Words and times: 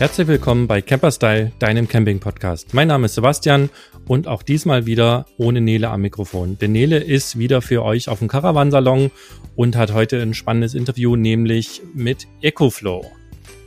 Herzlich 0.00 0.28
willkommen 0.28 0.66
bei 0.66 0.80
Camperstyle, 0.80 1.52
deinem 1.58 1.86
Camping-Podcast. 1.86 2.72
Mein 2.72 2.88
Name 2.88 3.04
ist 3.04 3.16
Sebastian 3.16 3.68
und 4.08 4.28
auch 4.28 4.42
diesmal 4.42 4.86
wieder 4.86 5.26
ohne 5.36 5.60
Nele 5.60 5.90
am 5.90 6.00
Mikrofon. 6.00 6.56
Denn 6.56 6.72
Nele 6.72 6.96
ist 6.96 7.38
wieder 7.38 7.60
für 7.60 7.84
euch 7.84 8.08
auf 8.08 8.20
dem 8.20 8.28
Caravansalon 8.28 9.10
und 9.56 9.76
hat 9.76 9.92
heute 9.92 10.22
ein 10.22 10.32
spannendes 10.32 10.72
Interview, 10.72 11.16
nämlich 11.16 11.82
mit 11.92 12.26
EcoFlow. 12.40 13.04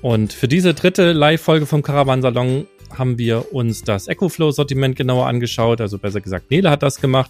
Und 0.02 0.34
für 0.34 0.48
diese 0.48 0.74
dritte 0.74 1.12
Live-Folge 1.12 1.68
vom 1.68 1.84
Caravansalon 1.84 2.66
haben 2.98 3.20
wir 3.20 3.54
uns 3.54 3.84
das 3.84 4.08
EcoFlow-Sortiment 4.08 4.96
genauer 4.96 5.28
angeschaut. 5.28 5.82
Also 5.82 6.00
besser 6.00 6.20
gesagt, 6.20 6.50
Nele 6.50 6.72
hat 6.72 6.82
das 6.82 7.00
gemacht 7.00 7.30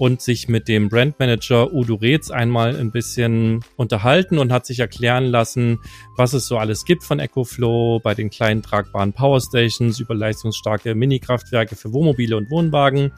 und 0.00 0.22
sich 0.22 0.48
mit 0.48 0.66
dem 0.66 0.88
Brandmanager 0.88 1.74
Udo 1.74 1.96
Reetz 1.96 2.30
einmal 2.30 2.74
ein 2.74 2.90
bisschen 2.90 3.62
unterhalten 3.76 4.38
und 4.38 4.50
hat 4.50 4.64
sich 4.64 4.78
erklären 4.78 5.26
lassen, 5.26 5.78
was 6.16 6.32
es 6.32 6.46
so 6.46 6.56
alles 6.56 6.86
gibt 6.86 7.04
von 7.04 7.18
EcoFlow 7.18 8.00
bei 8.02 8.14
den 8.14 8.30
kleinen 8.30 8.62
tragbaren 8.62 9.12
Powerstations 9.12 10.00
über 10.00 10.14
leistungsstarke 10.14 10.94
Mini-Kraftwerke 10.94 11.76
für 11.76 11.92
Wohnmobile 11.92 12.34
und 12.34 12.50
Wohnwagen 12.50 13.12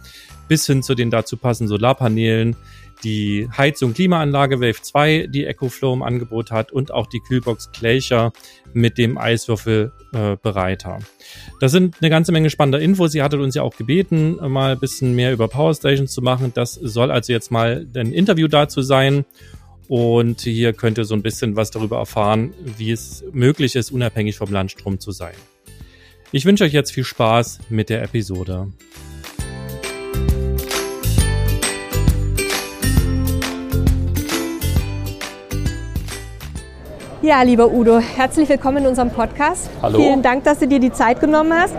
bis 0.49 0.67
hin 0.67 0.83
zu 0.83 0.97
den 0.97 1.13
dazu 1.13 1.37
passenden 1.37 1.69
Solarpanelen, 1.69 2.57
die 3.05 3.49
Heizung 3.57 3.95
Klimaanlage 3.95 4.61
Wave 4.61 4.81
2, 4.81 5.29
die 5.29 5.45
EcoFlow 5.47 5.95
im 5.95 6.03
Angebot 6.03 6.51
hat 6.51 6.73
und 6.73 6.93
auch 6.93 7.07
die 7.07 7.21
Kühlbox 7.21 7.73
Glacier 7.73 8.33
mit 8.73 8.99
dem 8.99 9.19
Eiswürfelbereiter. 9.19 10.99
Äh, 10.99 11.05
das 11.61 11.73
sind 11.73 11.97
eine 12.01 12.11
ganze 12.11 12.33
Menge 12.33 12.51
spannender 12.51 12.81
Infos. 12.81 13.13
Sie 13.13 13.23
hattet 13.23 13.41
uns 13.41 13.55
ja 13.55 13.63
auch 13.63 13.77
gebeten, 13.77 14.37
mal 14.51 14.73
ein 14.73 14.81
bisschen 14.81 15.15
mehr 15.15 15.33
über 15.33 15.49
Power 15.49 15.75
Stations 15.75 16.13
zu 16.13 16.23
machen. 16.23 16.53
Das 16.55 16.75
soll 16.75 17.11
also 17.11 17.33
jetzt 17.33 17.51
mal 17.51 17.87
ein 17.95 18.13
Interview 18.13 18.49
dazu 18.49 18.83
sein. 18.83 19.25
Und 19.89 20.41
hier 20.41 20.73
könnt 20.73 20.97
ihr 20.97 21.05
so 21.05 21.15
ein 21.15 21.23
bisschen 21.23 21.57
was 21.57 21.71
darüber 21.71 21.99
erfahren, 21.99 22.55
wie 22.79 22.93
es 22.93 23.25
möglich 23.33 23.77
ist, 23.77 23.91
unabhängig 23.91 24.37
vom 24.37 24.51
Landstrom 24.51 25.01
zu 25.01 25.11
sein. 25.11 25.35
Ich 26.31 26.47
wünsche 26.47 26.65
euch 26.65 26.73
jetzt 26.73 26.93
viel 26.93 27.05
Spaß 27.05 27.61
mit 27.69 27.91
der 27.91 28.03
Episode. 28.03 28.69
Ja, 37.23 37.43
lieber 37.43 37.71
Udo, 37.73 38.01
herzlich 38.01 38.49
willkommen 38.49 38.79
in 38.79 38.87
unserem 38.89 39.11
Podcast. 39.11 39.71
Hallo. 39.81 39.97
Vielen 39.97 40.23
Dank, 40.23 40.43
dass 40.43 40.59
du 40.59 40.67
dir 40.67 40.81
die 40.81 40.91
Zeit 40.91 41.21
genommen 41.21 41.53
hast. 41.57 41.73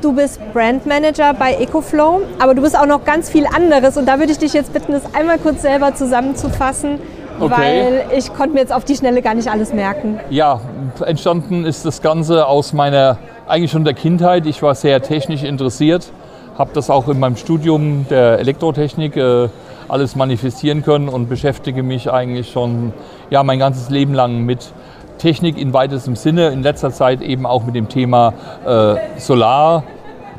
Du 0.00 0.14
bist 0.14 0.40
Brandmanager 0.54 1.34
bei 1.34 1.54
EcoFlow, 1.56 2.22
aber 2.38 2.54
du 2.54 2.62
bist 2.62 2.78
auch 2.78 2.86
noch 2.86 3.04
ganz 3.04 3.28
viel 3.28 3.46
anderes. 3.46 3.98
Und 3.98 4.06
da 4.06 4.18
würde 4.18 4.32
ich 4.32 4.38
dich 4.38 4.54
jetzt 4.54 4.72
bitten, 4.72 4.92
das 4.92 5.14
einmal 5.14 5.36
kurz 5.36 5.60
selber 5.60 5.94
zusammenzufassen, 5.94 6.98
Okay. 7.38 7.52
weil 7.54 8.04
ich 8.16 8.32
konnte 8.32 8.54
mir 8.54 8.60
jetzt 8.60 8.72
auf 8.72 8.84
die 8.86 8.96
Schnelle 8.96 9.20
gar 9.20 9.34
nicht 9.34 9.50
alles 9.50 9.74
merken. 9.74 10.18
Ja, 10.30 10.60
entstanden 11.04 11.66
ist 11.66 11.84
das 11.84 12.00
Ganze 12.00 12.46
aus 12.46 12.72
meiner, 12.72 13.18
eigentlich 13.46 13.70
schon 13.70 13.84
der 13.84 13.92
Kindheit. 13.92 14.46
Ich 14.46 14.62
war 14.62 14.74
sehr 14.74 15.02
technisch 15.02 15.42
interessiert, 15.42 16.10
habe 16.56 16.70
das 16.72 16.88
auch 16.88 17.06
in 17.08 17.20
meinem 17.20 17.36
Studium 17.36 18.06
der 18.08 18.38
Elektrotechnik 18.38 19.18
äh, 19.18 19.48
alles 19.88 20.16
manifestieren 20.16 20.82
können 20.82 21.10
und 21.10 21.28
beschäftige 21.28 21.82
mich 21.82 22.10
eigentlich 22.10 22.50
schon 22.50 22.94
ja, 23.28 23.42
mein 23.42 23.58
ganzes 23.58 23.90
Leben 23.90 24.14
lang 24.14 24.40
mit 24.46 24.72
Technik 25.18 25.58
in 25.58 25.72
weitestem 25.72 26.16
Sinne. 26.16 26.48
In 26.48 26.62
letzter 26.62 26.90
Zeit 26.90 27.22
eben 27.22 27.46
auch 27.46 27.64
mit 27.64 27.74
dem 27.74 27.88
Thema 27.88 28.34
äh, 28.66 28.96
Solar, 29.18 29.84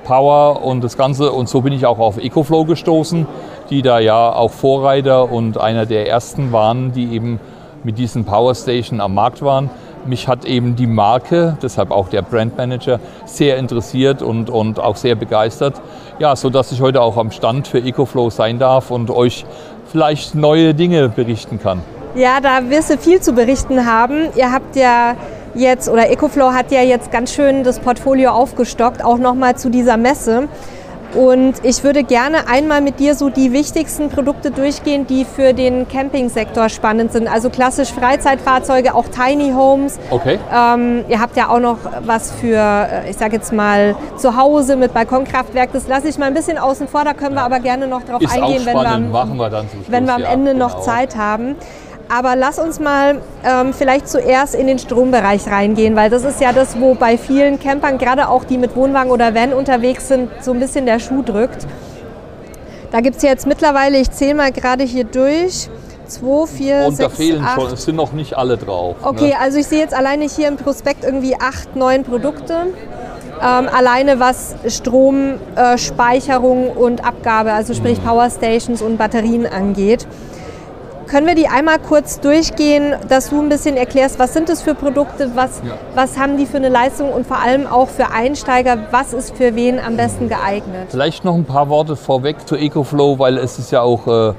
Power 0.04 0.64
und 0.64 0.84
das 0.84 0.98
Ganze. 0.98 1.32
Und 1.32 1.50
so 1.50 1.62
bin 1.62 1.74
ich 1.74 1.86
auch 1.86 2.00
auf 2.00 2.18
EcoFlow 2.18 2.66
gestoßen, 2.66 3.28
die 3.70 3.82
da 3.82 4.00
ja 4.00 4.32
auch 4.32 4.52
Vorreiter 4.52 5.32
und 5.32 5.60
einer 5.60 5.86
der 5.86 6.08
ersten 6.08 6.52
waren, 6.52 6.94
die 6.94 7.14
eben 7.14 7.40
mit 7.84 7.98
diesen 7.98 8.26
Power 8.26 8.56
Station 8.56 9.02
am 9.02 9.14
Markt 9.14 9.42
waren. 9.42 9.70
Mich 10.06 10.28
hat 10.28 10.46
eben 10.46 10.76
die 10.76 10.88
Marke, 10.88 11.58
deshalb 11.62 11.92
auch 11.92 12.08
der 12.08 12.22
Brandmanager, 12.22 13.00
sehr 13.26 13.58
interessiert 13.58 14.22
und, 14.22 14.50
und 14.50 14.80
auch 14.80 14.96
sehr 14.96 15.16
begeistert. 15.16 15.82
Ja, 16.20 16.36
so 16.36 16.50
ich 16.50 16.82
heute 16.82 17.02
auch 17.02 17.18
am 17.18 17.32
Stand 17.32 17.68
für 17.68 17.80
EcoFlow 17.80 18.30
sein 18.30 18.60
darf 18.60 18.90
und 18.90 19.10
euch 19.10 19.46
vielleicht 19.86 20.36
neue 20.36 20.74
Dinge 20.74 21.10
berichten 21.10 21.60
kann. 21.60 21.82
Ja, 22.16 22.40
da 22.42 22.70
wirst 22.70 22.90
du 22.90 22.98
viel 22.98 23.22
zu 23.22 23.34
berichten 23.34 23.86
haben. 23.86 24.30
Ihr 24.36 24.52
habt 24.52 24.76
ja 24.76 25.16
jetzt, 25.54 25.90
oder 25.90 26.10
EcoFlow 26.10 26.54
hat 26.54 26.72
ja 26.72 26.82
jetzt 26.82 27.12
ganz 27.12 27.34
schön 27.34 27.64
das 27.64 27.80
Portfolio 27.80 28.32
aufgestockt, 28.32 29.04
auch 29.04 29.18
nochmal 29.18 29.56
zu 29.56 29.70
dieser 29.70 29.98
Messe. 29.98 30.48
Und 31.14 31.54
ich 31.64 31.84
würde 31.84 32.04
gerne 32.04 32.50
einmal 32.50 32.82
mit 32.82 33.00
dir 33.00 33.16
so 33.16 33.30
die 33.30 33.54
wichtigsten 33.54 34.10
Produkte 34.10 34.52
durchgehen, 34.52 35.08
die 35.08 35.24
für 35.24 35.54
den 35.54 35.88
Campingsektor 35.88 36.68
spannend 36.68 37.14
sind. 37.14 37.32
Also 37.32 37.50
klassisch 37.50 37.94
Freizeitfahrzeuge, 37.94 38.94
auch 38.94 39.06
Tiny 39.08 39.52
Homes. 39.52 40.00
Okay. 40.10 40.38
Ähm, 40.54 41.06
ihr 41.08 41.22
habt 41.22 41.38
ja 41.38 41.50
auch 41.50 41.62
noch 41.62 41.78
was 42.06 42.34
für, 42.34 42.58
äh, 42.58 43.10
ich 43.10 43.18
sage 43.18 43.38
jetzt 43.38 43.54
mal, 43.54 43.96
zu 44.18 44.36
Hause 44.36 44.76
mit 44.76 44.94
Balkonkraftwerk. 44.94 45.70
Das 45.72 45.88
lasse 45.88 46.10
ich 46.10 46.18
mal 46.18 46.26
ein 46.26 46.34
bisschen 46.34 46.58
außen 46.58 46.90
vor, 46.90 47.06
da 47.06 47.14
können 47.14 47.36
wir 47.36 47.44
aber 47.44 47.60
gerne 47.62 47.88
noch 47.88 48.04
drauf 48.04 48.22
Ist 48.22 48.34
eingehen, 48.34 48.66
wenn 48.66 48.76
wir, 48.76 48.86
am, 48.86 49.38
wir 49.38 49.50
Schluss. 49.50 49.86
wenn 49.88 50.06
wir 50.06 50.14
am 50.14 50.22
ja, 50.22 50.32
Ende 50.32 50.54
noch 50.54 50.74
genau. 50.74 50.84
Zeit 50.84 51.16
haben. 51.16 51.56
Aber 52.10 52.36
lass 52.36 52.58
uns 52.58 52.80
mal 52.80 53.22
ähm, 53.44 53.74
vielleicht 53.74 54.08
zuerst 54.08 54.56
in 54.56 54.68
den 54.68 54.80
Strombereich 54.80 55.48
reingehen, 55.48 55.96
weil 55.96 56.10
das 56.10 56.24
ist 56.24 56.40
ja 56.40 56.54
das, 56.54 56.80
wo 56.80 56.96
bei 56.96 57.18
vielen 57.18 57.60
Campern, 57.60 57.98
gerade 57.98 58.30
auch 58.30 58.46
die 58.46 58.58
mit 58.58 58.76
Wohnwagen 58.76 59.12
oder 59.12 59.36
Van 59.36 59.54
unterwegs 59.54 60.08
sind, 60.08 60.30
so 60.42 60.52
ein 60.52 60.60
bisschen 60.60 60.86
der 60.86 61.00
Schuh 61.00 61.22
drückt. 61.22 61.68
Da 62.92 63.02
gibt 63.02 63.18
es 63.18 63.24
jetzt 63.24 63.46
mittlerweile, 63.46 63.98
ich 63.98 64.10
zähle 64.12 64.36
mal 64.36 64.52
gerade 64.54 64.86
hier 64.86 65.04
durch, 65.04 65.70
2, 66.08 66.48
4, 66.48 66.76
Und 66.88 67.00
da 67.00 67.10
6, 67.10 67.18
fehlen 67.18 67.44
8. 67.44 67.62
schon, 67.62 67.74
es 67.74 67.84
sind 67.84 67.98
noch 67.98 68.14
nicht 68.14 68.38
alle 68.38 68.56
drauf. 68.56 68.96
Okay, 69.04 69.30
Ne? 69.30 69.40
also 69.42 69.60
ich 69.60 69.68
sehe 69.68 69.80
jetzt 69.80 69.94
alleine 69.94 70.24
hier 70.26 70.48
im 70.48 70.56
Prospekt 70.56 71.04
irgendwie 71.04 71.36
acht, 71.36 71.76
neun 71.76 72.06
Produkte. 72.06 72.68
Ähm, 73.40 73.70
alleine 73.72 74.20
was 74.20 74.56
Stromspeicherung 74.68 76.68
äh, 76.68 76.80
und 76.80 77.06
Abgabe, 77.06 77.54
also 77.54 77.74
sprich 77.74 78.04
Power 78.04 78.30
Stations 78.30 78.82
und 78.82 78.98
Batterien 78.98 79.46
angeht. 79.46 80.08
Können 81.08 81.26
wir 81.26 81.36
die 81.36 81.48
einmal 81.48 81.80
kurz 81.80 82.20
durchgehen, 82.20 82.94
dass 83.08 83.30
du 83.30 83.40
ein 83.42 83.48
bisschen 83.48 83.78
erklärst, 83.78 84.20
was 84.20 84.34
sind 84.34 84.50
das 84.50 84.62
für 84.62 84.76
Produkte, 84.76 85.32
was, 85.36 85.62
Ja. 85.66 85.76
was 85.96 86.20
haben 86.20 86.36
die 86.36 86.46
für 86.46 86.58
eine 86.58 86.68
Leistung 86.68 87.14
und 87.14 87.26
vor 87.26 87.38
allem 87.40 87.66
auch 87.66 87.88
für 87.88 88.12
Einsteiger, 88.12 88.78
was 88.92 89.14
ist 89.14 89.36
für 89.38 89.56
wen 89.56 89.80
am 89.80 89.96
besten 89.96 90.28
geeignet? 90.28 90.88
Vielleicht 90.90 91.24
noch 91.24 91.36
ein 91.36 91.46
paar 91.46 91.70
Worte 91.70 91.96
vorweg 91.96 92.46
zu 92.46 92.58
EcoFlow, 92.58 93.20
weil 93.20 93.38
es 93.38 93.58
ist 93.58 93.72
ja 93.72 93.82
auch 93.84 94.06
äh, 94.08 94.34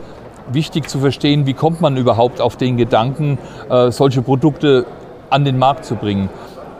wichtig 0.53 0.91
zu 0.91 0.99
verstehen, 0.99 1.47
wie 1.47 1.55
kommt 1.55 1.81
man 1.81 1.97
überhaupt 1.97 2.39
auf 2.41 2.57
den 2.57 2.77
Gedanken, 2.77 3.39
äh, 3.71 3.91
solche 3.91 4.21
Produkte 4.21 4.85
an 5.31 5.47
den 5.47 5.59
Markt 5.59 5.87
zu 5.87 5.95
bringen. 5.97 6.29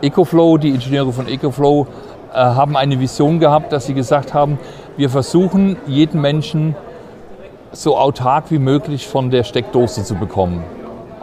EcoFlow, 0.03 0.57
die 0.59 0.69
Ingenieure 0.69 1.11
von 1.11 1.27
EcoFlow 1.27 1.87
äh, 2.31 2.37
haben 2.37 2.77
eine 2.77 2.99
Vision 2.99 3.39
gehabt, 3.39 3.73
dass 3.73 3.87
sie 3.87 3.95
gesagt 3.95 4.35
haben, 4.35 4.59
wir 4.97 5.09
versuchen 5.09 5.77
jeden 5.87 6.21
Menschen 6.21 6.75
so 7.71 7.97
autark 7.97 8.45
wie 8.49 8.59
möglich 8.59 9.07
von 9.07 9.29
der 9.29 9.43
Steckdose 9.43 10.03
zu 10.03 10.15
bekommen. 10.15 10.63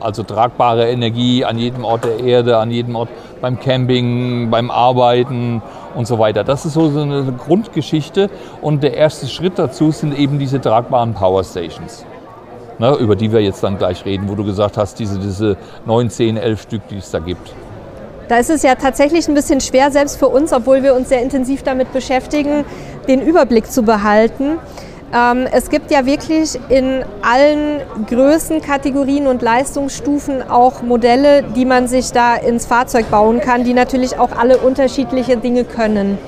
Also 0.00 0.22
tragbare 0.22 0.88
Energie 0.88 1.44
an 1.44 1.58
jedem 1.58 1.84
Ort 1.84 2.04
der 2.04 2.20
Erde, 2.20 2.58
an 2.58 2.70
jedem 2.70 2.96
Ort 2.96 3.08
beim 3.40 3.58
Camping, 3.58 4.50
beim 4.50 4.70
Arbeiten 4.70 5.62
und 5.94 6.06
so 6.06 6.18
weiter. 6.18 6.44
Das 6.44 6.66
ist 6.66 6.74
so 6.74 6.86
eine 6.88 7.32
Grundgeschichte 7.32 8.30
und 8.60 8.82
der 8.82 8.94
erste 8.94 9.26
Schritt 9.26 9.58
dazu 9.58 9.90
sind 9.90 10.16
eben 10.16 10.38
diese 10.38 10.60
tragbaren 10.60 11.14
Power 11.14 11.42
Stations. 11.42 12.04
Ne, 12.78 12.94
über 12.96 13.16
die 13.16 13.32
wir 13.32 13.40
jetzt 13.40 13.64
dann 13.64 13.78
gleich 13.78 14.04
reden, 14.04 14.28
wo 14.28 14.34
du 14.34 14.44
gesagt 14.44 14.76
hast, 14.76 14.98
diese, 14.98 15.18
diese 15.18 15.56
9, 15.86 16.10
10, 16.10 16.36
11 16.36 16.60
Stück, 16.60 16.88
die 16.88 16.98
es 16.98 17.10
da 17.10 17.20
gibt. 17.20 17.54
Da 18.28 18.36
ist 18.36 18.50
es 18.50 18.62
ja 18.62 18.74
tatsächlich 18.74 19.28
ein 19.28 19.34
bisschen 19.34 19.62
schwer, 19.62 19.90
selbst 19.90 20.18
für 20.18 20.28
uns, 20.28 20.52
obwohl 20.52 20.82
wir 20.82 20.94
uns 20.94 21.08
sehr 21.08 21.22
intensiv 21.22 21.62
damit 21.62 21.92
beschäftigen, 21.94 22.66
den 23.08 23.22
Überblick 23.22 23.72
zu 23.72 23.82
behalten. 23.82 24.58
Ähm, 25.14 25.46
es 25.52 25.70
gibt 25.70 25.90
ja 25.90 26.04
wirklich 26.04 26.58
in 26.68 27.04
allen 27.22 27.80
Größenkategorien 28.08 29.26
und 29.26 29.42
Leistungsstufen 29.42 30.48
auch 30.48 30.82
Modelle, 30.82 31.42
die 31.42 31.64
man 31.64 31.86
sich 31.86 32.12
da 32.12 32.34
ins 32.34 32.66
Fahrzeug 32.66 33.10
bauen 33.10 33.41
kann, 33.41 33.64
die 33.64 33.74
natürlich 33.74 34.18
auch 34.18 34.36
alle 34.36 34.58
unterschiedliche 34.58 35.36
Dinge 35.36 35.64
können. 35.64 36.18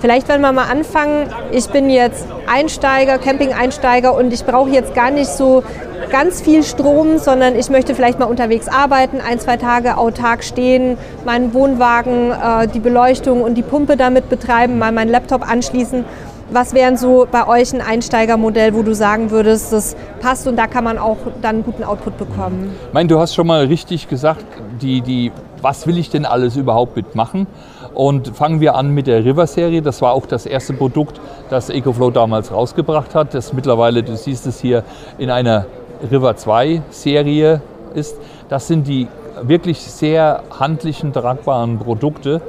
Vielleicht, 0.00 0.28
wenn 0.28 0.40
wir 0.42 0.52
mal 0.52 0.70
anfangen, 0.70 1.30
ich 1.52 1.68
bin 1.70 1.88
jetzt 1.88 2.26
Einsteiger, 2.46 3.18
Camping-Einsteiger 3.18 4.14
und 4.14 4.32
ich 4.32 4.44
brauche 4.44 4.70
jetzt 4.70 4.94
gar 4.94 5.10
nicht 5.10 5.30
so 5.30 5.62
ganz 6.10 6.40
viel 6.42 6.62
Strom, 6.62 7.18
sondern 7.18 7.56
ich 7.56 7.70
möchte 7.70 7.94
vielleicht 7.94 8.18
mal 8.18 8.26
unterwegs 8.26 8.68
arbeiten, 8.68 9.20
ein, 9.26 9.40
zwei 9.40 9.56
Tage 9.56 9.96
autark 9.96 10.44
stehen, 10.44 10.98
meinen 11.24 11.54
Wohnwagen, 11.54 12.30
äh, 12.30 12.68
die 12.68 12.78
Beleuchtung 12.78 13.42
und 13.42 13.54
die 13.54 13.62
Pumpe 13.62 13.96
damit 13.96 14.28
betreiben, 14.28 14.78
mal 14.78 14.92
meinen 14.92 15.10
Laptop 15.10 15.48
anschließen. 15.48 16.04
Was 16.50 16.74
wären 16.74 16.96
so 16.96 17.26
bei 17.30 17.48
euch 17.48 17.72
ein 17.74 17.80
Einsteigermodell, 17.80 18.72
wo 18.72 18.82
du 18.82 18.94
sagen 18.94 19.32
würdest, 19.32 19.72
das 19.72 19.96
passt 20.20 20.46
und 20.46 20.54
da 20.56 20.68
kann 20.68 20.84
man 20.84 20.96
auch 20.96 21.16
dann 21.42 21.64
guten 21.64 21.82
Output 21.82 22.18
bekommen? 22.18 22.72
Ich 22.86 22.94
meine, 22.94 23.08
du 23.08 23.18
hast 23.18 23.34
schon 23.34 23.48
mal 23.48 23.64
richtig 23.64 24.08
gesagt, 24.08 24.44
die, 24.80 25.00
die, 25.00 25.32
was 25.60 25.88
will 25.88 25.98
ich 25.98 26.08
denn 26.08 26.24
alles 26.24 26.54
überhaupt 26.54 26.94
mitmachen? 26.94 27.48
Und 27.94 28.36
fangen 28.36 28.60
wir 28.60 28.76
an 28.76 28.90
mit 28.90 29.08
der 29.08 29.24
River-Serie. 29.24 29.82
Das 29.82 30.02
war 30.02 30.12
auch 30.12 30.26
das 30.26 30.46
erste 30.46 30.72
Produkt, 30.72 31.20
das 31.50 31.68
EcoFlow 31.68 32.10
damals 32.10 32.52
rausgebracht 32.52 33.14
hat. 33.16 33.34
Das 33.34 33.52
mittlerweile, 33.52 34.04
du 34.04 34.16
siehst 34.16 34.46
es 34.46 34.60
hier, 34.60 34.84
in 35.18 35.30
einer 35.30 35.66
River 36.10 36.36
2 36.36 36.82
Serie 36.90 37.60
ist. 37.94 38.16
Das 38.48 38.68
sind 38.68 38.86
die 38.86 39.08
wirklich 39.42 39.80
sehr 39.80 40.44
handlichen, 40.60 41.12
tragbaren 41.12 41.78
Produkte. 41.78 42.40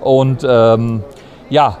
Und 0.00 0.46
ähm, 0.46 1.04
ja, 1.48 1.78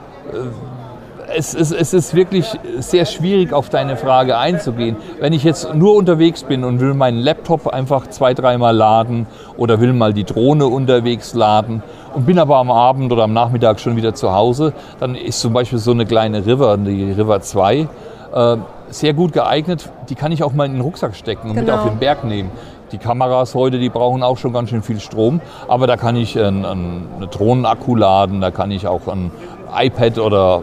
es, 1.34 1.54
es, 1.54 1.72
es, 1.72 1.92
ist 1.92 2.14
wirklich 2.14 2.46
sehr 2.78 3.04
schwierig, 3.04 3.52
auf 3.52 3.68
deine 3.68 3.96
Frage 3.96 4.38
einzugehen. 4.38 4.96
Wenn 5.20 5.32
ich 5.32 5.44
jetzt 5.44 5.74
nur 5.74 5.94
unterwegs 5.94 6.44
bin 6.44 6.64
und 6.64 6.80
will 6.80 6.94
meinen 6.94 7.18
Laptop 7.18 7.66
einfach 7.66 8.06
zwei, 8.08 8.34
dreimal 8.34 8.74
laden 8.74 9.26
oder 9.56 9.80
will 9.80 9.92
mal 9.92 10.12
die 10.12 10.24
Drohne 10.24 10.66
unterwegs 10.66 11.34
laden 11.34 11.82
und 12.14 12.26
bin 12.26 12.38
aber 12.38 12.56
am 12.56 12.70
Abend 12.70 13.12
oder 13.12 13.24
am 13.24 13.32
Nachmittag 13.32 13.80
schon 13.80 13.96
wieder 13.96 14.14
zu 14.14 14.32
Hause, 14.32 14.72
dann 15.00 15.14
ist 15.14 15.40
zum 15.40 15.52
Beispiel 15.52 15.78
so 15.78 15.90
eine 15.90 16.06
kleine 16.06 16.46
River, 16.46 16.76
die 16.76 17.12
River 17.12 17.40
2, 17.40 17.88
äh, 18.34 18.56
sehr 18.88 19.12
gut 19.12 19.32
geeignet. 19.32 19.90
Die 20.08 20.14
kann 20.14 20.32
ich 20.32 20.42
auch 20.42 20.52
mal 20.52 20.66
in 20.66 20.72
den 20.72 20.80
Rucksack 20.80 21.16
stecken 21.16 21.50
und 21.50 21.56
genau. 21.56 21.72
mit 21.72 21.80
auf 21.80 21.88
den 21.90 21.98
Berg 21.98 22.24
nehmen. 22.24 22.50
Die 22.92 22.98
Kameras 22.98 23.56
heute, 23.56 23.80
die 23.80 23.88
brauchen 23.88 24.22
auch 24.22 24.38
schon 24.38 24.52
ganz 24.52 24.70
schön 24.70 24.82
viel 24.82 25.00
Strom, 25.00 25.40
aber 25.66 25.88
da 25.88 25.96
kann 25.96 26.14
ich 26.14 26.38
einen, 26.38 26.64
einen 26.64 27.26
Drohnenakku 27.32 27.96
laden, 27.96 28.40
da 28.40 28.52
kann 28.52 28.70
ich 28.70 28.86
auch 28.86 29.08
ein 29.08 29.32
iPad 29.76 30.20
oder 30.20 30.62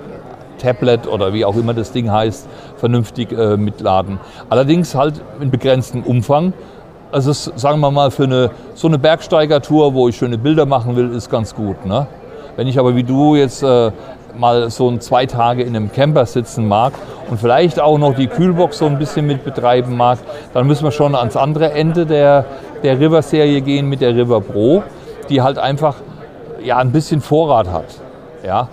Tablet 0.64 1.08
oder 1.08 1.34
wie 1.34 1.46
auch 1.46 1.56
immer 1.56 1.74
das 1.74 1.92
Ding 1.92 2.12
heißt, 2.12 2.48
vernünftig 2.78 3.32
äh, 3.32 3.58
mitladen. 3.58 4.20
Allerdings 4.50 4.96
halt 4.96 5.22
in 5.40 5.52
begrenztem 5.52 6.04
Umfang. 6.04 6.54
Also 7.12 7.32
sagen 7.32 7.80
wir 7.80 7.92
mal 7.92 8.10
für 8.10 8.24
eine, 8.24 8.50
so 8.74 8.88
eine 8.88 8.98
Bergsteigertour, 8.98 9.94
wo 9.94 10.10
ich 10.10 10.18
schöne 10.18 10.38
Bilder 10.38 10.66
machen 10.66 10.96
will, 10.96 11.14
ist 11.14 11.30
ganz 11.30 11.54
gut. 11.54 11.86
Ne? 11.86 12.08
Wenn 12.56 12.68
ich 12.68 12.80
aber 12.80 12.96
wie 12.96 13.04
du 13.04 13.36
jetzt 13.36 13.62
äh, 13.62 13.92
mal 14.36 14.70
so 14.70 14.90
ein 14.90 15.00
zwei 15.00 15.26
Tage 15.26 15.64
in 15.64 15.76
einem 15.76 15.92
Camper 15.92 16.26
sitzen 16.26 16.68
mag 16.68 16.94
und 17.30 17.40
vielleicht 17.40 17.80
auch 17.80 17.98
noch 17.98 18.16
die 18.16 18.28
Kühlbox 18.28 18.80
so 18.80 18.86
ein 18.86 18.98
bisschen 18.98 19.28
mit 19.28 19.44
betreiben 19.44 19.96
mag, 19.96 20.20
dann 20.54 20.66
müssen 20.68 20.84
wir 20.84 20.92
schon 20.92 21.16
ans 21.16 21.36
andere 21.36 21.72
Ende 21.74 22.06
der, 22.06 22.46
der 22.82 23.00
River-Serie 23.00 23.62
gehen 23.62 23.90
mit 23.90 24.02
der 24.02 24.16
River 24.16 24.42
Pro, 24.42 24.84
die 25.30 25.42
halt 25.42 25.58
einfach 25.58 25.96
ja, 26.64 26.78
ein 26.78 26.92
bisschen 26.92 27.22
Vorrat 27.22 27.72
hat. 27.72 27.86
Ja, 28.46 28.70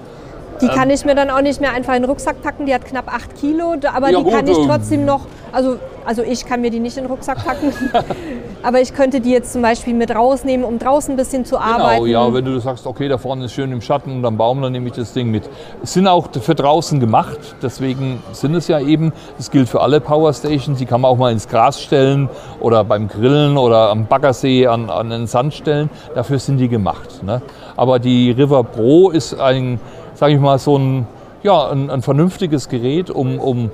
die 0.61 0.67
ähm, 0.67 0.73
kann 0.73 0.91
ich 0.91 1.05
mir 1.05 1.15
dann 1.15 1.31
auch 1.31 1.41
nicht 1.41 1.61
mehr 1.61 1.73
einfach 1.73 1.95
in 1.95 2.03
den 2.03 2.11
Rucksack 2.11 2.43
packen. 2.43 2.67
Die 2.67 2.75
hat 2.75 2.85
knapp 2.85 3.12
8 3.12 3.35
Kilo, 3.37 3.77
aber 3.93 4.11
ja, 4.11 4.19
die 4.19 4.25
gut, 4.25 4.33
kann 4.33 4.47
ich 4.47 4.59
ähm, 4.59 4.67
trotzdem 4.67 5.05
noch, 5.05 5.27
also, 5.53 5.79
also 6.05 6.23
ich 6.23 6.47
kann 6.47 6.61
mir 6.61 6.71
die 6.71 6.81
nicht 6.81 6.97
in 6.97 7.05
den 7.05 7.11
Rucksack 7.11 7.45
packen. 7.45 7.73
aber 8.62 8.81
ich 8.81 8.95
könnte 8.95 9.21
die 9.21 9.31
jetzt 9.31 9.53
zum 9.53 9.62
Beispiel 9.62 9.95
mit 9.95 10.15
rausnehmen, 10.15 10.65
um 10.65 10.79
draußen 10.79 11.15
ein 11.15 11.17
bisschen 11.17 11.45
zu 11.45 11.57
genau, 11.57 11.67
arbeiten. 11.67 12.05
Genau, 12.05 12.29
ja, 12.29 12.35
wenn 12.35 12.45
du 12.45 12.59
sagst, 12.61 12.87
okay, 12.87 13.09
da 13.09 13.19
vorne 13.19 13.45
ist 13.47 13.53
schön 13.53 13.73
im 13.73 13.81
Schatten 13.81 14.12
und 14.12 14.25
am 14.25 14.37
Baum, 14.37 14.62
dann 14.62 14.73
nehme 14.73 14.89
ich 14.89 14.95
das 14.95 15.12
Ding 15.12 15.31
mit. 15.31 15.49
Es 15.83 15.93
sind 15.93 16.07
auch 16.07 16.29
für 16.33 16.55
draußen 16.55 17.01
gemacht, 17.01 17.39
deswegen 17.62 18.23
sind 18.33 18.55
es 18.55 18.69
ja 18.69 18.81
eben, 18.81 19.12
das 19.37 19.51
gilt 19.51 19.69
für 19.69 19.81
alle 19.81 20.01
Powerstations, 20.01 20.79
die 20.79 20.87
kann 20.87 21.01
man 21.01 21.11
auch 21.11 21.19
mal 21.19 21.33
ins 21.33 21.49
Gras 21.49 21.81
stellen 21.81 22.29
oder 22.61 22.85
beim 22.85 23.09
Grillen 23.09 23.57
oder 23.57 23.91
am 23.91 24.07
Baggersee 24.07 24.67
an, 24.67 24.91
an 24.91 25.11
den 25.11 25.27
Sand 25.27 25.55
stellen. 25.55 25.91
Dafür 26.15 26.39
sind 26.39 26.59
die 26.59 26.69
gemacht. 26.69 27.23
Ne? 27.23 27.43
Aber 27.77 27.99
die 27.99 28.31
River 28.31 28.65
Pro 28.65 29.11
ist 29.11 29.39
ein 29.39 29.81
sage 30.21 30.35
ich 30.35 30.41
mal, 30.41 30.59
so 30.59 30.77
ein, 30.77 31.07
ja, 31.43 31.71
ein, 31.71 31.89
ein 31.89 32.03
vernünftiges 32.03 32.69
Gerät, 32.69 33.09
um, 33.09 33.39
um 33.39 33.71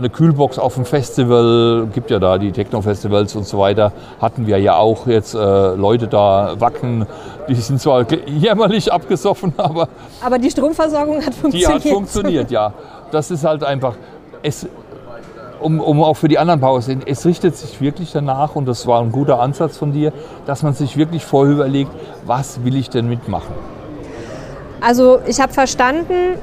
eine 0.00 0.10
Kühlbox 0.10 0.58
auf 0.58 0.74
dem 0.74 0.84
Festival, 0.84 1.86
gibt 1.92 2.10
ja 2.10 2.18
da 2.18 2.38
die 2.38 2.52
Techno-Festivals 2.52 3.36
und 3.36 3.46
so 3.46 3.58
weiter, 3.58 3.92
hatten 4.20 4.46
wir 4.46 4.58
ja 4.58 4.76
auch 4.76 5.06
jetzt 5.06 5.34
äh, 5.34 5.38
Leute 5.38 6.08
da 6.08 6.54
wacken, 6.58 7.06
die 7.48 7.54
sind 7.54 7.80
zwar 7.80 8.06
jämmerlich 8.26 8.92
abgesoffen, 8.92 9.52
aber... 9.58 9.88
Aber 10.24 10.38
die 10.38 10.50
Stromversorgung 10.50 11.24
hat 11.24 11.34
funktioniert. 11.34 11.84
Die 11.84 11.88
hat 11.88 11.94
funktioniert, 11.94 12.50
ja. 12.50 12.72
Das 13.10 13.30
ist 13.32 13.44
halt 13.44 13.64
einfach, 13.64 13.96
es, 14.42 14.68
um, 15.60 15.80
um 15.80 16.02
auch 16.02 16.14
für 16.14 16.28
die 16.28 16.38
anderen 16.38 16.60
Power 16.60 16.80
sehen, 16.80 17.02
es 17.04 17.26
richtet 17.26 17.56
sich 17.56 17.80
wirklich 17.80 18.12
danach, 18.12 18.54
und 18.54 18.66
das 18.66 18.86
war 18.86 19.00
ein 19.00 19.10
guter 19.12 19.40
Ansatz 19.40 19.76
von 19.76 19.92
dir, 19.92 20.12
dass 20.46 20.62
man 20.62 20.74
sich 20.74 20.96
wirklich 20.96 21.24
vorher 21.24 21.54
überlegt, 21.54 21.90
was 22.24 22.64
will 22.64 22.76
ich 22.76 22.88
denn 22.88 23.08
mitmachen. 23.08 23.52
Also 24.80 25.18
ich 25.26 25.40
habe 25.40 25.52
verstanden, 25.52 26.36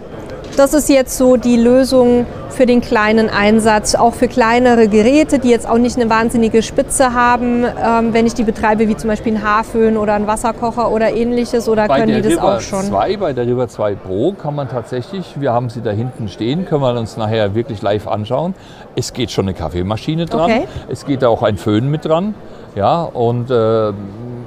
das 0.55 0.73
ist 0.73 0.89
jetzt 0.89 1.17
so 1.17 1.37
die 1.37 1.57
Lösung 1.57 2.25
für 2.49 2.65
den 2.65 2.81
kleinen 2.81 3.29
Einsatz, 3.29 3.93
auch 3.93 4.13
für 4.13 4.27
kleinere 4.27 4.87
Geräte, 4.87 5.37
die 5.37 5.49
jetzt 5.49 5.69
auch 5.69 5.77
nicht 5.77 5.95
eine 5.95 6.09
wahnsinnige 6.09 6.63
Spitze 6.63 7.13
haben, 7.13 7.63
ähm, 7.63 8.13
wenn 8.13 8.25
ich 8.25 8.33
die 8.33 8.43
betreibe, 8.43 8.87
wie 8.87 8.97
zum 8.97 9.09
Beispiel 9.09 9.35
ein 9.35 9.43
Haarföhn 9.43 9.95
oder 9.95 10.13
ein 10.13 10.25
Wasserkocher 10.25 10.91
oder 10.91 11.13
ähnliches, 11.13 11.69
oder 11.69 11.87
bei 11.87 11.99
können 11.99 12.15
die 12.15 12.21
das 12.21 12.33
River 12.33 12.57
auch 12.57 12.61
schon? 12.61 12.85
2, 12.85 13.17
bei 13.17 13.33
der 13.33 13.45
River 13.45 13.67
2 13.67 13.95
Pro 13.95 14.31
kann 14.33 14.55
man 14.55 14.69
tatsächlich, 14.69 15.39
wir 15.39 15.53
haben 15.53 15.69
sie 15.69 15.81
da 15.81 15.91
hinten 15.91 16.27
stehen, 16.29 16.65
können 16.65 16.81
wir 16.81 16.97
uns 16.97 17.15
nachher 17.17 17.53
wirklich 17.53 17.81
live 17.81 18.07
anschauen. 18.07 18.55
Es 18.95 19.13
geht 19.13 19.29
schon 19.29 19.45
eine 19.45 19.53
Kaffeemaschine 19.53 20.25
dran, 20.25 20.51
okay. 20.51 20.67
es 20.89 21.05
geht 21.05 21.23
auch 21.23 21.43
ein 21.43 21.57
Föhn 21.57 21.91
mit 21.91 22.05
dran, 22.05 22.33
ja, 22.75 23.03
und 23.03 23.51
äh, 23.51 23.53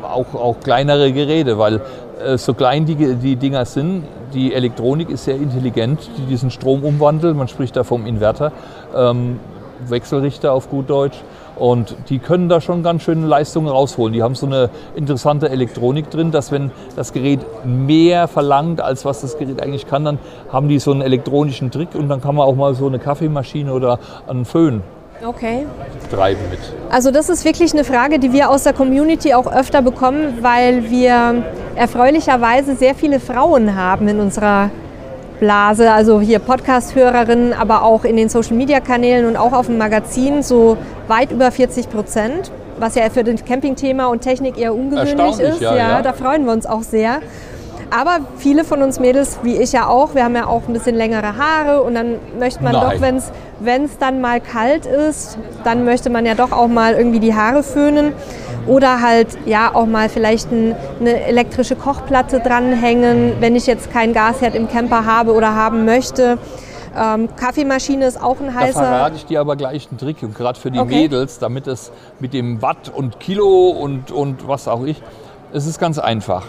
auch, 0.03 0.35
auch 0.35 0.57
kleinere 0.63 1.13
Geräte, 1.13 1.59
weil 1.59 1.81
so 2.37 2.55
klein 2.55 2.87
die, 2.87 2.95
die 2.95 3.37
Dinger 3.37 3.65
sind, 3.65 4.05
die 4.33 4.55
Elektronik 4.55 5.11
ist 5.11 5.25
sehr 5.25 5.37
intelligent, 5.37 6.11
die 6.19 6.27
diesen 6.27 6.51
Strom 6.51 6.85
umwandelt. 6.85 7.37
Man 7.37 7.49
spricht 7.49 7.77
da 7.77 7.85
vom 7.85 8.07
Inverter, 8.07 8.53
ähm, 8.95 9.41
Wechselrichter 9.89 10.53
auf 10.53 10.71
gut 10.71 10.91
Deutsch. 10.91 11.19
Und 11.57 11.95
die 12.09 12.19
können 12.19 12.49
da 12.49 12.61
schon 12.61 12.83
ganz 12.83 13.03
schöne 13.03 13.27
Leistungen 13.27 13.69
rausholen. 13.69 14.15
Die 14.15 14.23
haben 14.23 14.35
so 14.35 14.47
eine 14.47 14.71
interessante 14.95 15.51
Elektronik 15.51 16.09
drin, 16.09 16.31
dass 16.31 16.53
wenn 16.53 16.71
das 16.97 17.13
Gerät 17.13 17.41
mehr 17.65 18.29
verlangt, 18.29 18.81
als 18.81 19.05
was 19.05 19.21
das 19.21 19.37
Gerät 19.37 19.63
eigentlich 19.63 19.87
kann, 19.87 20.05
dann 20.05 20.19
haben 20.51 20.69
die 20.69 20.79
so 20.79 20.91
einen 20.91 21.03
elektronischen 21.03 21.71
Trick 21.71 21.95
und 21.95 22.09
dann 22.09 22.23
kann 22.23 22.35
man 22.35 22.47
auch 22.47 22.55
mal 22.55 22.75
so 22.75 22.87
eine 22.87 22.99
Kaffeemaschine 22.99 23.73
oder 23.75 23.99
einen 24.27 24.47
Föhn 24.47 24.83
okay. 25.27 25.67
treiben 26.11 26.41
mit? 26.51 26.61
Also 26.91 27.11
das 27.11 27.29
ist 27.29 27.45
wirklich 27.45 27.73
eine 27.73 27.85
Frage, 27.85 28.19
die 28.19 28.33
wir 28.33 28.51
aus 28.51 28.65
der 28.65 28.73
Community 28.73 29.35
auch 29.35 29.51
öfter 29.53 29.83
bekommen, 29.83 30.39
weil 30.41 30.91
wir 30.91 31.45
erfreulicherweise 31.77 32.75
sehr 32.77 32.95
viele 32.95 33.21
Frauen 33.21 33.77
haben 33.77 34.09
in 34.09 34.21
unserer 34.21 34.71
Blase, 35.41 35.91
also 35.91 36.21
hier 36.21 36.39
Podcast-Hörerinnen, 36.39 37.55
aber 37.55 37.83
auch 37.83 38.05
in 38.05 38.17
den 38.17 38.29
Social-Media-Kanälen 38.29 39.27
und 39.27 39.37
auch 39.37 39.53
auf 39.53 39.67
dem 39.67 39.79
Magazin 39.79 40.43
so 40.43 40.77
weit 41.09 41.33
über 41.33 41.51
40 41.51 41.89
Prozent, 41.91 42.53
was 42.79 42.95
ja 42.95 43.09
für 43.09 43.25
das 43.25 43.45
Camping-Thema 43.45 44.07
und 44.07 44.21
Technik 44.21 44.59
eher 44.59 44.75
ungewöhnlich 44.75 45.41
ist. 45.41 45.61
Ja, 45.61 45.75
ja, 45.75 45.89
ja, 45.89 46.03
da 46.03 46.13
freuen 46.13 46.45
wir 46.45 46.53
uns 46.53 46.67
auch 46.67 46.83
sehr. 46.83 47.21
Aber 47.91 48.21
viele 48.37 48.65
von 48.65 48.83
uns 48.83 49.01
Mädels, 49.01 49.41
wie 49.43 49.57
ich 49.57 49.73
ja 49.73 49.89
auch, 49.89 50.15
wir 50.15 50.25
haben 50.25 50.37
ja 50.37 50.47
auch 50.47 50.63
ein 50.69 50.73
bisschen 50.73 50.95
längere 50.95 51.37
Haare 51.37 51.83
und 51.83 51.95
dann 51.95 52.17
möchte 52.39 52.63
man 52.63 52.73
Nein. 52.73 52.99
doch, 52.99 53.33
wenn 53.61 53.85
es 53.85 53.99
dann 53.99 54.21
mal 54.21 54.41
kalt 54.41 54.87
ist, 54.87 55.39
dann 55.65 55.85
möchte 55.85 56.09
man 56.09 56.25
ja 56.25 56.35
doch 56.35 56.53
auch 56.53 56.69
mal 56.69 56.95
irgendwie 56.95 57.19
die 57.19 57.35
Haare 57.35 57.63
föhnen 57.65 58.13
oder 58.67 59.01
halt 59.01 59.29
ja 59.45 59.75
auch 59.75 59.87
mal 59.87 60.09
vielleicht 60.09 60.53
ein, 60.53 60.77
eine 61.01 61.25
elektrische 61.25 61.75
Kochplatte 61.75 62.41
dranhängen, 62.41 63.35
wenn 63.41 63.57
ich 63.57 63.67
jetzt 63.67 63.93
keinen 63.93 64.13
Gasherd 64.13 64.55
im 64.55 64.69
Camper 64.69 65.05
habe 65.05 65.33
oder 65.35 65.55
haben 65.57 65.85
möchte. 65.85 66.39
Ähm, 66.97 67.29
Kaffeemaschine 67.37 68.07
ist 68.07 68.21
auch 68.21 68.41
ein 68.41 68.55
heißer. 68.55 68.81
Da 68.81 68.87
verrate 68.87 69.17
ich 69.17 69.27
dir 69.27 69.41
aber 69.41 69.57
gleich 69.57 69.89
einen 69.91 69.99
Trick 69.99 70.23
und 70.23 70.35
gerade 70.35 70.59
für 70.59 70.71
die 70.71 70.79
okay. 70.79 71.03
Mädels, 71.03 71.39
damit 71.39 71.67
es 71.67 71.93
mit 72.19 72.35
dem 72.35 72.63
Watt 72.63 72.91
und 72.95 73.21
Kilo 73.21 73.71
und, 73.71 74.11
und 74.11 74.47
was 74.47 74.69
auch 74.69 74.85
ich, 74.85 75.01
es 75.53 75.67
ist 75.67 75.79
ganz 75.79 75.99
einfach. 75.99 76.45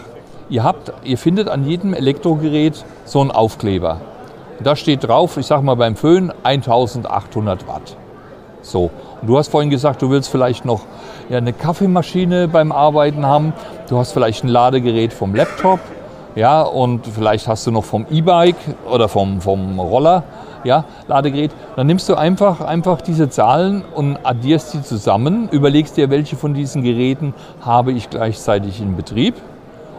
Ihr, 0.52 0.64
habt, 0.64 0.92
ihr 1.02 1.16
findet 1.16 1.48
an 1.48 1.64
jedem 1.64 1.94
Elektrogerät 1.94 2.84
so 3.06 3.22
einen 3.22 3.30
Aufkleber. 3.30 4.02
Da 4.62 4.76
steht 4.76 5.02
drauf, 5.08 5.38
ich 5.38 5.46
sage 5.46 5.62
mal 5.62 5.76
beim 5.76 5.96
Föhn 5.96 6.30
1800 6.42 7.66
Watt. 7.66 7.96
So. 8.60 8.90
Und 9.22 9.28
du 9.28 9.38
hast 9.38 9.48
vorhin 9.48 9.70
gesagt, 9.70 10.02
du 10.02 10.10
willst 10.10 10.28
vielleicht 10.28 10.66
noch 10.66 10.82
ja, 11.30 11.38
eine 11.38 11.54
Kaffeemaschine 11.54 12.48
beim 12.48 12.70
Arbeiten 12.70 13.24
haben. 13.24 13.54
Du 13.88 13.96
hast 13.96 14.12
vielleicht 14.12 14.44
ein 14.44 14.48
Ladegerät 14.48 15.14
vom 15.14 15.34
Laptop. 15.34 15.80
Ja, 16.34 16.60
und 16.60 17.06
vielleicht 17.06 17.48
hast 17.48 17.66
du 17.66 17.70
noch 17.70 17.84
vom 17.84 18.04
E-Bike 18.10 18.56
oder 18.90 19.08
vom, 19.08 19.40
vom 19.40 19.80
Roller 19.80 20.22
ja, 20.64 20.84
Ladegerät. 21.08 21.52
Dann 21.76 21.86
nimmst 21.86 22.10
du 22.10 22.14
einfach, 22.14 22.60
einfach 22.60 23.00
diese 23.00 23.30
Zahlen 23.30 23.84
und 23.94 24.18
addierst 24.22 24.72
sie 24.72 24.82
zusammen, 24.82 25.48
überlegst 25.50 25.96
dir, 25.96 26.10
welche 26.10 26.36
von 26.36 26.52
diesen 26.52 26.82
Geräten 26.82 27.32
habe 27.62 27.92
ich 27.92 28.10
gleichzeitig 28.10 28.82
in 28.82 28.96
Betrieb 28.96 29.34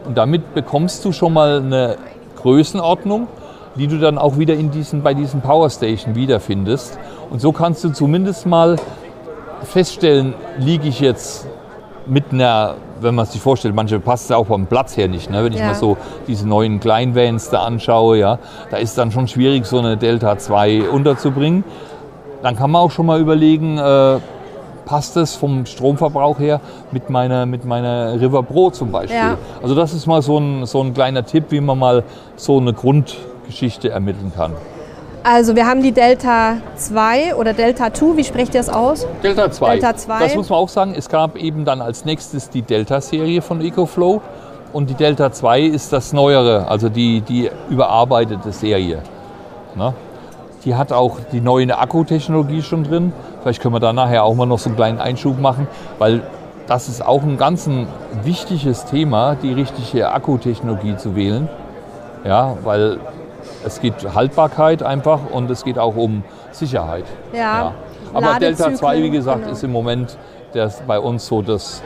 und 0.06 0.18
damit 0.18 0.54
bekommst 0.54 1.04
du 1.06 1.12
schon 1.12 1.34
mal 1.34 1.58
eine 1.58 1.98
Größenordnung, 2.42 3.28
die 3.76 3.88
du 3.88 4.00
dann 4.00 4.18
auch 4.18 4.38
wieder 4.38 4.54
in 4.54 4.72
diesen, 4.72 5.02
bei 5.02 5.14
diesen 5.14 5.42
Powerstation 5.42 6.16
wiederfindest. 6.16 7.00
Und 7.30 7.42
so 7.42 7.52
kannst 7.52 7.84
du 7.84 7.90
zumindest 7.90 8.46
mal 8.46 8.76
feststellen, 9.64 10.34
liege 10.60 10.88
ich 10.88 11.00
jetzt 11.00 11.48
mit 12.06 12.26
einer, 12.32 12.76
wenn 13.00 13.16
man 13.16 13.26
sich 13.26 13.42
vorstellt, 13.42 13.74
manche 13.74 14.00
passt 14.00 14.30
ja 14.30 14.38
auch 14.38 14.48
beim 14.48 14.68
Platz 14.68 14.98
her 14.98 15.08
nicht. 15.08 15.30
Ne? 15.30 15.44
Wenn 15.44 15.54
ich 15.54 15.60
ja. 15.60 15.68
mal 15.68 15.76
so 15.76 15.98
diese 16.28 16.48
neuen 16.48 16.80
Kleinvans 16.80 17.50
da 17.50 17.64
anschaue, 17.64 18.18
ja, 18.18 18.40
da 18.72 18.78
ist 18.78 18.98
dann 18.98 19.12
schon 19.12 19.28
schwierig, 19.28 19.66
so 19.66 19.80
eine 19.80 19.98
Delta 19.98 20.38
2 20.38 20.90
unterzubringen. 20.90 21.64
Dann 22.42 22.58
kann 22.58 22.72
man 22.72 22.82
auch 22.82 22.92
schon 22.92 23.06
mal 23.06 23.22
überlegen, 23.22 23.78
äh, 23.78 24.20
passt 24.86 25.18
es 25.18 25.36
vom 25.36 25.66
Stromverbrauch 25.66 26.40
her 26.40 26.60
mit 26.92 27.10
meiner, 27.10 27.46
mit 27.46 27.66
meiner 27.66 28.20
River 28.20 28.44
Pro 28.44 28.70
zum 28.70 28.92
Beispiel. 28.92 29.18
Ja. 29.18 29.38
Also 29.62 29.76
das 29.76 29.94
ist 29.94 30.08
mal 30.08 30.22
so 30.22 30.38
ein, 30.38 30.66
so 30.66 30.82
ein 30.82 30.94
kleiner 30.94 31.26
Tipp, 31.26 31.46
wie 31.50 31.62
man 31.62 31.80
mal 31.80 32.04
so 32.36 32.58
eine 32.58 32.74
Grundgeschichte 32.74 33.90
ermitteln 33.90 34.32
kann. 34.36 34.54
Also 35.26 35.56
wir 35.56 35.66
haben 35.66 35.82
die 35.82 35.94
Delta 35.94 36.58
2 36.76 37.36
oder 37.36 37.54
Delta 37.54 37.94
2, 37.94 38.18
wie 38.18 38.26
sprecht 38.26 38.54
ihr 38.56 38.60
das 38.60 38.70
aus? 38.70 39.08
Delta 39.24 39.50
2. 39.50 39.72
Delta 39.72 39.96
2. 39.96 40.20
Das 40.20 40.36
muss 40.36 40.50
man 40.50 40.60
auch 40.60 40.68
sagen, 40.68 40.94
es 40.98 41.08
gab 41.08 41.38
eben 41.38 41.64
dann 41.64 41.82
als 41.82 42.04
nächstes 42.04 42.50
die 42.50 42.62
Delta-Serie 42.62 43.42
von 43.42 43.62
EcoFlow. 43.62 44.22
und 44.74 44.90
die 44.90 44.96
Delta 44.96 45.32
2 45.32 45.62
ist 45.62 45.94
das 45.94 46.12
Neuere, 46.12 46.68
also 46.68 46.90
die, 46.90 47.22
die 47.22 47.50
überarbeitete 47.70 48.52
Serie. 48.52 49.04
Ne? 49.76 49.94
Die 50.66 50.76
hat 50.76 50.92
auch 50.92 51.20
die 51.32 51.40
neue 51.40 51.78
Akkutechnologie 51.78 52.62
schon 52.62 52.84
drin. 52.84 53.14
Vielleicht 53.44 53.62
können 53.62 53.76
wir 53.76 53.82
da 53.82 53.92
nachher 53.92 54.24
auch 54.24 54.36
mal 54.36 54.46
noch 54.46 54.58
so 54.58 54.70
einen 54.70 54.78
kleinen 54.78 55.00
Einschub 55.00 55.38
machen, 55.40 55.68
weil 56.00 56.22
das 56.66 56.88
ist 56.88 57.06
auch 57.06 57.24
ein 57.24 57.38
ganz 57.38 57.68
ein 57.68 57.88
wichtiges 58.24 58.86
Thema, 58.86 59.36
die 59.36 59.52
richtige 59.52 60.12
Akkutechnologie 60.12 60.96
zu 60.96 61.16
wählen. 61.16 61.50
Ja, 62.24 62.56
weil 62.64 63.00
es 63.66 63.82
geht 63.82 64.16
Haltbarkeit 64.16 64.82
einfach 64.82 65.20
und 65.30 65.52
es 65.52 65.66
geht 65.66 65.78
auch 65.78 65.98
um 65.98 66.24
Sicherheit. 66.52 67.04
Ja. 67.34 67.40
ja. 67.40 67.74
Aber 68.14 68.40
Delta 68.40 68.74
2, 68.74 69.04
wie 69.04 69.10
gesagt, 69.10 69.42
genau. 69.42 69.52
ist 69.52 69.64
im 69.64 69.74
Moment 69.74 70.18
das 70.54 70.82
bei 70.88 71.00
uns 71.00 71.28
so 71.28 71.42
das 71.42 71.84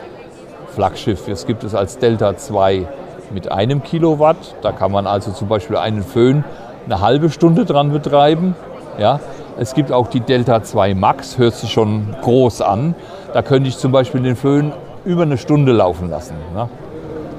Flaggschiff. 0.75 1.27
Es 1.27 1.47
gibt 1.47 1.63
es 1.63 1.73
als 1.73 1.97
Delta 1.97 2.37
2 2.37 2.87
mit 3.31 3.51
einem 3.51 3.81
Kilowatt. 3.81 4.55
Da 4.61 4.71
kann 4.71 4.91
man 4.91 5.07
also 5.07 5.31
zum 5.31 5.47
Beispiel 5.47 5.77
einen 5.77 6.03
Föhn 6.03 6.43
eine 6.85 7.01
halbe 7.01 7.31
Stunde 7.31 7.65
dran 7.65 7.91
betreiben. 7.91 8.55
Ja. 8.99 9.19
Es 9.59 9.73
gibt 9.73 9.91
auch 9.91 10.07
die 10.07 10.19
Delta 10.19 10.61
2 10.61 10.93
Max, 10.93 11.39
hört 11.39 11.55
sich 11.55 11.71
schon 11.71 12.15
groß 12.21 12.61
an. 12.61 12.93
Da 13.33 13.41
könnte 13.41 13.69
ich 13.69 13.77
zum 13.77 13.91
Beispiel 13.91 14.21
den 14.21 14.35
Föhn 14.35 14.71
über 15.03 15.23
eine 15.23 15.37
Stunde 15.37 15.71
laufen 15.71 16.09
lassen. 16.09 16.35
Ne? 16.53 16.69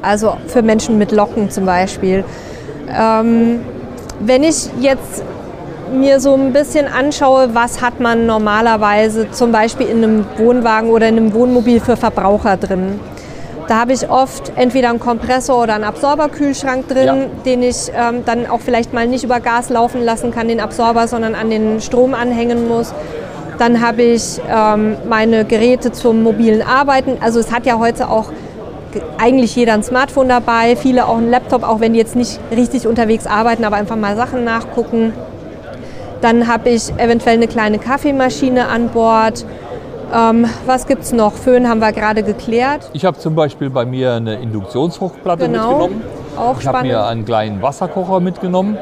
Also 0.03 0.37
für 0.47 0.63
Menschen 0.63 0.99
mit 0.99 1.13
Locken 1.13 1.51
zum 1.51 1.65
Beispiel. 1.65 2.25
Ähm, 2.89 3.61
wenn 4.21 4.43
ich 4.43 4.69
jetzt 4.81 5.23
mir 5.93 6.19
so 6.19 6.35
ein 6.35 6.53
bisschen 6.53 6.87
anschaue, 6.87 7.51
was 7.55 7.81
hat 7.81 8.01
man 8.01 8.27
normalerweise 8.27 9.31
zum 9.31 9.53
Beispiel 9.53 9.87
in 9.87 10.03
einem 10.03 10.27
Wohnwagen 10.37 10.91
oder 10.91 11.09
in 11.09 11.17
einem 11.17 11.33
Wohnmobil 11.33 11.81
für 11.81 11.97
Verbraucher 11.97 12.57
drin. 12.57 13.01
Da 13.69 13.81
habe 13.81 13.93
ich 13.93 14.09
oft 14.09 14.53
entweder 14.57 14.89
einen 14.89 14.99
Kompressor 14.99 15.63
oder 15.63 15.75
einen 15.75 15.85
Absorberkühlschrank 15.85 16.89
drin, 16.89 17.07
ja. 17.07 17.15
den 17.45 17.63
ich 17.63 17.93
ähm, 17.95 18.25
dann 18.25 18.47
auch 18.47 18.61
vielleicht 18.61 18.95
mal 18.95 19.07
nicht 19.07 19.25
über 19.25 19.41
Gas 19.41 19.69
laufen 19.69 20.03
lassen 20.03 20.31
kann, 20.31 20.49
den 20.49 20.59
Absorber, 20.59 21.07
sondern 21.07 21.35
an 21.35 21.51
den 21.51 21.83
Strom 21.83 22.15
anhängen 22.15 22.67
muss. 22.67 22.95
Dann 23.59 23.83
habe 23.87 24.03
ich 24.03 24.41
ähm, 24.51 24.97
meine 25.07 25.45
Geräte 25.45 25.93
zum 25.93 26.23
mobilen 26.23 26.63
Arbeiten. 26.63 27.19
Also 27.21 27.41
es 27.41 27.53
hat 27.53 27.67
ja 27.67 27.79
heute 27.79 28.09
auch 28.09 28.33
eigentlich 29.19 29.55
jeder 29.55 29.75
ein 29.75 29.83
Smartphone 29.83 30.31
dabei, 30.31 30.75
viele 30.75 31.07
auch 31.07 31.19
einen 31.19 31.31
Laptop, 31.31 31.63
auch 31.63 31.81
wenn 31.81 31.93
die 31.93 31.99
jetzt 31.99 32.17
nicht 32.17 32.41
richtig 32.51 32.87
unterwegs 32.87 33.27
arbeiten, 33.27 33.65
aber 33.65 33.77
einfach 33.77 33.97
mal 33.97 34.17
Sachen 34.17 34.45
nachgucken. 34.45 35.13
Dann 36.23 36.49
habe 36.49 36.71
ich 36.71 36.91
eventuell 36.97 37.37
eine 37.37 37.49
kleine 37.49 37.79
Kaffeemaschine 37.79 38.69
an 38.69 38.89
Bord. 38.89 39.45
Ähm, 40.15 40.47
was 40.67 40.87
gibt 40.87 41.03
es 41.03 41.13
noch? 41.13 41.35
Föhn 41.35 41.69
haben 41.69 41.81
wir 41.81 41.93
gerade 41.93 42.23
geklärt. 42.23 42.91
Ich 42.93 43.05
habe 43.05 43.19
zum 43.19 43.35
Beispiel 43.35 43.69
bei 43.69 43.85
mir 43.85 44.15
eine 44.15 44.37
Induktionshochplatte 44.37 45.47
genau, 45.47 45.89
mitgenommen. 45.89 46.03
Auch 46.37 46.61
ich 46.61 46.67
habe 46.67 46.83
mir 46.83 47.05
einen 47.05 47.25
kleinen 47.25 47.61
Wasserkocher 47.61 48.21
mitgenommen, 48.21 48.79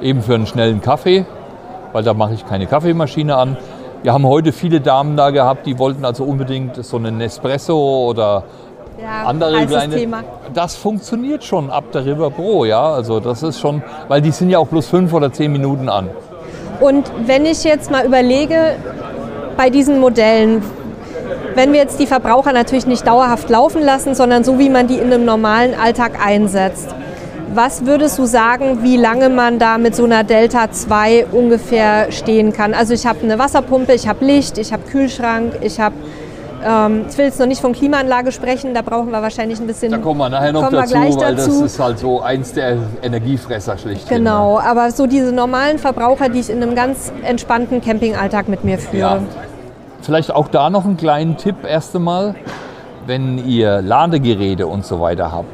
eben 0.00 0.22
für 0.22 0.34
einen 0.34 0.46
schnellen 0.46 0.80
Kaffee, 0.80 1.24
weil 1.92 2.04
da 2.04 2.14
mache 2.14 2.34
ich 2.34 2.46
keine 2.46 2.66
Kaffeemaschine 2.66 3.36
an. 3.36 3.56
Wir 4.02 4.12
haben 4.12 4.26
heute 4.26 4.52
viele 4.52 4.80
Damen 4.80 5.16
da 5.16 5.30
gehabt, 5.30 5.66
die 5.66 5.78
wollten 5.78 6.04
also 6.04 6.22
unbedingt 6.22 6.76
so 6.84 6.96
einen 6.96 7.18
Nespresso 7.18 8.06
oder 8.08 8.44
ja, 9.02 9.24
andere 9.24 9.66
kleine. 9.66 9.96
Thema. 9.96 10.22
Das 10.54 10.76
funktioniert 10.76 11.42
schon 11.42 11.70
ab 11.70 11.90
der 11.92 12.04
River 12.04 12.30
Pro, 12.30 12.64
ja. 12.64 12.92
Also 12.92 13.18
das 13.18 13.42
ist 13.42 13.58
schon, 13.58 13.82
weil 14.06 14.22
die 14.22 14.30
sind 14.30 14.50
ja 14.50 14.58
auch 14.58 14.68
bloß 14.68 14.86
fünf 14.86 15.12
oder 15.12 15.32
zehn 15.32 15.50
Minuten 15.50 15.88
an. 15.88 16.10
Und 16.80 17.10
wenn 17.26 17.44
ich 17.44 17.64
jetzt 17.64 17.90
mal 17.90 18.06
überlege, 18.06 18.76
bei 19.58 19.70
diesen 19.70 19.98
Modellen, 19.98 20.62
wenn 21.56 21.72
wir 21.72 21.80
jetzt 21.80 21.98
die 21.98 22.06
Verbraucher 22.06 22.52
natürlich 22.52 22.86
nicht 22.86 23.04
dauerhaft 23.04 23.50
laufen 23.50 23.82
lassen, 23.82 24.14
sondern 24.14 24.44
so 24.44 24.60
wie 24.60 24.70
man 24.70 24.86
die 24.86 24.94
in 24.94 25.12
einem 25.12 25.24
normalen 25.24 25.74
Alltag 25.74 26.12
einsetzt, 26.24 26.94
was 27.54 27.84
würdest 27.84 28.16
du 28.20 28.24
sagen, 28.24 28.84
wie 28.84 28.96
lange 28.96 29.28
man 29.28 29.58
da 29.58 29.76
mit 29.76 29.96
so 29.96 30.04
einer 30.04 30.22
Delta 30.22 30.70
2 30.70 31.26
ungefähr 31.32 32.12
stehen 32.12 32.52
kann? 32.52 32.72
Also 32.72 32.94
ich 32.94 33.04
habe 33.04 33.18
eine 33.24 33.40
Wasserpumpe, 33.40 33.94
ich 33.94 34.06
habe 34.06 34.24
Licht, 34.24 34.58
ich 34.58 34.72
habe 34.72 34.84
Kühlschrank, 34.88 35.54
ich 35.60 35.80
habe 35.80 35.96
ähm, 36.64 37.04
ich 37.08 37.16
will 37.18 37.26
jetzt 37.26 37.38
noch 37.38 37.46
nicht 37.46 37.60
von 37.60 37.72
Klimaanlage 37.72 38.32
sprechen, 38.32 38.74
da 38.74 38.82
brauchen 38.82 39.10
wir 39.10 39.22
wahrscheinlich 39.22 39.60
ein 39.60 39.66
bisschen. 39.66 39.92
Da 39.92 39.98
kommen 39.98 40.18
wir 40.18 40.28
nachher 40.28 40.52
noch 40.52 40.70
dazu, 40.70 40.94
weil 40.94 41.14
dazu. 41.14 41.50
das 41.50 41.60
ist 41.60 41.78
halt 41.78 41.98
so 41.98 42.20
eins 42.20 42.52
der 42.52 42.78
Energiefresser 43.02 43.78
schlicht. 43.78 44.08
Genau, 44.08 44.58
aber 44.58 44.90
so 44.90 45.06
diese 45.06 45.32
normalen 45.32 45.78
Verbraucher, 45.78 46.28
die 46.28 46.40
ich 46.40 46.50
in 46.50 46.62
einem 46.62 46.74
ganz 46.74 47.12
entspannten 47.22 47.80
Campingalltag 47.80 48.48
mit 48.48 48.64
mir 48.64 48.78
führe. 48.78 48.98
Ja. 48.98 49.20
Vielleicht 50.02 50.34
auch 50.34 50.48
da 50.48 50.70
noch 50.70 50.84
einen 50.84 50.96
kleinen 50.96 51.36
Tipp 51.36 51.56
erst 51.68 51.94
einmal, 51.94 52.34
wenn 53.06 53.38
ihr 53.46 53.82
Ladegeräte 53.82 54.66
und 54.66 54.84
so 54.84 55.00
weiter 55.00 55.32
habt, 55.32 55.48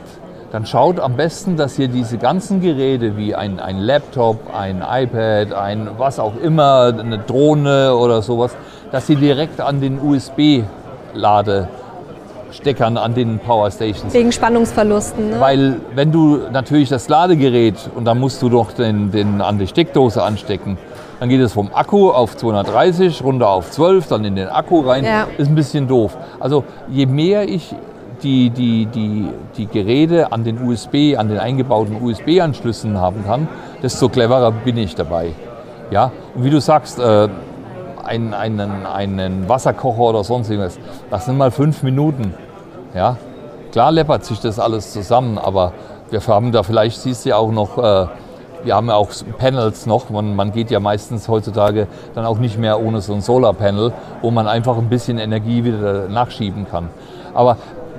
dann 0.53 0.67
schaut 0.67 1.01
am 1.01 1.17
besten, 1.17 1.57
dass 1.57 1.79
ihr 1.79 1.89
diese 1.89 2.19
ganzen 2.19 2.61
Geräte 2.61 3.17
wie 3.17 3.35
ein, 3.35 3.59
ein 3.59 3.79
Laptop, 3.79 4.55
ein 4.55 4.85
iPad, 4.89 5.53
ein 5.53 5.89
was 5.99 6.21
auch 6.21 6.37
immer, 6.37 6.95
eine 6.97 7.19
Drohne 7.19 7.97
oder 7.97 8.23
sowas, 8.23 8.57
dass 8.93 9.09
sie 9.09 9.17
direkt 9.17 9.61
an 9.61 9.81
den 9.81 9.99
USB 10.01 10.63
Ladesteckern 11.15 12.97
an 12.97 13.15
den 13.15 13.39
Powerstations. 13.39 14.13
Wegen 14.13 14.33
Spannungsverlusten. 14.33 15.31
Ne? 15.31 15.41
Weil 15.41 15.77
wenn 15.95 16.13
du 16.13 16.41
natürlich 16.53 16.89
das 16.89 17.09
Ladegerät 17.09 17.91
und 17.95 18.05
dann 18.05 18.19
musst 18.19 18.43
du 18.43 18.49
doch 18.49 18.73
den, 18.73 19.11
den 19.11 19.41
an 19.41 19.59
die 19.59 19.67
Steckdose 19.67 20.23
anstecken, 20.23 20.79
dann 21.21 21.29
geht 21.29 21.41
es 21.41 21.53
vom 21.53 21.71
Akku 21.73 22.11
auf 22.11 22.37
230, 22.37 23.23
runter 23.23 23.49
auf 23.49 23.71
12, 23.71 24.09
dann 24.09 24.25
in 24.25 24.37
den 24.37 24.49
Akku 24.49 24.81
rein. 24.81 25.05
Ja. 25.05 25.27
Ist 25.39 25.49
ein 25.49 25.55
bisschen 25.55 25.89
doof. 25.89 26.17
Also 26.41 26.65
je 26.89 27.07
mehr 27.07 27.49
ich 27.49 27.75
die, 28.23 28.51
die, 28.51 28.87
die, 28.87 29.29
die 29.57 29.67
Geräte 29.67 30.33
an 30.33 30.45
den 30.45 30.67
USB, 30.67 31.17
an 31.17 31.29
den 31.29 31.39
eingebauten 31.39 32.03
USB-Anschlüssen 32.03 32.99
haben 32.99 33.25
kann, 33.25 33.49
desto 33.83 34.09
cleverer 34.09 34.51
bin 34.51 34.77
ich 34.77 34.95
dabei. 34.95 35.33
Ja? 35.91 36.11
Und 36.35 36.45
wie 36.45 36.51
du 36.51 36.61
sagst, 36.61 36.99
äh, 36.99 37.29
einen, 38.07 38.35
einen, 38.35 38.87
einen 38.87 39.49
Wasserkocher 39.49 40.03
oder 40.03 40.25
sonst 40.25 40.51
irgendwas. 40.51 40.79
Das 41.11 41.27
sind 41.27 41.37
mal 41.37 41.51
fünf 41.51 41.83
Minuten. 41.83 42.35
Ja? 42.95 43.17
Klar 43.73 43.93
läppert 43.93 44.25
sich 44.25 44.41
das 44.41 44.59
alles 44.59 44.93
zusammen, 44.93 45.39
aber 45.39 45.73
wir 46.11 46.21
haben 46.27 46.53
da 46.53 46.63
vielleicht, 46.63 47.01
siehst 47.01 47.25
du 47.25 47.31
ja 47.31 47.37
auch 47.37 47.51
noch, 47.51 47.79
äh, 47.79 48.07
wir 48.63 48.75
haben 48.75 48.89
ja 48.89 48.95
auch 48.95 49.11
Panels 49.39 49.87
noch. 49.87 50.11
Man, 50.11 50.37
man, 50.37 50.53
geht 50.53 50.71
ja 50.71 50.81
meistens 50.81 51.29
heutzutage 51.29 51.89
dann 52.15 52.25
auch 52.25 52.39
nicht 52.39 52.59
mehr 52.59 52.81
ohne 52.81 53.01
so 53.01 53.13
ein 53.13 53.21
Solarpanel, 53.21 53.93
wo 54.23 54.31
man 54.31 54.47
einfach 54.47 54.79
ein 54.79 54.89
bisschen 54.89 55.19
Energie 55.19 55.65
wieder 55.65 56.09
nachschieben 56.09 56.67
kann. 56.71 56.89
Aber 57.35 57.57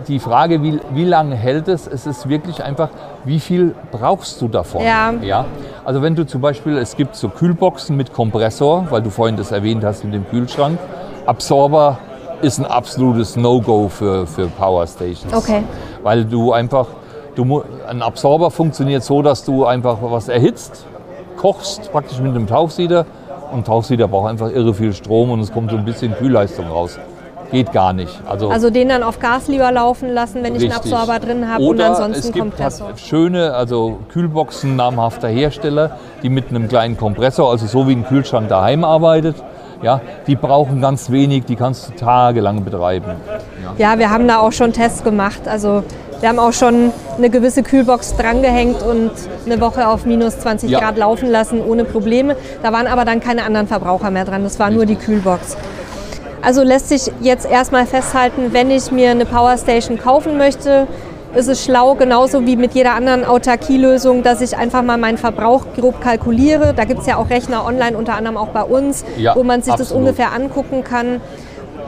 die 0.07 0.19
Frage, 0.19 0.63
wie, 0.63 0.79
wie 0.93 1.05
lange 1.05 1.35
hält 1.35 1.67
es, 1.67 1.87
es 1.87 2.05
ist 2.05 2.29
wirklich 2.29 2.63
einfach, 2.63 2.89
wie 3.23 3.39
viel 3.39 3.75
brauchst 3.91 4.41
du 4.41 4.47
davon? 4.47 4.83
Ja. 4.83 5.13
ja. 5.21 5.45
Also 5.83 6.01
wenn 6.01 6.15
du 6.15 6.25
zum 6.25 6.41
Beispiel, 6.41 6.77
es 6.77 6.95
gibt 6.95 7.15
so 7.15 7.29
Kühlboxen 7.29 7.95
mit 7.95 8.13
Kompressor, 8.13 8.87
weil 8.89 9.01
du 9.01 9.09
vorhin 9.09 9.37
das 9.37 9.51
erwähnt 9.51 9.83
hast 9.83 10.03
mit 10.03 10.13
dem 10.13 10.27
Kühlschrank. 10.29 10.79
Absorber 11.25 11.97
ist 12.41 12.59
ein 12.59 12.65
absolutes 12.65 13.35
No-Go 13.35 13.89
für, 13.89 14.27
für 14.27 14.47
Power 14.47 14.85
Stations. 14.87 15.33
Okay. 15.33 15.63
Weil 16.03 16.25
du 16.25 16.53
einfach, 16.53 16.87
du, 17.35 17.63
ein 17.87 18.01
Absorber 18.01 18.51
funktioniert 18.51 19.03
so, 19.03 19.21
dass 19.21 19.43
du 19.43 19.65
einfach 19.65 19.97
was 20.01 20.27
erhitzt, 20.27 20.85
kochst 21.37 21.91
praktisch 21.91 22.19
mit 22.19 22.35
einem 22.35 22.47
Tauchsieder 22.47 23.05
und 23.51 23.65
Tauchsieder 23.65 24.07
braucht 24.07 24.29
einfach 24.29 24.51
irre 24.51 24.73
viel 24.73 24.93
Strom 24.93 25.31
und 25.31 25.39
es 25.39 25.51
kommt 25.51 25.71
so 25.71 25.77
ein 25.77 25.85
bisschen 25.85 26.13
Kühlleistung 26.13 26.67
raus 26.67 26.99
geht 27.51 27.71
gar 27.71 27.93
nicht. 27.93 28.21
Also, 28.27 28.49
also 28.49 28.69
den 28.69 28.89
dann 28.89 29.03
auf 29.03 29.19
Gas 29.19 29.47
lieber 29.47 29.71
laufen 29.71 30.09
lassen, 30.09 30.43
wenn 30.43 30.53
richtig. 30.53 30.69
ich 30.69 30.75
einen 30.75 30.79
Absorber 30.79 31.19
drin 31.19 31.49
habe 31.49 31.63
und 31.63 31.81
ansonsten 31.81 32.19
es 32.19 32.31
gibt 32.31 32.39
Kompressor. 32.39 32.91
Schöne, 32.97 33.53
also 33.53 33.99
Kühlboxen 34.09 34.75
namhafter 34.75 35.27
Hersteller, 35.27 35.97
die 36.23 36.29
mit 36.29 36.49
einem 36.49 36.67
kleinen 36.67 36.97
Kompressor, 36.97 37.51
also 37.51 37.65
so 37.65 37.87
wie 37.87 37.93
ein 37.93 38.05
Kühlschrank 38.05 38.49
daheim 38.49 38.83
arbeitet, 38.83 39.35
ja, 39.81 40.01
die 40.27 40.35
brauchen 40.35 40.81
ganz 40.81 41.11
wenig, 41.11 41.45
die 41.45 41.55
kannst 41.55 41.89
du 41.89 41.93
tagelang 41.93 42.63
betreiben. 42.63 43.11
Ja. 43.77 43.91
ja, 43.91 43.99
wir 43.99 44.09
haben 44.09 44.27
da 44.27 44.39
auch 44.39 44.51
schon 44.51 44.73
Tests 44.73 45.03
gemacht. 45.03 45.47
Also 45.47 45.83
wir 46.21 46.29
haben 46.29 46.39
auch 46.39 46.53
schon 46.53 46.91
eine 47.17 47.29
gewisse 47.29 47.61
Kühlbox 47.61 48.15
drangehängt 48.15 48.81
und 48.81 49.11
eine 49.45 49.59
Woche 49.61 49.87
auf 49.87 50.05
minus 50.05 50.39
20 50.39 50.69
ja. 50.69 50.79
Grad 50.79 50.97
laufen 50.97 51.29
lassen 51.29 51.61
ohne 51.61 51.83
Probleme. 51.83 52.35
Da 52.63 52.71
waren 52.71 52.87
aber 52.87 53.05
dann 53.05 53.19
keine 53.19 53.43
anderen 53.43 53.67
Verbraucher 53.67 54.11
mehr 54.11 54.25
dran. 54.25 54.43
Das 54.43 54.57
war 54.59 54.71
nur 54.71 54.85
die 54.85 54.95
Kühlbox. 54.95 55.57
Also 56.45 56.61
lässt 56.61 56.89
sich 56.89 57.11
jetzt 57.21 57.49
erstmal 57.49 57.87
festhalten, 57.87 58.53
wenn 58.53 58.69
ich 58.69 58.91
mir 58.91 59.09
eine 59.09 59.25
Powerstation 59.25 59.97
kaufen 59.97 60.37
möchte, 60.37 60.85
ist 61.33 61.47
es 61.49 61.65
schlau, 61.65 61.95
genauso 61.95 62.45
wie 62.45 62.55
mit 62.55 62.75
jeder 62.75 62.93
anderen 62.93 63.25
Autarkielösung, 63.25 64.21
dass 64.21 64.41
ich 64.41 64.55
einfach 64.55 64.83
mal 64.83 64.97
meinen 64.97 65.17
Verbrauch 65.17 65.65
grob 65.75 65.99
kalkuliere. 66.01 66.75
Da 66.75 66.85
gibt 66.85 67.01
es 67.01 67.07
ja 67.07 67.17
auch 67.17 67.31
Rechner 67.31 67.65
online, 67.65 67.97
unter 67.97 68.13
anderem 68.13 68.37
auch 68.37 68.49
bei 68.49 68.61
uns, 68.61 69.03
ja, 69.17 69.35
wo 69.35 69.43
man 69.43 69.63
sich 69.63 69.73
absolut. 69.73 69.91
das 69.91 69.97
ungefähr 69.97 70.33
angucken 70.33 70.83
kann, 70.83 71.19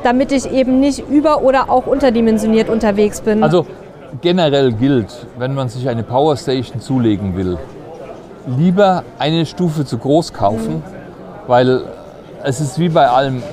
damit 0.02 0.32
ich 0.32 0.52
eben 0.52 0.80
nicht 0.80 1.08
über- 1.08 1.44
oder 1.44 1.70
auch 1.70 1.86
unterdimensioniert 1.86 2.68
unterwegs 2.68 3.22
bin. 3.22 3.44
Also 3.44 3.68
generell 4.22 4.74
gilt, 4.74 5.28
wenn 5.38 5.54
man 5.54 5.70
sich 5.70 5.88
eine 5.88 6.02
Powerstation 6.02 6.82
zulegen 6.82 7.38
will, 7.38 7.60
lieber 8.58 9.04
eine 9.20 9.46
Stufe 9.46 9.86
zu 9.86 10.00
groß 10.00 10.34
kaufen, 10.34 10.78
mhm. 10.78 10.84
weil 11.46 11.82
es 12.44 12.60
ist 12.60 12.80
wie 12.80 12.90
bei 12.90 13.08
allem, 13.08 13.44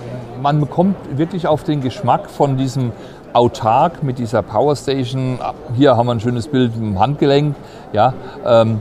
man 0.41 0.61
bekommt 0.61 0.97
wirklich 1.17 1.47
auf 1.47 1.65
den 1.65 1.81
Geschmack 1.81 2.31
von 2.31 2.57
diesem 2.57 2.93
autark 3.33 4.03
mit 4.03 4.19
dieser 4.19 4.43
Powerstation. 4.43 5.39
Hier 5.77 5.97
haben 5.97 6.07
wir 6.07 6.13
ein 6.13 6.21
schönes 6.21 6.49
Bild 6.49 6.75
mit 6.77 6.85
dem 6.85 6.99
Handgelenk. 7.01 7.57
Ja, 7.93 8.15
ähm, 8.47 8.81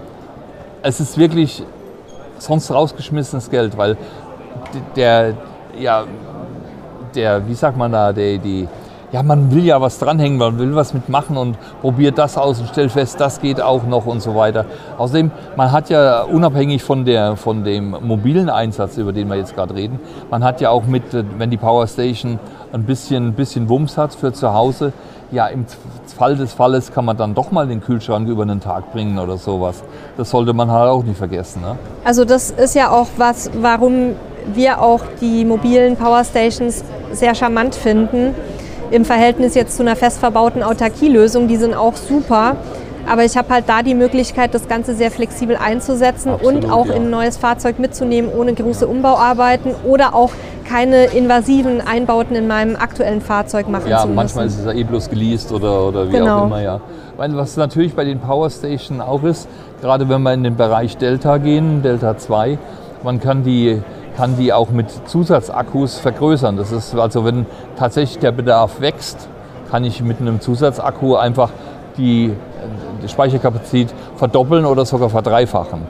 es 0.81 0.99
ist 0.99 1.17
wirklich 1.17 1.63
sonst 2.37 2.71
rausgeschmissenes 2.71 3.49
Geld, 3.49 3.77
weil 3.77 3.97
der, 4.95 5.35
ja, 5.79 6.03
der, 7.15 7.47
wie 7.47 7.55
sagt 7.55 7.77
man 7.77 7.91
da, 7.91 8.11
der, 8.11 8.37
die, 8.37 8.67
ja, 9.13 9.21
man 9.21 9.51
will 9.51 9.63
ja 9.63 9.79
was 9.79 9.99
dranhängen, 9.99 10.39
man 10.39 10.57
will 10.57 10.75
was 10.75 10.93
mitmachen 10.93 11.37
und 11.37 11.55
probiert 11.81 12.17
das 12.17 12.35
aus 12.35 12.59
und 12.59 12.67
stellt 12.69 12.91
fest, 12.91 13.19
das 13.19 13.39
geht 13.39 13.61
auch 13.61 13.83
noch 13.83 14.07
und 14.07 14.21
so 14.21 14.35
weiter. 14.35 14.65
Außerdem, 14.97 15.31
man 15.55 15.71
hat 15.71 15.91
ja 15.91 16.23
unabhängig 16.23 16.83
von, 16.83 17.05
der, 17.05 17.37
von 17.37 17.63
dem 17.63 17.95
mobilen 18.01 18.49
Einsatz, 18.49 18.97
über 18.97 19.13
den 19.13 19.27
wir 19.29 19.35
jetzt 19.35 19.55
gerade 19.55 19.75
reden, 19.75 19.99
man 20.31 20.43
hat 20.43 20.61
ja 20.61 20.71
auch 20.71 20.85
mit, 20.85 21.03
wenn 21.37 21.51
die 21.51 21.57
Powerstation 21.57 22.39
ein 22.73 22.83
bisschen, 22.83 23.27
ein 23.27 23.33
bisschen 23.33 23.69
Wumms 23.69 23.99
hat 23.99 24.15
für 24.15 24.33
zu 24.33 24.51
Hause, 24.51 24.93
ja, 25.31 25.45
im 25.47 25.65
Fall 26.17 26.35
des 26.35 26.53
Falles 26.53 26.91
kann 26.91 27.05
man 27.05 27.15
dann 27.15 27.35
doch 27.35 27.51
mal 27.51 27.67
den 27.67 27.81
Kühlschrank 27.81 28.27
über 28.27 28.43
einen 28.43 28.61
Tag 28.61 28.91
bringen 28.93 29.17
oder 29.19 29.37
sowas. 29.37 29.83
Das 30.17 30.29
sollte 30.29 30.53
man 30.53 30.71
halt 30.71 30.89
auch 30.89 31.03
nicht 31.03 31.17
vergessen. 31.17 31.61
Ne? 31.61 31.75
Also 32.03 32.25
das 32.25 32.51
ist 32.51 32.75
ja 32.75 32.89
auch 32.91 33.07
was, 33.17 33.49
warum 33.59 34.15
wir 34.53 34.81
auch 34.81 35.01
die 35.21 35.45
mobilen 35.45 35.95
Powerstations 35.95 36.83
sehr 37.13 37.33
charmant 37.33 37.73
finden 37.73 38.35
im 38.91 39.05
Verhältnis 39.05 39.55
jetzt 39.55 39.75
zu 39.77 39.83
einer 39.83 39.95
fest 39.95 40.19
verbauten 40.19 40.63
Autarkielösung, 40.63 41.47
die 41.47 41.57
sind 41.57 41.73
auch 41.73 41.95
super. 41.95 42.55
Aber 43.05 43.25
ich 43.25 43.35
habe 43.35 43.49
halt 43.53 43.65
da 43.67 43.81
die 43.83 43.95
Möglichkeit, 43.95 44.53
das 44.53 44.69
Ganze 44.69 44.95
sehr 44.95 45.11
flexibel 45.11 45.57
einzusetzen 45.57 46.29
Absolut, 46.31 46.63
und 46.63 46.71
auch 46.71 46.85
ja. 46.85 46.93
in 46.93 47.03
ein 47.03 47.09
neues 47.09 47.35
Fahrzeug 47.35 47.77
mitzunehmen, 47.77 48.31
ohne 48.33 48.53
große 48.53 48.87
Umbauarbeiten 48.87 49.75
oder 49.83 50.15
auch 50.15 50.29
keine 50.69 51.05
invasiven 51.07 51.81
Einbauten 51.81 52.33
in 52.37 52.47
meinem 52.47 52.77
aktuellen 52.77 53.19
Fahrzeug 53.19 53.67
machen 53.67 53.89
Ja, 53.89 53.99
zu 53.99 54.07
müssen. 54.07 54.15
manchmal 54.15 54.45
ist 54.47 54.57
es 54.59 54.65
ja 54.65 54.71
eh 54.71 54.83
bloß 54.85 55.09
geleast 55.09 55.51
oder, 55.51 55.85
oder 55.89 56.07
wie 56.07 56.13
Genau. 56.13 56.39
auch 56.39 56.45
immer, 56.45 56.61
ja. 56.61 56.79
Was 57.17 57.57
natürlich 57.57 57.93
bei 57.93 58.05
den 58.05 58.19
Powerstation 58.19 59.01
auch 59.01 59.23
ist, 59.23 59.49
gerade 59.81 60.07
wenn 60.07 60.21
wir 60.21 60.33
in 60.33 60.43
den 60.43 60.55
Bereich 60.55 60.95
Delta 60.95 61.37
gehen, 61.39 61.83
Delta 61.83 62.17
2, 62.17 62.57
man 63.03 63.19
kann 63.19 63.43
die, 63.43 63.81
kann 64.15 64.37
die 64.37 64.53
auch 64.53 64.69
mit 64.69 64.87
Zusatzakkus 65.07 65.97
vergrößern. 65.97 66.57
Das 66.57 66.71
ist 66.71 66.95
also, 66.95 67.25
wenn 67.25 67.45
tatsächlich 67.77 68.19
der 68.19 68.31
Bedarf 68.31 68.81
wächst, 68.81 69.27
kann 69.71 69.83
ich 69.83 70.01
mit 70.03 70.19
einem 70.21 70.39
Zusatzakku 70.39 71.15
einfach 71.15 71.49
die, 71.97 72.33
die 73.01 73.07
Speicherkapazität 73.09 73.93
verdoppeln 74.15 74.65
oder 74.65 74.85
sogar 74.85 75.09
verdreifachen. 75.09 75.81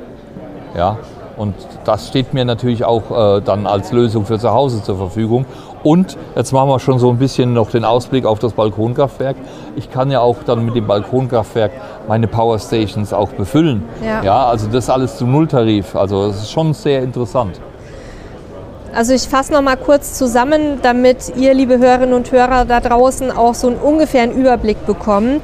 Ja, 0.76 0.98
und 1.38 1.56
das 1.84 2.08
steht 2.08 2.34
mir 2.34 2.46
natürlich 2.46 2.86
auch 2.86 3.38
äh, 3.38 3.42
dann 3.42 3.66
als 3.66 3.92
Lösung 3.92 4.26
für 4.26 4.40
zu 4.40 4.52
Hause 4.52 4.84
zur 4.84 4.98
Verfügung. 4.98 5.46
Und 5.84 6.18
jetzt 6.36 6.54
machen 6.54 6.70
wir 6.70 6.80
schon 6.80 7.00
so 7.00 7.10
ein 7.10 7.18
bisschen 7.18 7.54
noch 7.54 7.70
den 7.70 7.84
Ausblick 7.84 8.26
auf 8.26 8.40
das 8.40 8.54
Balkonkraftwerk. 8.54 9.36
Ich 9.76 9.92
kann 9.92 10.12
ja 10.12 10.22
auch 10.22 10.38
dann 10.46 10.64
mit 10.66 10.76
dem 10.76 10.88
Balkonkraftwerk 10.88 11.72
meine 12.08 12.28
Powerstations 12.28 13.12
auch 13.12 13.30
befüllen. 13.30 13.84
Ja. 14.24 14.46
also 14.46 14.68
das 14.72 14.90
alles 14.90 15.18
zum 15.18 15.32
Nulltarif. 15.32 15.96
Also 15.96 16.28
das 16.28 16.44
ist 16.44 16.52
schon 16.52 16.74
sehr 16.74 17.02
interessant. 17.02 17.60
Also 18.94 19.14
ich 19.14 19.28
fasse 19.28 19.52
noch 19.52 19.64
mal 19.64 19.76
kurz 19.76 20.14
zusammen, 20.14 20.80
damit 20.84 21.34
ihr, 21.36 21.56
liebe 21.56 21.80
Hörerinnen 21.80 22.14
und 22.14 22.32
Hörer 22.32 22.66
da 22.66 22.80
draußen, 22.80 23.32
auch 23.32 23.56
so 23.56 23.68
einen 23.68 23.78
ungefähren 23.78 24.32
Überblick 24.32 24.86
bekommt. 24.86 25.42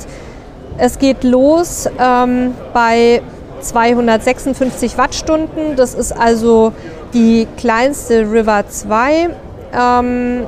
Es 0.78 1.00
geht 1.00 1.24
los 1.24 1.90
ähm, 2.00 2.54
bei 2.74 3.24
256 3.62 5.00
Wattstunden. 5.00 5.76
Das 5.76 5.96
ist 5.96 6.12
also 6.12 6.74
die 7.14 7.48
kleinste 7.58 8.32
River 8.32 8.66
2. 8.70 9.30
Ähm, 9.74 10.46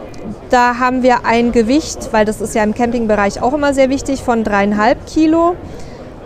da 0.52 0.78
haben 0.78 1.02
wir 1.02 1.26
ein 1.26 1.52
Gewicht, 1.52 2.10
weil 2.12 2.26
das 2.26 2.40
ist 2.40 2.54
ja 2.54 2.64
im 2.64 2.76
Campingbereich 2.76 3.42
auch 3.42 3.54
immer 3.54 3.74
sehr 3.74 3.90
wichtig, 3.90 4.22
von 4.24 4.44
dreieinhalb 4.44 5.08
Kilo 5.08 5.56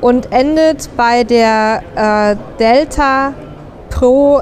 und 0.02 0.34
endet 0.34 0.90
bei 0.98 1.24
der 1.24 1.84
äh, 1.96 2.36
Delta 2.60 3.34
Pro 3.90 4.42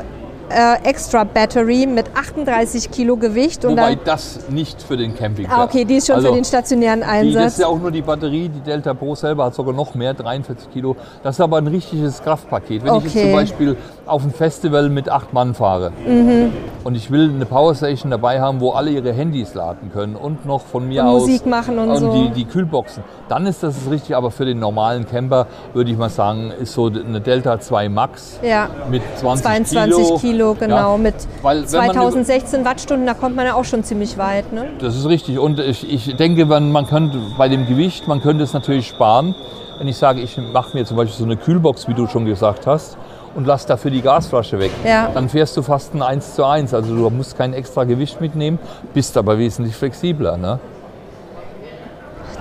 äh, 0.49 0.87
Extra 0.87 1.23
Battery 1.23 1.85
mit 1.87 2.05
38 2.15 2.91
Kilo 2.91 3.15
Gewicht. 3.17 3.65
Und 3.65 3.71
Wobei 3.73 3.95
dann, 3.95 4.05
das 4.05 4.39
nicht 4.49 4.81
für 4.81 4.97
den 4.97 5.15
Camping 5.15 5.47
ah, 5.49 5.63
okay, 5.63 5.85
die 5.85 5.95
ist 5.95 6.07
schon 6.07 6.17
also, 6.17 6.29
für 6.29 6.35
den 6.35 6.43
stationären 6.45 6.99
Die, 6.99 7.05
das 7.05 7.09
Einsatz. 7.11 7.51
ist 7.53 7.59
ja 7.59 7.67
auch 7.67 7.79
nur 7.79 7.91
die 7.91 8.01
Batterie, 8.01 8.49
die 8.49 8.59
Delta 8.61 8.93
Pro 8.93 9.15
selber 9.15 9.45
hat 9.45 9.55
sogar 9.55 9.73
noch 9.73 9.95
mehr, 9.95 10.13
43 10.13 10.71
Kilo. 10.71 10.95
Das 11.23 11.35
ist 11.35 11.41
aber 11.41 11.57
ein 11.57 11.67
richtiges 11.67 12.21
Kraftpaket. 12.23 12.83
Wenn 12.83 12.95
ich 12.95 13.03
jetzt 13.03 13.13
Okay. 13.15 13.23
zum 13.23 13.31
Beispiel 13.33 13.77
auf 14.05 14.23
ein 14.23 14.31
Festival 14.31 14.89
mit 14.89 15.09
acht 15.09 15.33
Mann 15.33 15.53
fahre 15.53 15.91
Mhm. 16.05 16.51
und 16.83 16.95
ich 16.95 17.09
will 17.11 17.29
eine 17.29 17.45
Powerstation 17.45 18.11
dabei 18.11 18.41
haben, 18.41 18.59
wo 18.59 18.71
alle 18.71 18.91
ihre 18.91 19.13
Handys 19.13 19.53
laden 19.53 19.91
können 19.93 20.15
und 20.15 20.45
noch 20.45 20.61
von 20.61 20.87
mir 20.87 21.03
Und 21.03 21.07
aus 21.09 21.21
Musik 21.23 21.45
machen 21.45 21.79
und 21.79 21.95
so. 21.97 22.11
die, 22.13 22.29
die 22.31 22.45
Kühlboxen, 22.45 23.03
dann 23.29 23.45
ist 23.45 23.63
das 23.63 23.75
richtig. 23.89 24.15
Aber 24.15 24.31
für 24.31 24.45
den 24.45 24.59
normalen 24.59 25.05
Camper 25.07 25.47
würde 25.73 25.91
ich 25.91 25.97
mal 25.97 26.09
sagen, 26.09 26.51
ist 26.61 26.73
so 26.73 26.87
eine 26.87 27.21
Delta 27.21 27.59
2 27.59 27.89
Max 27.89 28.39
ja, 28.43 28.67
mit 28.89 29.01
20 29.17 29.43
22 29.45 29.97
Kilo, 29.97 30.17
genau, 30.37 30.91
Ja, 30.93 30.97
mit 30.97 31.15
weil 31.41 31.57
wenn 31.57 31.79
man 31.79 31.83
über- 31.85 31.93
2016 31.93 32.65
Wattstunden, 32.65 33.05
da 33.07 33.13
kommt 33.13 33.35
man 33.35 33.45
ja 33.45 33.53
auch 33.55 33.65
schon 33.65 33.83
ziemlich 33.83 34.17
weit. 34.17 34.51
Ne? 34.53 34.65
Das 34.79 34.95
ist 34.95 35.07
richtig. 35.07 35.39
Und 35.39 35.59
ich, 35.59 35.89
ich 35.91 36.15
denke, 36.15 36.45
man, 36.45 36.71
man 36.71 36.85
könnte 36.87 37.19
bei 37.37 37.47
dem 37.49 37.65
Gewicht, 37.67 38.07
man 38.07 38.21
könnte 38.21 38.43
es 38.43 38.53
natürlich 38.53 38.87
sparen. 38.87 39.35
Wenn 39.79 39.87
ich 39.87 39.97
sage, 39.97 40.21
ich 40.21 40.37
mache 40.37 40.77
mir 40.77 40.85
zum 40.85 40.97
Beispiel 40.97 41.17
so 41.17 41.23
eine 41.25 41.35
Kühlbox, 41.37 41.87
wie 41.87 41.93
du 41.93 42.07
schon 42.07 42.25
gesagt 42.25 42.67
hast, 42.67 42.97
und 43.35 43.47
lass 43.47 43.65
dafür 43.65 43.89
die 43.89 44.01
Gasflasche 44.03 44.59
weg, 44.59 44.69
Ja. 44.85 45.09
dann 45.13 45.27
fährst 45.27 45.57
du 45.57 45.63
fast 45.63 45.95
ein 45.95 46.03
1 46.03 46.35
zu 46.35 46.45
1. 46.45 46.73
Also 46.73 46.95
du 46.95 47.09
musst 47.09 47.35
kein 47.37 47.53
extra 47.53 47.83
Gewicht 47.83 48.21
mitnehmen, 48.21 48.59
bist 48.93 49.17
aber 49.17 49.39
wesentlich 49.39 49.75
flexibler. 49.75 50.37
Ne? 50.37 50.59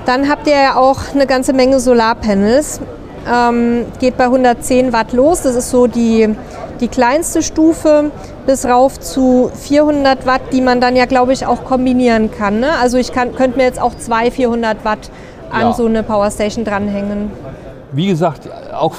Dann 0.05 0.29
habt 0.29 0.47
ihr 0.47 0.55
ja 0.55 0.77
auch 0.77 0.99
eine 1.15 1.27
ganze 1.27 1.53
Menge 1.53 1.79
Solarpanels. 1.81 2.81
Ähm, 3.33 3.87
geht 4.01 4.17
bei 4.17 4.25
110 4.25 4.93
Watt 4.93 5.13
los. 5.13 5.43
Das 5.43 5.55
ist 5.55 5.71
so 5.71 5.87
die, 5.87 6.35
die 6.83 6.89
kleinste 6.89 7.43
Stufe 7.43 8.11
bis 8.45 8.67
rauf 8.67 8.99
zu 9.01 9.51
400 9.55 10.27
Watt, 10.27 10.43
die 10.53 10.61
man 10.61 10.81
dann 10.81 10.97
ja, 10.97 11.07
glaube 11.07 11.33
ich, 11.33 11.47
auch 11.47 11.65
kombinieren 11.65 12.31
kann. 12.31 12.61
Ne? 12.61 12.71
Also 12.83 12.99
ich 12.99 13.13
kann, 13.13 13.35
könnte 13.35 13.57
mir 13.57 13.65
jetzt 13.65 13.81
auch 13.81 13.95
zwei 13.97 14.31
400 14.31 14.85
Watt 14.85 15.11
an 15.51 15.61
Ja. 15.63 15.73
so 15.73 15.87
eine 15.87 16.03
Powerstation 16.03 16.65
dranhängen. 16.65 17.31
Wie 17.93 18.09
gesagt, 18.09 18.49
auch 18.75 18.95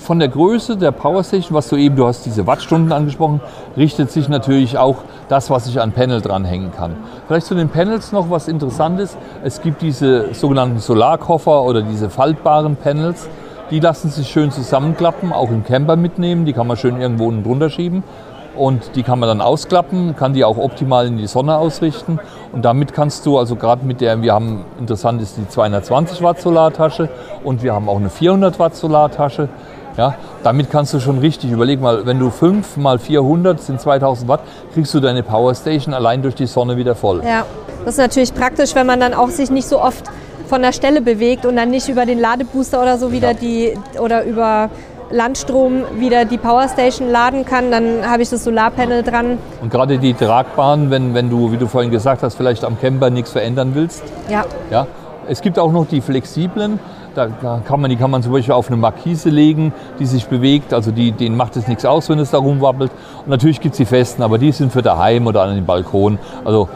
von 0.00 0.18
der 0.18 0.28
Größe 0.28 0.76
der 0.76 0.90
Powerstation, 0.90 1.54
was 1.54 1.68
du 1.68 1.76
eben, 1.76 1.94
du 1.94 2.06
hast 2.06 2.26
diese 2.26 2.46
Wattstunden 2.46 2.90
angesprochen, 2.90 3.40
richtet 3.76 4.10
sich 4.10 4.28
natürlich 4.28 4.76
auch 4.76 4.96
das, 5.28 5.50
was 5.50 5.68
ich 5.68 5.80
an 5.80 5.92
Panel 5.92 6.20
dranhängen 6.20 6.72
kann. 6.72 6.96
Vielleicht 7.28 7.46
zu 7.46 7.54
den 7.54 7.68
Panels 7.68 8.10
noch 8.10 8.28
was 8.30 8.48
Interessantes. 8.48 9.16
Es 9.44 9.60
gibt 9.62 9.82
diese 9.82 10.34
sogenannten 10.34 10.78
Solarkoffer 10.78 11.62
oder 11.62 11.82
diese 11.82 12.10
faltbaren 12.10 12.74
Panels. 12.76 13.28
Die 13.70 13.78
lassen 13.78 14.10
sich 14.10 14.28
schön 14.28 14.50
zusammenklappen, 14.50 15.32
auch 15.32 15.50
im 15.50 15.64
Camper 15.64 15.94
mitnehmen. 15.94 16.44
Die 16.44 16.52
kann 16.52 16.66
man 16.66 16.76
schön 16.76 17.00
irgendwo 17.00 17.28
unten 17.28 17.44
drunter 17.44 17.70
schieben. 17.70 18.02
Und 18.56 18.96
die 18.96 19.04
kann 19.04 19.20
man 19.20 19.28
dann 19.28 19.40
ausklappen, 19.40 20.16
kann 20.16 20.34
die 20.34 20.44
auch 20.44 20.58
optimal 20.58 21.06
in 21.06 21.16
die 21.16 21.28
Sonne 21.28 21.56
ausrichten. 21.56 22.18
Und 22.52 22.64
damit 22.64 22.92
kannst 22.92 23.24
du, 23.26 23.38
also 23.38 23.54
gerade 23.54 23.86
mit 23.86 24.00
der, 24.00 24.22
wir 24.22 24.34
haben, 24.34 24.64
interessant 24.80 25.22
ist 25.22 25.36
die 25.36 25.48
220 25.48 26.20
Watt 26.22 26.40
Solartasche 26.40 27.08
und 27.44 27.62
wir 27.62 27.72
haben 27.72 27.88
auch 27.88 27.98
eine 27.98 28.10
400 28.10 28.58
Watt 28.58 28.74
Solartasche. 28.74 29.48
Ja, 29.96 30.14
damit 30.42 30.70
kannst 30.70 30.94
du 30.94 31.00
schon 31.00 31.18
richtig, 31.18 31.50
überleg 31.50 31.80
mal, 31.80 32.06
wenn 32.06 32.18
du 32.18 32.30
5 32.30 32.76
mal 32.76 32.98
400 32.98 33.60
sind 33.60 33.80
2000 33.80 34.28
Watt, 34.28 34.40
kriegst 34.72 34.94
du 34.94 35.00
deine 35.00 35.22
Powerstation 35.22 35.94
allein 35.94 36.22
durch 36.22 36.34
die 36.34 36.46
Sonne 36.46 36.76
wieder 36.76 36.94
voll. 36.94 37.22
Ja, 37.24 37.44
das 37.84 37.94
ist 37.94 37.98
natürlich 37.98 38.34
praktisch, 38.34 38.74
wenn 38.74 38.86
man 38.86 38.98
dann 38.98 39.14
auch 39.14 39.28
sich 39.28 39.50
nicht 39.50 39.68
so 39.68 39.80
oft 39.80 40.10
von 40.50 40.60
der 40.62 40.72
Stelle 40.72 41.00
bewegt 41.00 41.46
und 41.46 41.56
dann 41.56 41.70
nicht 41.70 41.88
über 41.88 42.04
den 42.04 42.18
Ladebooster 42.18 42.82
oder 42.82 42.98
so 42.98 43.12
wieder 43.12 43.28
Ja. 43.32 43.34
die 43.34 43.74
oder 43.98 44.24
über 44.24 44.68
Landstrom 45.12 45.82
wieder 45.98 46.24
die 46.24 46.38
Powerstation 46.38 47.08
laden 47.08 47.44
kann, 47.44 47.70
dann 47.70 48.08
habe 48.08 48.22
ich 48.22 48.30
das 48.30 48.44
Solarpanel 48.44 49.02
dran. 49.02 49.38
Und 49.62 49.70
gerade 49.70 49.98
die 49.98 50.14
tragbaren, 50.14 50.90
wenn, 50.90 51.14
wenn 51.14 51.30
du, 51.30 51.50
wie 51.52 51.56
du 51.56 51.66
vorhin 51.66 51.90
gesagt 51.90 52.22
hast, 52.22 52.34
vielleicht 52.36 52.64
am 52.64 52.78
Camper 52.78 53.10
nichts 53.10 53.30
verändern 53.32 53.70
willst, 53.74 54.02
Ja, 54.28 54.44
Ja, 54.70 54.86
es 55.28 55.40
gibt 55.40 55.58
auch 55.58 55.72
noch 55.72 55.86
die 55.86 56.00
flexiblen. 56.00 56.78
Da 57.16 57.26
kann 57.66 57.80
man, 57.80 57.90
die 57.90 57.96
kann 57.96 58.10
man 58.12 58.22
zum 58.22 58.32
Beispiel 58.32 58.54
auf 58.54 58.68
eine 58.68 58.76
Markise 58.76 59.30
legen, 59.30 59.72
die 59.98 60.06
sich 60.06 60.26
bewegt. 60.28 60.72
Also 60.72 60.92
die, 60.92 61.10
denen 61.10 61.36
macht 61.36 61.56
es 61.56 61.66
nichts 61.66 61.84
aus, 61.84 62.08
wenn 62.08 62.20
es 62.20 62.30
da 62.30 62.38
rumwabbelt. 62.38 62.92
Und 63.24 63.28
natürlich 63.28 63.60
gibt 63.60 63.72
es 63.74 63.78
die 63.78 63.84
festen, 63.84 64.22
aber 64.22 64.38
die 64.38 64.52
sind 64.52 64.70
für 64.72 64.80
daheim 64.82 65.26
oder 65.26 65.42
an 65.42 65.56
den 65.56 65.66
Balkon. 65.66 66.20
Also 66.44 66.68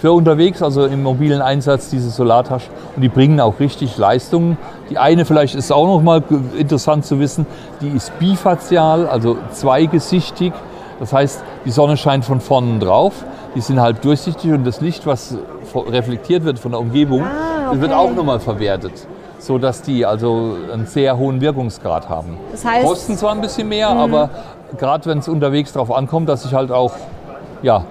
für 0.00 0.12
unterwegs, 0.12 0.62
also 0.62 0.84
im 0.84 1.02
mobilen 1.02 1.40
Einsatz, 1.40 1.90
diese 1.90 2.10
Solartaschen. 2.10 2.70
Und 2.94 3.02
die 3.02 3.08
bringen 3.08 3.40
auch 3.40 3.58
richtig 3.60 3.96
Leistungen. 3.96 4.58
Die 4.90 4.98
eine 4.98 5.24
vielleicht 5.24 5.54
ist 5.54 5.72
auch 5.72 5.86
noch 5.86 6.02
mal 6.02 6.22
interessant 6.58 7.06
zu 7.06 7.18
wissen, 7.18 7.46
die 7.80 7.88
ist 7.88 8.18
bifazial, 8.18 9.06
also 9.06 9.36
zweigesichtig. 9.52 10.52
Das 11.00 11.12
heißt, 11.12 11.42
die 11.64 11.70
Sonne 11.70 11.96
scheint 11.96 12.24
von 12.24 12.40
vorne 12.40 12.78
drauf, 12.78 13.12
die 13.54 13.60
sind 13.60 13.80
halb 13.80 14.00
durchsichtig 14.02 14.52
und 14.52 14.64
das 14.64 14.80
Licht, 14.80 15.06
was 15.06 15.36
reflektiert 15.74 16.44
wird 16.44 16.58
von 16.58 16.72
der 16.72 16.80
Umgebung, 16.80 17.22
Ah, 17.22 17.70
das 17.72 17.80
wird 17.80 17.92
okay. 17.92 18.00
auch 18.00 18.14
nochmal 18.14 18.40
verwertet, 18.40 18.92
sodass 19.38 19.82
die 19.82 20.06
also 20.06 20.56
einen 20.72 20.86
sehr 20.86 21.18
hohen 21.18 21.40
Wirkungsgrad 21.40 22.08
haben. 22.08 22.38
Das 22.52 22.64
heißt-. 22.64 22.86
Kosten 22.86 23.16
zwar 23.16 23.32
ein 23.32 23.40
bisschen 23.42 23.68
mehr, 23.68 23.88
aber 23.88 24.30
gerade 24.78 25.04
wenn 25.06 25.18
es 25.18 25.28
unterwegs 25.28 25.72
darauf 25.72 25.94
ankommt, 25.94 26.28
dass 26.28 26.44
ich 26.46 26.54
halt 26.54 26.70
auch 26.72 26.92
ja, 27.62 27.84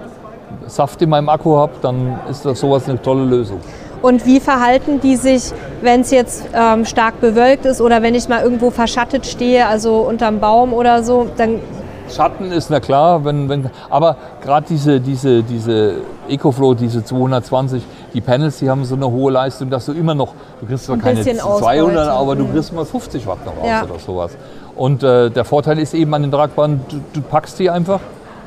Saft 0.66 1.00
in 1.02 1.10
meinem 1.10 1.28
Akku 1.28 1.56
habe, 1.56 1.72
dann 1.82 2.18
ist 2.30 2.44
das 2.44 2.60
sowas 2.60 2.88
eine 2.88 3.00
tolle 3.00 3.24
Lösung. 3.24 3.60
Und 4.02 4.26
wie 4.26 4.40
verhalten 4.40 5.00
die 5.00 5.16
sich, 5.16 5.52
wenn 5.80 6.02
es 6.02 6.10
jetzt 6.10 6.44
ähm, 6.54 6.84
stark 6.84 7.20
bewölkt 7.20 7.64
ist 7.64 7.80
oder 7.80 8.02
wenn 8.02 8.14
ich 8.14 8.28
mal 8.28 8.42
irgendwo 8.42 8.70
verschattet 8.70 9.26
stehe, 9.26 9.66
also 9.66 10.00
unterm 10.00 10.38
Baum 10.38 10.72
oder 10.72 11.02
so, 11.02 11.26
dann 11.36 11.60
Schatten 12.08 12.52
ist 12.52 12.70
na 12.70 12.78
klar, 12.78 13.24
wenn, 13.24 13.48
wenn, 13.48 13.68
aber 13.90 14.16
gerade 14.40 14.64
diese, 14.68 15.00
diese, 15.00 15.42
diese 15.42 15.94
EcoFlow, 16.28 16.74
diese 16.74 17.02
220, 17.02 17.82
die 18.14 18.20
Panels, 18.20 18.58
die 18.60 18.70
haben 18.70 18.84
so 18.84 18.94
eine 18.94 19.10
hohe 19.10 19.32
Leistung, 19.32 19.70
dass 19.70 19.86
du 19.86 19.92
immer 19.92 20.14
noch, 20.14 20.32
du 20.60 20.66
kriegst 20.66 20.84
zwar 20.84 20.94
Ein 20.96 21.00
keine 21.02 21.16
bisschen 21.16 21.38
200, 21.38 21.56
ausbeuten. 21.56 21.98
aber 22.08 22.36
du 22.36 22.44
Mhm. 22.44 22.52
kriegst 22.52 22.72
mal 22.72 22.84
50 22.84 23.26
Watt 23.26 23.44
noch 23.44 23.56
raus 23.56 23.66
Ja. 23.68 23.82
oder 23.82 23.98
sowas. 23.98 24.36
Und 24.76 25.02
äh, 25.02 25.30
der 25.30 25.44
Vorteil 25.44 25.80
ist 25.80 25.94
eben 25.94 26.14
an 26.14 26.22
den 26.22 26.30
Tragbahnen, 26.30 26.80
du, 26.88 26.98
du 27.12 27.20
packst 27.22 27.58
die 27.58 27.70
einfach 27.70 27.98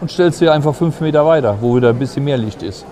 und 0.02 0.12
stellst 0.12 0.40
sie 0.40 0.50
einfach 0.50 0.74
fünf 0.74 1.00
Meter 1.02 1.26
weiter, 1.26 1.58
wo 1.60 1.76
wieder 1.76 1.90
ein 1.90 2.00
bisschen 2.00 2.24
mehr 2.24 2.38
Licht 2.38 2.64
ist. 2.64 2.86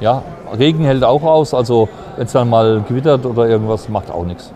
Ja, 0.00 0.22
Regen 0.58 0.84
hält 0.84 1.04
auch 1.04 1.22
aus, 1.22 1.54
also 1.54 1.88
wenn 2.16 2.26
es 2.26 2.32
dann 2.32 2.48
mal 2.50 2.82
gewittert 2.86 3.24
oder 3.26 3.48
irgendwas, 3.48 3.88
macht 3.88 4.10
auch 4.10 4.24
nichts. 4.24 4.52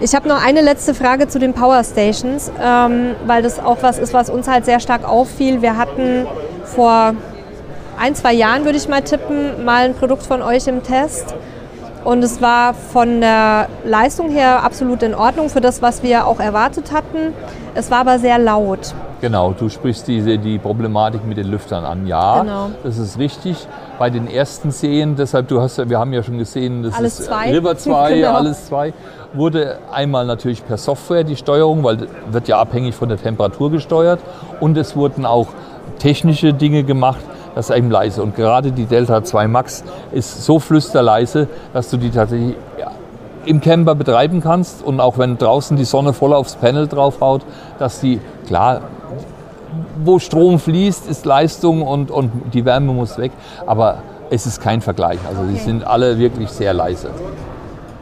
Ich 0.00 0.14
habe 0.14 0.28
noch 0.28 0.44
eine 0.44 0.60
letzte 0.60 0.94
Frage 0.94 1.26
zu 1.26 1.40
den 1.40 1.54
Power 1.54 1.82
Stations, 1.82 2.52
ähm, 2.62 3.16
weil 3.26 3.42
das 3.42 3.58
auch 3.58 3.78
was 3.80 3.98
ist, 3.98 4.14
was 4.14 4.30
uns 4.30 4.46
halt 4.46 4.64
sehr 4.64 4.78
stark 4.78 5.08
auffiel. 5.08 5.60
Wir 5.60 5.76
hatten 5.76 6.26
vor 6.64 7.14
ein, 7.98 8.14
zwei 8.14 8.32
Jahren, 8.32 8.64
würde 8.64 8.78
ich 8.78 8.88
mal 8.88 9.02
tippen, 9.02 9.64
mal 9.64 9.86
ein 9.86 9.94
Produkt 9.94 10.22
von 10.22 10.40
euch 10.40 10.68
im 10.68 10.84
Test. 10.84 11.34
Und 12.04 12.22
es 12.22 12.40
war 12.40 12.74
von 12.74 13.20
der 13.20 13.68
Leistung 13.84 14.30
her 14.30 14.62
absolut 14.62 15.02
in 15.02 15.16
Ordnung 15.16 15.48
für 15.50 15.60
das, 15.60 15.82
was 15.82 16.04
wir 16.04 16.28
auch 16.28 16.38
erwartet 16.38 16.92
hatten. 16.92 17.34
Es 17.78 17.92
war 17.92 18.00
aber 18.00 18.18
sehr 18.18 18.40
laut. 18.40 18.92
Genau, 19.20 19.54
du 19.56 19.68
sprichst 19.68 20.08
diese, 20.08 20.36
die 20.36 20.58
Problematik 20.58 21.24
mit 21.24 21.36
den 21.38 21.46
Lüftern 21.46 21.84
an. 21.84 22.08
Ja, 22.08 22.40
Genau. 22.40 22.70
das 22.82 22.98
ist 22.98 23.20
richtig. 23.20 23.68
Bei 24.00 24.10
den 24.10 24.28
ersten 24.28 24.72
Serien, 24.72 25.14
deshalb, 25.14 25.46
du 25.46 25.60
hast 25.60 25.88
wir 25.88 25.96
haben 25.96 26.12
ja 26.12 26.24
schon 26.24 26.38
gesehen, 26.38 26.82
das 26.82 26.94
Alles 26.94 27.20
ist 27.20 27.26
zwei. 27.26 27.52
River 27.52 27.76
2, 27.78 28.14
Genau. 28.14 28.34
alles 28.34 28.66
2, 28.66 28.92
wurde 29.32 29.78
einmal 29.92 30.26
natürlich 30.26 30.66
per 30.66 30.76
Software 30.76 31.22
die 31.22 31.36
Steuerung, 31.36 31.84
weil 31.84 32.08
wird 32.32 32.48
ja 32.48 32.58
abhängig 32.58 32.96
von 32.96 33.08
der 33.10 33.18
Temperatur 33.18 33.70
gesteuert 33.70 34.18
und 34.58 34.76
es 34.76 34.96
wurden 34.96 35.24
auch 35.24 35.46
technische 36.00 36.52
Dinge 36.52 36.82
gemacht, 36.82 37.20
das 37.54 37.70
ist 37.70 37.76
eben 37.76 37.92
leise. 37.92 38.24
Und 38.24 38.34
gerade 38.34 38.72
die 38.72 38.86
Delta 38.86 39.22
2 39.22 39.46
Max 39.46 39.84
ist 40.10 40.44
so 40.44 40.58
flüsterleise, 40.58 41.46
dass 41.72 41.90
du 41.90 41.96
die 41.96 42.10
tatsächlich 42.10 42.56
im 43.48 43.60
Camper 43.60 43.94
betreiben 43.94 44.40
kannst 44.42 44.82
und 44.82 45.00
auch 45.00 45.18
wenn 45.18 45.38
draußen 45.38 45.76
die 45.76 45.84
Sonne 45.84 46.12
voll 46.12 46.32
aufs 46.34 46.56
Panel 46.56 46.86
draufhaut, 46.86 47.42
dass 47.78 48.00
die, 48.00 48.20
klar, 48.46 48.82
wo 50.04 50.18
Strom 50.18 50.58
fließt, 50.58 51.08
ist 51.08 51.24
Leistung 51.24 51.82
und, 51.82 52.10
und 52.10 52.30
die 52.52 52.64
Wärme 52.64 52.92
muss 52.92 53.18
weg, 53.18 53.32
aber 53.66 53.98
es 54.30 54.46
ist 54.46 54.60
kein 54.60 54.80
Vergleich. 54.80 55.18
Also 55.28 55.42
die 55.44 55.54
Okay. 55.54 55.64
sind 55.64 55.86
alle 55.86 56.18
wirklich 56.18 56.50
sehr 56.50 56.74
leise. 56.74 57.08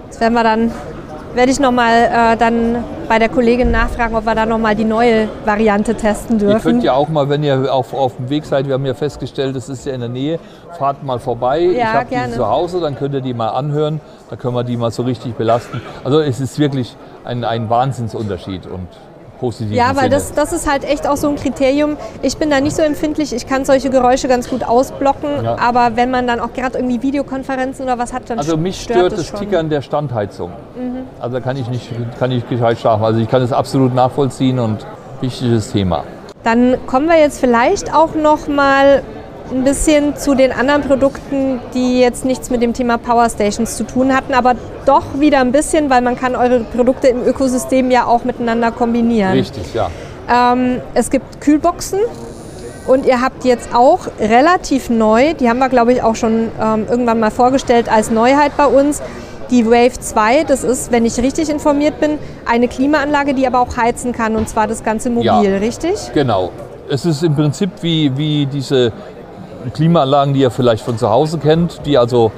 Das 0.08 0.20
werden 0.20 0.34
wir 0.34 0.42
dann, 0.42 0.72
werde 1.36 1.52
ich 1.52 1.60
nochmal 1.60 1.92
äh, 2.32 2.36
dann 2.36 2.82
bei 3.08 3.18
der 3.18 3.28
Kollegin 3.28 3.70
nachfragen, 3.70 4.16
ob 4.16 4.24
wir 4.24 4.34
da 4.34 4.46
nochmal 4.46 4.74
die 4.74 4.84
neue 4.84 5.28
Variante 5.44 5.94
testen 5.94 6.40
Ihr 6.40 6.46
dürfen. 6.48 6.62
könnt 6.62 6.82
ja 6.82 6.94
auch 6.94 7.08
mal, 7.08 7.28
wenn 7.28 7.44
ihr 7.44 7.72
auf, 7.72 7.94
auf 7.94 8.16
dem 8.16 8.28
Weg 8.30 8.44
seid, 8.44 8.66
wir 8.66 8.74
haben 8.74 8.86
ja 8.86 8.94
festgestellt, 8.94 9.54
das 9.54 9.68
ist 9.68 9.86
ja 9.86 9.92
in 9.92 10.00
der 10.00 10.08
Nähe, 10.08 10.38
fahrt 10.78 11.04
mal 11.04 11.18
vorbei. 11.18 11.60
ich 11.60 11.76
Ja, 11.78 11.92
habe 11.92 12.06
die 12.10 12.32
zu 12.32 12.46
Hause, 12.48 12.80
dann 12.80 12.96
könnt 12.96 13.14
ihr 13.14 13.20
die 13.20 13.34
mal 13.34 13.50
anhören, 13.50 14.00
da 14.30 14.36
können 14.36 14.54
wir 14.54 14.64
die 14.64 14.76
mal 14.76 14.90
so 14.90 15.02
richtig 15.02 15.34
belasten. 15.34 15.80
Also 16.04 16.20
es 16.20 16.40
ist 16.40 16.58
wirklich 16.58 16.96
ein, 17.24 17.44
ein 17.44 17.68
Wahnsinnsunterschied 17.70 18.66
und 18.66 18.88
positiv. 19.38 19.72
Ja, 19.72 19.94
weil 19.94 20.08
das, 20.08 20.32
das 20.32 20.52
ist 20.52 20.70
halt 20.70 20.84
echt 20.84 21.06
auch 21.06 21.16
so 21.16 21.28
ein 21.28 21.36
Kriterium. 21.36 21.96
Ich 22.22 22.36
bin 22.36 22.50
da 22.50 22.60
nicht 22.60 22.76
so 22.76 22.82
empfindlich, 22.82 23.32
ich 23.34 23.46
kann 23.46 23.64
solche 23.64 23.90
Geräusche 23.90 24.28
ganz 24.28 24.48
gut 24.48 24.64
ausblocken, 24.64 25.44
Ja. 25.44 25.56
aber 25.58 25.96
wenn 25.96 26.10
man 26.10 26.26
dann 26.26 26.40
auch 26.40 26.52
gerade 26.52 26.78
irgendwie 26.78 27.02
Videokonferenzen 27.02 27.84
oder 27.84 27.98
was 27.98 28.12
hat, 28.12 28.28
dann 28.28 28.38
Also 28.38 28.56
mich 28.56 28.80
stört 28.80 28.98
stört 28.98 29.12
das 29.12 29.26
schon. 29.26 29.40
Mhm. 29.40 29.44
Tickern 29.44 29.70
der 29.70 29.82
Standheizung. 29.82 30.52
Also 31.20 31.34
da 31.36 31.40
kann 31.40 31.56
ich 31.56 31.68
nicht, 31.68 31.90
kann 32.18 32.30
ich 32.30 32.48
gescheit 32.48 32.78
schlafen. 32.78 33.04
Also 33.04 33.20
ich 33.20 33.28
kann 33.28 33.42
es 33.42 33.52
absolut 33.52 33.94
nachvollziehen 33.94 34.58
und 34.58 34.86
wichtiges 35.20 35.72
Thema. 35.72 36.04
Dann 36.44 36.76
kommen 36.86 37.08
wir 37.08 37.18
jetzt 37.18 37.40
vielleicht 37.40 37.94
auch 37.94 38.14
noch 38.14 38.46
mal 38.48 39.02
ein 39.50 39.64
bisschen 39.64 40.16
zu 40.16 40.34
den 40.34 40.52
anderen 40.52 40.82
Produkten, 40.82 41.60
die 41.74 42.00
jetzt 42.00 42.24
nichts 42.24 42.50
mit 42.50 42.62
dem 42.62 42.72
Thema 42.72 42.98
Power 42.98 43.28
Stations 43.28 43.76
zu 43.76 43.84
tun 43.84 44.14
hatten, 44.14 44.34
aber 44.34 44.54
doch 44.84 45.04
wieder 45.18 45.40
ein 45.40 45.52
bisschen, 45.52 45.90
weil 45.90 46.02
man 46.02 46.16
kann 46.16 46.34
eure 46.36 46.60
Produkte 46.60 47.08
im 47.08 47.22
Ökosystem 47.24 47.90
ja 47.90 48.06
auch 48.06 48.24
miteinander 48.24 48.70
kombinieren. 48.72 49.32
Richtig, 49.32 49.72
ja. 49.74 49.90
Ähm, 50.28 50.80
es 50.94 51.10
gibt 51.10 51.40
Kühlboxen 51.40 52.00
und 52.86 53.06
ihr 53.06 53.20
habt 53.20 53.44
jetzt 53.44 53.74
auch 53.74 54.00
relativ 54.20 54.90
neu, 54.90 55.34
die 55.34 55.48
haben 55.48 55.58
wir 55.58 55.68
glaube 55.68 55.92
ich 55.92 56.02
auch 56.02 56.16
schon 56.16 56.48
ähm, 56.60 56.86
irgendwann 56.88 57.20
mal 57.20 57.30
vorgestellt 57.30 57.90
als 57.90 58.10
Neuheit 58.10 58.52
bei 58.56 58.66
uns, 58.66 59.02
die 59.50 59.64
Wave 59.66 59.92
2. 60.00 60.42
Das 60.44 60.64
ist, 60.64 60.90
wenn 60.90 61.04
ich 61.04 61.18
richtig 61.18 61.48
informiert 61.48 62.00
bin, 62.00 62.18
eine 62.46 62.66
Klimaanlage, 62.66 63.32
die 63.34 63.46
aber 63.46 63.60
auch 63.60 63.76
heizen 63.76 64.10
kann 64.12 64.34
und 64.34 64.48
zwar 64.48 64.66
das 64.66 64.82
ganze 64.82 65.08
mobil, 65.10 65.24
Ja. 65.24 65.40
richtig? 65.58 65.94
Genau. 66.14 66.50
Es 66.88 67.04
ist 67.04 67.22
im 67.24 67.34
Prinzip 67.34 67.70
wie, 67.82 68.16
wie 68.16 68.46
diese 68.46 68.92
Klimaanlagen, 69.70 70.34
die 70.34 70.40
ihr 70.40 70.50
vielleicht 70.50 70.84
von 70.84 70.98
zu 70.98 71.10
Hause 71.10 71.38
kennt, 71.38 71.86
die 71.86 71.98
also 71.98 72.32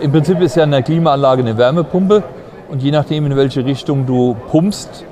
im 0.00 0.12
Prinzip 0.12 0.40
ist 0.40 0.56
ja 0.56 0.62
eine 0.62 0.82
Klimaanlage 0.82 1.42
eine 1.42 1.58
Wärmepumpe 1.58 2.22
und 2.70 2.82
je 2.82 2.90
nachdem 2.90 3.26
in 3.26 3.36
welche 3.36 3.64
Richtung 3.64 4.06
du 4.06 4.36
pumpst, 4.50 5.04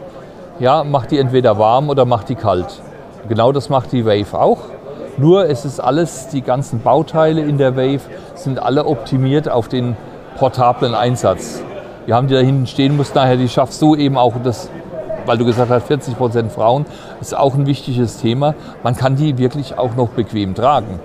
ja, 0.60 0.82
macht 0.84 1.10
die 1.10 1.18
entweder 1.18 1.58
warm 1.58 1.88
oder 1.88 2.04
macht 2.04 2.28
die 2.28 2.34
kalt. 2.34 2.80
Genau 3.28 3.52
das 3.52 3.68
macht 3.68 3.92
die 3.92 4.06
Wave 4.06 4.34
auch. 4.38 4.58
Nur 5.18 5.48
es 5.48 5.64
ist 5.64 5.80
alles, 5.80 6.28
die 6.28 6.42
ganzen 6.42 6.80
Bauteile 6.80 7.42
in 7.42 7.58
der 7.58 7.76
Wave 7.76 8.00
sind 8.34 8.62
alle 8.62 8.86
optimiert 8.86 9.48
auf 9.48 9.68
den 9.68 9.96
portablen 10.38 10.94
Einsatz. 10.94 11.62
Wir 12.06 12.14
haben 12.14 12.28
die 12.28 12.34
da 12.34 12.40
hinten 12.40 12.66
stehen, 12.66 12.96
musst 12.96 13.14
nachher, 13.14 13.36
die 13.36 13.48
schaffst 13.48 13.82
du 13.82 13.94
eben 13.94 14.16
auch 14.16 14.34
das, 14.42 14.70
weil 15.26 15.36
du 15.36 15.44
gesagt 15.44 15.70
hast, 15.70 15.86
40 15.88 16.16
Prozent 16.16 16.52
Frauen, 16.52 16.86
ist 17.20 17.36
auch 17.36 17.54
ein 17.54 17.66
wichtiges 17.66 18.18
Thema. 18.18 18.54
Man 18.82 18.96
kann 18.96 19.16
die 19.16 19.36
wirklich 19.36 19.76
auch 19.76 19.94
noch 19.96 20.08
bequem 20.08 20.54
tragen. 20.54 21.00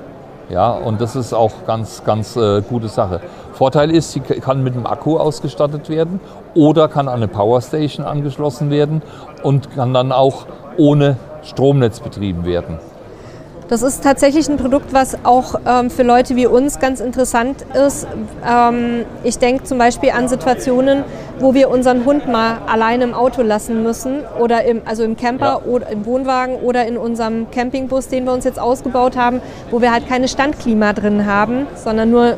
Ja, 0.49 0.71
und 0.71 0.99
das 1.01 1.15
ist 1.15 1.33
auch 1.33 1.65
ganz, 1.65 2.03
ganz 2.03 2.35
äh, 2.35 2.61
gute 2.61 2.87
Sache. 2.87 3.21
Vorteil 3.53 3.91
ist, 3.91 4.11
sie 4.11 4.19
kann 4.19 4.63
mit 4.63 4.75
einem 4.75 4.85
Akku 4.85 5.17
ausgestattet 5.17 5.89
werden 5.89 6.19
oder 6.53 6.87
kann 6.87 7.07
an 7.07 7.15
eine 7.15 7.27
Powerstation 7.27 8.05
angeschlossen 8.05 8.69
werden 8.69 9.01
und 9.41 9.73
kann 9.73 9.93
dann 9.93 10.11
auch 10.11 10.45
ohne 10.77 11.17
Stromnetz 11.43 11.99
betrieben 11.99 12.45
werden. 12.45 12.79
Das 13.73 13.81
ist 13.81 14.03
tatsächlich 14.03 14.47
ein 14.49 14.57
Produkt, 14.57 14.93
was 14.93 15.17
auch 15.23 15.55
ähm, 15.65 15.89
für 15.89 16.03
Leute 16.03 16.35
wie 16.35 16.45
uns 16.45 16.77
ganz 16.79 16.99
interessant 16.99 17.65
ist. 17.73 18.05
Ähm, 18.47 19.03
ich 19.23 19.39
denke 19.39 19.63
zum 19.63 19.79
Beispiel 19.79 20.11
an 20.11 20.27
Situationen, 20.27 21.03
wo 21.39 21.55
wir 21.55 21.71
unseren 21.71 22.05
Hund 22.05 22.31
mal 22.31 22.57
alleine 22.71 23.03
im 23.03 23.15
Auto 23.15 23.41
lassen 23.41 23.81
müssen 23.81 24.19
oder 24.39 24.63
im, 24.63 24.83
also 24.85 25.01
im 25.03 25.17
Camper 25.17 25.61
Ja. 25.65 25.71
oder 25.71 25.89
im 25.89 26.05
Wohnwagen 26.05 26.57
oder 26.57 26.85
in 26.85 26.97
unserem 26.99 27.49
Campingbus, 27.49 28.09
den 28.09 28.25
wir 28.25 28.33
uns 28.33 28.45
jetzt 28.45 28.59
ausgebaut 28.59 29.17
haben, 29.17 29.41
wo 29.71 29.81
wir 29.81 29.91
halt 29.91 30.07
keine 30.07 30.27
Standklima 30.27 30.93
drin 30.93 31.25
haben, 31.25 31.65
sondern 31.73 32.11
nur 32.11 32.27
äh, 32.27 32.35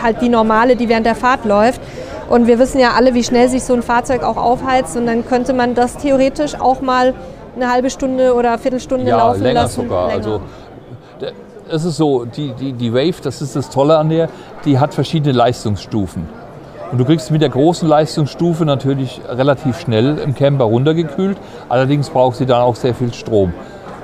halt 0.00 0.22
die 0.22 0.28
normale, 0.28 0.76
die 0.76 0.88
während 0.88 1.06
der 1.06 1.16
Fahrt 1.16 1.44
läuft. 1.44 1.80
Und 2.30 2.46
wir 2.46 2.60
wissen 2.60 2.78
ja 2.78 2.90
alle, 2.96 3.14
wie 3.14 3.24
schnell 3.24 3.48
sich 3.48 3.64
so 3.64 3.74
ein 3.74 3.82
Fahrzeug 3.82 4.22
auch 4.22 4.36
aufheizt 4.36 4.96
und 4.96 5.06
dann 5.06 5.26
könnte 5.26 5.54
man 5.54 5.74
das 5.74 5.96
theoretisch 5.96 6.54
auch 6.54 6.80
mal 6.82 7.14
eine 7.56 7.72
halbe 7.72 7.90
Stunde 7.90 8.34
oder 8.36 8.56
Viertelstunde 8.58 9.06
Ja, 9.10 9.16
laufen 9.18 9.42
länger 9.42 9.62
lassen. 9.62 9.82
sogar. 9.82 10.06
Länger. 10.06 10.16
Also 10.18 10.30
der- 10.38 10.67
es 11.70 11.84
ist 11.84 11.96
so, 11.96 12.24
die, 12.24 12.52
die, 12.52 12.72
die 12.72 12.92
Wave, 12.92 13.20
das 13.22 13.42
ist 13.42 13.56
das 13.56 13.70
Tolle 13.70 13.98
an 13.98 14.08
der, 14.08 14.28
die 14.64 14.78
hat 14.78 14.94
verschiedene 14.94 15.32
Leistungsstufen. 15.32 16.26
Und 16.90 16.98
du 16.98 17.04
kriegst 17.04 17.30
mit 17.30 17.42
der 17.42 17.50
großen 17.50 17.86
Leistungsstufe 17.86 18.64
natürlich 18.64 19.20
relativ 19.28 19.78
schnell 19.78 20.18
im 20.18 20.34
Camper 20.34 20.64
runtergekühlt. 20.64 21.36
Allerdings 21.68 22.08
braucht 22.08 22.36
sie 22.36 22.46
dann 22.46 22.62
auch 22.62 22.76
sehr 22.76 22.94
viel 22.94 23.12
Strom. 23.12 23.52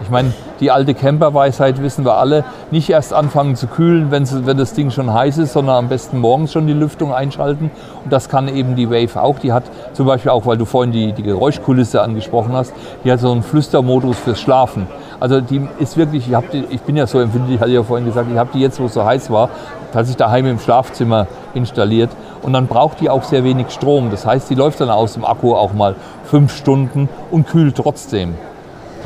Ich 0.03 0.11
meine, 0.11 0.35
die 0.61 0.71
alte 0.71 0.93
Camperweisheit 0.93 1.81
wissen 1.81 2.05
wir 2.05 2.19
alle, 2.19 2.45
nicht 2.71 2.91
erst 2.91 3.15
anfangen 3.15 3.57
zu 3.57 3.69
kühlen, 3.69 4.11
wenn, 4.11 4.57
das 4.57 4.75
Ding 4.75 4.91
schon 4.91 5.13
heiß 5.15 5.39
ist, 5.39 5.55
sondern 5.55 5.77
am 5.77 5.89
besten 5.89 6.19
morgens 6.19 6.53
schon 6.53 6.67
die 6.67 6.75
Lüftung 6.75 7.15
einschalten. 7.15 7.71
Und 8.05 8.13
das 8.13 8.29
kann 8.29 8.49
eben 8.49 8.77
die 8.77 8.91
Wave 8.91 9.23
auch. 9.23 9.39
Die 9.39 9.53
hat 9.53 9.65
zum 9.95 10.07
Beispiel 10.07 10.31
auch, 10.31 10.45
weil 10.45 10.59
du 10.59 10.67
vorhin 10.67 10.93
die, 10.93 11.13
die 11.13 11.23
Geräuschkulisse 11.23 12.03
angesprochen 12.03 12.53
hast, 12.53 12.75
die 13.03 13.11
hat 13.11 13.21
so 13.21 13.33
einen 13.33 13.43
Flüstermodus 13.43 14.19
fürs 14.19 14.41
Schlafen. 14.41 14.87
Also 15.25 15.41
die 15.41 15.67
ist 15.79 15.97
wirklich, 15.97 16.31
ich, 16.31 16.37
die, 16.53 16.67
ich 16.69 16.83
bin 16.83 16.97
ja 16.97 17.07
so 17.07 17.19
empfindlich, 17.19 17.59
hatte 17.59 17.71
ich 17.71 17.77
ja 17.77 17.83
vorhin 17.83 18.05
gesagt, 18.05 18.29
ich 18.31 18.37
habe 18.37 18.51
die 18.53 18.61
jetzt, 18.61 18.79
wo 18.79 18.85
es 18.85 18.93
so 18.93 19.07
heiß 19.07 19.31
war, 19.31 19.49
tatsächlich 19.91 20.19
daheim 20.19 20.45
im 20.45 20.59
Schlafzimmer 20.59 21.27
installiert. 21.55 22.11
Und 22.43 22.53
dann 22.53 22.67
braucht 22.67 23.01
die 23.01 23.09
auch 23.09 23.23
sehr 23.23 23.43
wenig 23.43 23.71
Strom. 23.71 24.11
Das 24.11 24.27
heißt, 24.27 24.51
die 24.51 24.55
läuft 24.55 24.83
dann 24.83 24.91
aus 24.91 25.15
dem 25.15 25.25
Akku 25.25 25.55
auch 25.55 25.73
mal 25.73 25.97
fünf 26.25 26.55
Stunden 26.55 27.09
und 27.31 27.49
kühlt 27.49 27.75
trotzdem. 27.75 28.35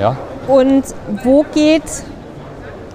Ja? 0.00 0.16
Und 0.48 0.86
wo 1.22 1.44
geht, 1.54 1.84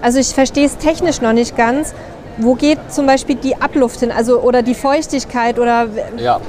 also 0.02 0.20
ich 0.20 0.34
verstehe 0.34 0.66
es 0.66 0.76
technisch 0.76 1.22
noch 1.22 1.32
nicht 1.32 1.56
ganz, 1.56 1.96
wo 2.40 2.56
geht 2.56 2.92
zum 2.92 3.06
Beispiel 3.06 3.38
die 3.38 3.56
Abluft 3.56 4.02
hin, 4.02 4.12
also 4.12 4.42
oder 4.42 4.64
die 4.64 4.76
Feuchtigkeit 4.76 5.60
oder 5.60 5.86
Ja, 6.18 6.42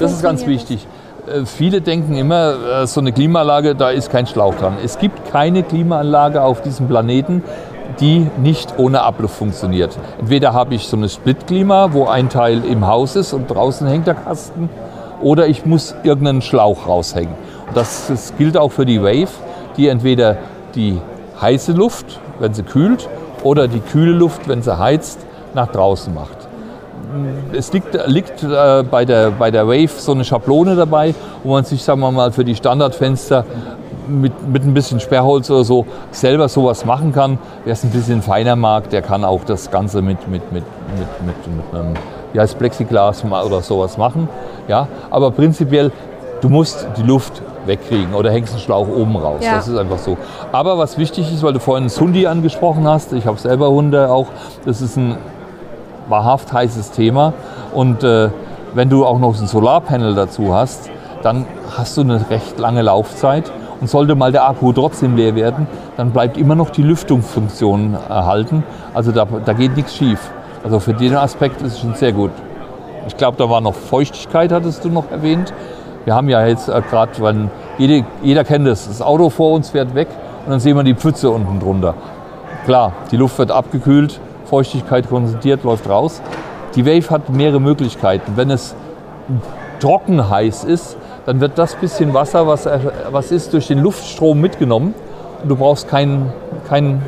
das 0.00 0.12
ist 0.12 0.22
ganz 0.22 0.46
wichtig. 0.46 0.86
Äh, 1.26 1.44
Viele 1.44 1.80
denken 1.80 2.16
immer, 2.16 2.82
äh, 2.82 2.86
so 2.86 3.00
eine 3.00 3.12
Klimaanlage, 3.12 3.74
da 3.74 3.90
ist 3.90 4.10
kein 4.10 4.26
Schlauch 4.26 4.54
dran. 4.54 4.76
Es 4.84 4.98
gibt 4.98 5.30
keine 5.30 5.62
Klimaanlage 5.62 6.42
auf 6.42 6.62
diesem 6.62 6.88
Planeten, 6.88 7.42
die 8.00 8.26
nicht 8.42 8.74
ohne 8.78 9.02
Abluft 9.02 9.36
funktioniert. 9.36 9.96
Entweder 10.20 10.52
habe 10.52 10.74
ich 10.74 10.86
so 10.86 10.96
eine 10.96 11.08
Split-Klima, 11.08 11.92
wo 11.92 12.06
ein 12.06 12.28
Teil 12.28 12.64
im 12.64 12.86
Haus 12.86 13.16
ist 13.16 13.32
und 13.32 13.48
draußen 13.48 13.86
hängt 13.86 14.06
der 14.06 14.14
Kasten, 14.14 14.68
oder 15.22 15.46
ich 15.46 15.64
muss 15.64 15.94
irgendeinen 16.02 16.42
Schlauch 16.42 16.86
raushängen. 16.86 17.34
Das, 17.74 18.08
das 18.08 18.36
gilt 18.36 18.56
auch 18.58 18.70
für 18.70 18.84
die 18.84 19.02
Wave, 19.02 19.30
die 19.76 19.88
entweder 19.88 20.36
die 20.74 21.00
heiße 21.40 21.72
Luft, 21.72 22.20
wenn 22.38 22.52
sie 22.52 22.64
kühlt, 22.64 23.08
oder 23.42 23.66
die 23.66 23.80
kühle 23.80 24.12
Luft, 24.12 24.46
wenn 24.46 24.62
sie 24.62 24.78
heizt, 24.78 25.24
nach 25.54 25.68
draußen 25.68 26.12
macht. 26.12 26.45
Es 27.52 27.72
liegt, 27.72 27.98
liegt 28.06 28.42
äh, 28.42 28.82
bei, 28.82 29.04
der, 29.04 29.30
bei 29.30 29.50
der 29.50 29.66
Wave 29.66 29.88
so 29.88 30.12
eine 30.12 30.24
Schablone 30.24 30.76
dabei, 30.76 31.14
wo 31.42 31.52
man 31.52 31.64
sich, 31.64 31.82
sagen 31.82 32.00
wir 32.00 32.10
mal, 32.10 32.32
für 32.32 32.44
die 32.44 32.54
Standardfenster 32.54 33.44
mit, 34.08 34.48
mit 34.48 34.64
ein 34.64 34.74
bisschen 34.74 35.00
Sperrholz 35.00 35.50
oder 35.50 35.64
so 35.64 35.86
selber 36.10 36.48
sowas 36.48 36.84
machen 36.84 37.12
kann. 37.12 37.38
Wer 37.64 37.72
es 37.72 37.84
ein 37.84 37.90
bisschen 37.90 38.22
feiner 38.22 38.56
mag, 38.56 38.90
der 38.90 39.02
kann 39.02 39.24
auch 39.24 39.44
das 39.44 39.70
Ganze 39.70 40.02
mit, 40.02 40.28
mit, 40.28 40.52
mit, 40.52 40.64
mit, 40.96 41.26
mit, 41.26 41.56
mit 41.56 41.74
einem 41.74 41.94
wie 42.32 42.40
heißt 42.40 42.58
Plexiglas 42.58 43.24
oder 43.24 43.62
sowas 43.62 43.96
machen. 43.96 44.28
Ja? 44.68 44.88
Aber 45.10 45.30
prinzipiell, 45.30 45.90
du 46.40 46.48
musst 46.50 46.86
die 46.96 47.02
Luft 47.02 47.40
wegkriegen 47.64 48.14
oder 48.14 48.30
hängst 48.30 48.52
einen 48.52 48.60
Schlauch 48.60 48.88
oben 48.88 49.16
raus. 49.16 49.40
Ja. 49.40 49.56
Das 49.56 49.68
ist 49.68 49.76
einfach 49.76 49.98
so. 49.98 50.16
Aber 50.52 50.76
was 50.78 50.98
wichtig 50.98 51.32
ist, 51.32 51.42
weil 51.42 51.54
du 51.54 51.60
vorhin 51.60 51.84
das 51.84 52.00
Hundi 52.00 52.26
angesprochen 52.26 52.86
hast, 52.86 53.12
ich 53.12 53.26
habe 53.26 53.38
selber 53.38 53.70
Hunde 53.70 54.10
auch, 54.10 54.26
das 54.64 54.82
ist 54.82 54.96
ein 54.96 55.16
wahrhaft 56.08 56.52
heißes 56.52 56.92
Thema. 56.92 57.32
Und 57.72 58.04
äh, 58.04 58.30
wenn 58.74 58.88
du 58.88 59.04
auch 59.06 59.18
noch 59.18 59.38
ein 59.40 59.46
Solarpanel 59.46 60.14
dazu 60.14 60.54
hast, 60.54 60.90
dann 61.22 61.46
hast 61.76 61.96
du 61.96 62.02
eine 62.02 62.30
recht 62.30 62.58
lange 62.58 62.82
Laufzeit. 62.82 63.50
Und 63.80 63.90
sollte 63.90 64.14
mal 64.14 64.32
der 64.32 64.48
Akku 64.48 64.72
trotzdem 64.72 65.16
leer 65.16 65.34
werden, 65.34 65.66
dann 65.98 66.10
bleibt 66.10 66.38
immer 66.38 66.54
noch 66.54 66.70
die 66.70 66.82
Lüftungsfunktion 66.82 67.94
erhalten. 68.08 68.64
Also 68.94 69.12
da, 69.12 69.26
da 69.44 69.52
geht 69.52 69.76
nichts 69.76 69.94
schief. 69.94 70.30
Also 70.64 70.80
für 70.80 70.94
den 70.94 71.14
Aspekt 71.14 71.60
ist 71.60 71.74
es 71.74 71.80
schon 71.80 71.94
sehr 71.94 72.12
gut. 72.12 72.30
Ich 73.06 73.16
glaube, 73.16 73.36
da 73.36 73.48
war 73.50 73.60
noch 73.60 73.74
Feuchtigkeit, 73.74 74.50
hattest 74.50 74.84
du 74.84 74.88
noch 74.88 75.10
erwähnt. 75.10 75.52
Wir 76.06 76.14
haben 76.14 76.28
ja 76.28 76.46
jetzt 76.46 76.68
äh, 76.68 76.82
gerade, 76.88 77.12
wenn 77.20 77.50
jede, 77.78 78.04
jeder 78.22 78.44
kennt 78.44 78.66
es, 78.66 78.88
das 78.88 79.02
Auto 79.02 79.28
vor 79.28 79.52
uns 79.52 79.70
fährt 79.70 79.94
weg 79.94 80.08
und 80.44 80.52
dann 80.52 80.60
sehen 80.60 80.76
wir 80.76 80.82
die 80.82 80.94
Pfütze 80.94 81.30
unten 81.30 81.60
drunter. 81.60 81.94
Klar, 82.64 82.92
die 83.10 83.16
Luft 83.16 83.38
wird 83.38 83.50
abgekühlt, 83.50 84.20
Feuchtigkeit 84.48 85.08
konzentriert, 85.08 85.64
läuft 85.64 85.88
raus. 85.88 86.22
Die 86.74 86.86
Wave 86.86 87.10
hat 87.10 87.30
mehrere 87.30 87.60
Möglichkeiten. 87.60 88.32
Wenn 88.36 88.50
es 88.50 88.74
trocken 89.80 90.28
heiß 90.28 90.64
ist, 90.64 90.96
dann 91.26 91.40
wird 91.40 91.58
das 91.58 91.74
bisschen 91.74 92.14
Wasser, 92.14 92.46
was, 92.46 92.68
was 93.10 93.32
ist, 93.32 93.52
durch 93.52 93.66
den 93.66 93.78
Luftstrom 93.78 94.40
mitgenommen. 94.40 94.94
Und 95.42 95.48
du 95.48 95.56
brauchst 95.56 95.88
keinen 95.88 96.32
kein, 96.68 97.02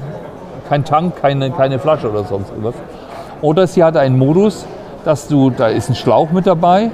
kein 0.69 0.85
Tank, 0.85 1.17
keine, 1.21 1.51
keine 1.51 1.79
Flasche 1.79 2.11
oder 2.11 2.25
sonst 2.25 2.51
irgendwas. 2.51 2.75
Oder 3.41 3.67
sie 3.67 3.85
hat 3.85 3.97
einen 3.97 4.19
Modus, 4.19 4.67
dass 5.05 5.29
du, 5.29 5.51
da 5.51 5.69
ist 5.69 5.89
ein 5.89 5.95
Schlauch 5.95 6.31
mit 6.31 6.47
dabei, 6.47 6.91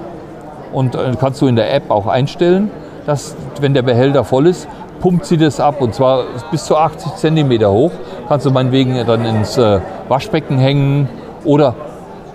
und 0.75 0.95
äh, 0.97 1.13
kannst 1.19 1.41
du 1.41 1.47
in 1.47 1.57
der 1.57 1.73
App 1.73 1.91
auch 1.91 2.07
einstellen, 2.07 2.71
dass, 3.07 3.37
wenn 3.61 3.75
der 3.75 3.83
Behälter 3.83 4.25
voll 4.25 4.49
ist, 4.49 4.69
pumpt 5.01 5.25
sie 5.25 5.37
das 5.37 5.61
ab 5.61 5.81
und 5.81 5.95
zwar 5.95 6.25
bis 6.51 6.65
zu 6.65 6.77
80 6.77 7.15
cm 7.15 7.65
hoch. 7.67 7.93
Kannst 8.29 8.47
du 8.47 8.51
meinetwegen 8.51 9.05
dann 9.07 9.25
ins 9.25 9.59
äh, 9.59 9.81
Waschbecken 10.09 10.59
hängen 10.59 11.09
oder 11.45 11.75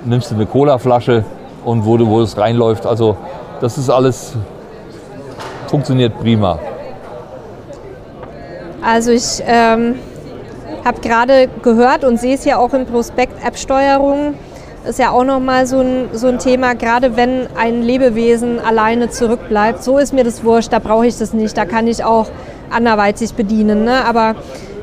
nimmst 0.05 0.29
du 0.29 0.35
eine 0.35 0.45
Colaflasche 0.45 1.23
und 1.65 1.85
wo, 1.85 1.97
du, 1.97 2.07
wo 2.07 2.21
es 2.21 2.37
reinläuft. 2.37 2.85
Also 2.85 3.17
das 3.59 3.77
ist 3.77 3.89
alles, 3.89 4.33
funktioniert 5.67 6.17
prima. 6.19 6.59
Also 8.81 9.11
ich 9.11 9.43
ähm, 9.45 9.95
habe 10.85 11.01
gerade 11.01 11.49
gehört 11.61 12.03
und 12.03 12.19
sehe 12.19 12.35
es 12.35 12.45
ja 12.45 12.57
auch 12.57 12.73
im 12.73 12.85
Prospekt 12.85 13.43
App-Steuerung, 13.45 14.35
ist 14.87 14.99
ja 14.99 15.11
auch 15.11 15.25
nochmal 15.25 15.67
so 15.67 15.79
ein, 15.79 16.09
so 16.13 16.27
ein 16.27 16.39
Thema, 16.39 16.73
gerade 16.75 17.17
wenn 17.17 17.47
ein 17.57 17.81
Lebewesen 17.81 18.59
alleine 18.59 19.09
zurückbleibt. 19.09 19.83
So 19.83 19.97
ist 19.97 20.13
mir 20.13 20.23
das 20.23 20.43
wurscht, 20.43 20.71
da 20.71 20.79
brauche 20.79 21.07
ich 21.07 21.17
das 21.17 21.33
nicht, 21.33 21.57
da 21.57 21.65
kann 21.65 21.87
ich 21.87 22.03
auch 22.03 22.27
anderweitig 22.69 23.33
bedienen. 23.33 23.83
Ne? 23.83 24.05
Aber 24.05 24.35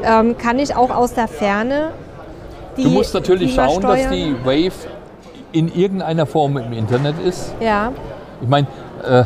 ähm, 0.03 0.37
kann 0.39 0.59
ich 0.59 0.75
auch 0.75 0.91
aus 0.91 1.15
der 1.15 1.29
Ferne 1.29 1.93
die 2.77 2.83
Du 2.83 2.91
musst 2.91 3.15
natürlich 3.15 3.55
schauen, 3.55 3.81
dass 3.81 4.11
die 4.11 4.35
Wave 4.45 4.73
in 5.53 5.75
irgendeiner 5.75 6.27
Form 6.27 6.59
im 6.59 6.73
Internet 6.73 7.15
ist. 7.25 7.55
Ja. 7.61 7.93
Ich 8.43 8.49
meine, 8.49 8.67
äh, 9.03 9.25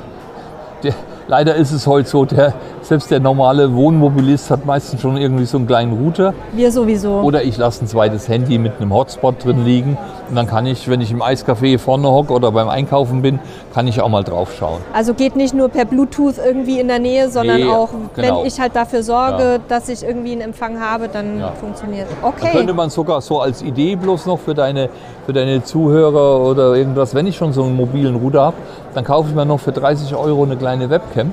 leider 1.26 1.56
ist 1.56 1.72
es 1.72 1.86
heute 1.86 2.08
so, 2.08 2.24
der, 2.24 2.54
selbst 2.90 3.08
der 3.12 3.20
normale 3.20 3.72
Wohnmobilist 3.72 4.50
hat 4.50 4.66
meistens 4.66 5.00
schon 5.00 5.16
irgendwie 5.16 5.44
so 5.44 5.58
einen 5.58 5.68
kleinen 5.68 5.92
Router. 5.92 6.34
Wir 6.52 6.72
sowieso. 6.72 7.20
Oder 7.20 7.44
ich 7.44 7.56
lasse 7.56 7.84
ein 7.84 7.86
zweites 7.86 8.28
Handy 8.28 8.58
mit 8.58 8.72
einem 8.80 8.92
Hotspot 8.92 9.44
drin 9.44 9.64
liegen. 9.64 9.96
Und 10.28 10.34
dann 10.34 10.48
kann 10.48 10.66
ich, 10.66 10.88
wenn 10.88 11.00
ich 11.00 11.12
im 11.12 11.22
Eiscafé 11.22 11.78
vorne 11.78 12.10
hocke 12.10 12.32
oder 12.32 12.50
beim 12.50 12.68
Einkaufen 12.68 13.22
bin, 13.22 13.38
kann 13.72 13.86
ich 13.86 14.00
auch 14.00 14.08
mal 14.08 14.24
drauf 14.24 14.56
schauen. 14.58 14.80
Also 14.92 15.14
geht 15.14 15.36
nicht 15.36 15.54
nur 15.54 15.68
per 15.68 15.84
Bluetooth 15.84 16.38
irgendwie 16.44 16.80
in 16.80 16.88
der 16.88 16.98
Nähe, 16.98 17.30
sondern 17.30 17.60
nee, 17.60 17.68
auch, 17.68 17.90
genau. 18.16 18.38
wenn 18.40 18.46
ich 18.46 18.58
halt 18.58 18.74
dafür 18.74 19.04
sorge, 19.04 19.42
ja. 19.44 19.58
dass 19.68 19.88
ich 19.88 20.02
irgendwie 20.02 20.32
einen 20.32 20.40
Empfang 20.40 20.80
habe, 20.80 21.06
dann 21.06 21.38
ja. 21.38 21.52
funktioniert. 21.52 22.08
Okay. 22.22 22.40
Dann 22.42 22.52
könnte 22.54 22.74
man 22.74 22.90
sogar 22.90 23.20
so 23.20 23.40
als 23.40 23.62
Idee 23.62 23.94
bloß 23.94 24.26
noch 24.26 24.40
für 24.40 24.54
deine, 24.54 24.88
für 25.26 25.32
deine 25.32 25.62
Zuhörer 25.62 26.40
oder 26.40 26.74
irgendwas, 26.74 27.14
wenn 27.14 27.28
ich 27.28 27.36
schon 27.36 27.52
so 27.52 27.62
einen 27.62 27.76
mobilen 27.76 28.16
Router 28.16 28.40
habe, 28.40 28.56
dann 28.94 29.04
kaufe 29.04 29.28
ich 29.28 29.34
mir 29.36 29.46
noch 29.46 29.60
für 29.60 29.70
30 29.70 30.16
Euro 30.16 30.42
eine 30.42 30.56
kleine 30.56 30.90
Webcam 30.90 31.32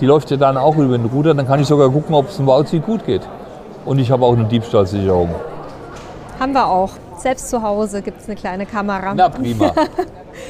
die 0.00 0.06
läuft 0.06 0.30
ja 0.30 0.36
dann 0.36 0.56
auch 0.56 0.76
über 0.76 0.96
den 0.96 1.06
Ruder. 1.06 1.34
Dann 1.34 1.46
kann 1.46 1.60
ich 1.60 1.66
sogar 1.66 1.90
gucken, 1.90 2.14
ob 2.14 2.28
es 2.28 2.36
dem 2.36 2.46
Waldsieg 2.46 2.84
gut 2.84 3.04
geht. 3.04 3.22
Und 3.84 3.98
ich 3.98 4.10
habe 4.10 4.24
auch 4.24 4.34
eine 4.34 4.44
Diebstahlsicherung. 4.44 5.34
Haben 6.38 6.52
wir 6.52 6.66
auch. 6.66 6.90
Selbst 7.18 7.48
zu 7.48 7.62
Hause 7.62 8.02
gibt 8.02 8.20
es 8.20 8.26
eine 8.26 8.36
kleine 8.36 8.66
Kamera. 8.66 9.14
Na 9.14 9.28
prima. 9.28 9.72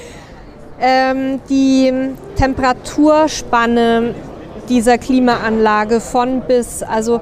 ähm, 0.81 1.41
die 1.49 1.93
Temperaturspanne 2.35 4.15
dieser 4.69 4.99
Klimaanlage 4.99 6.01
von 6.01 6.41
bis, 6.41 6.83
also 6.83 7.21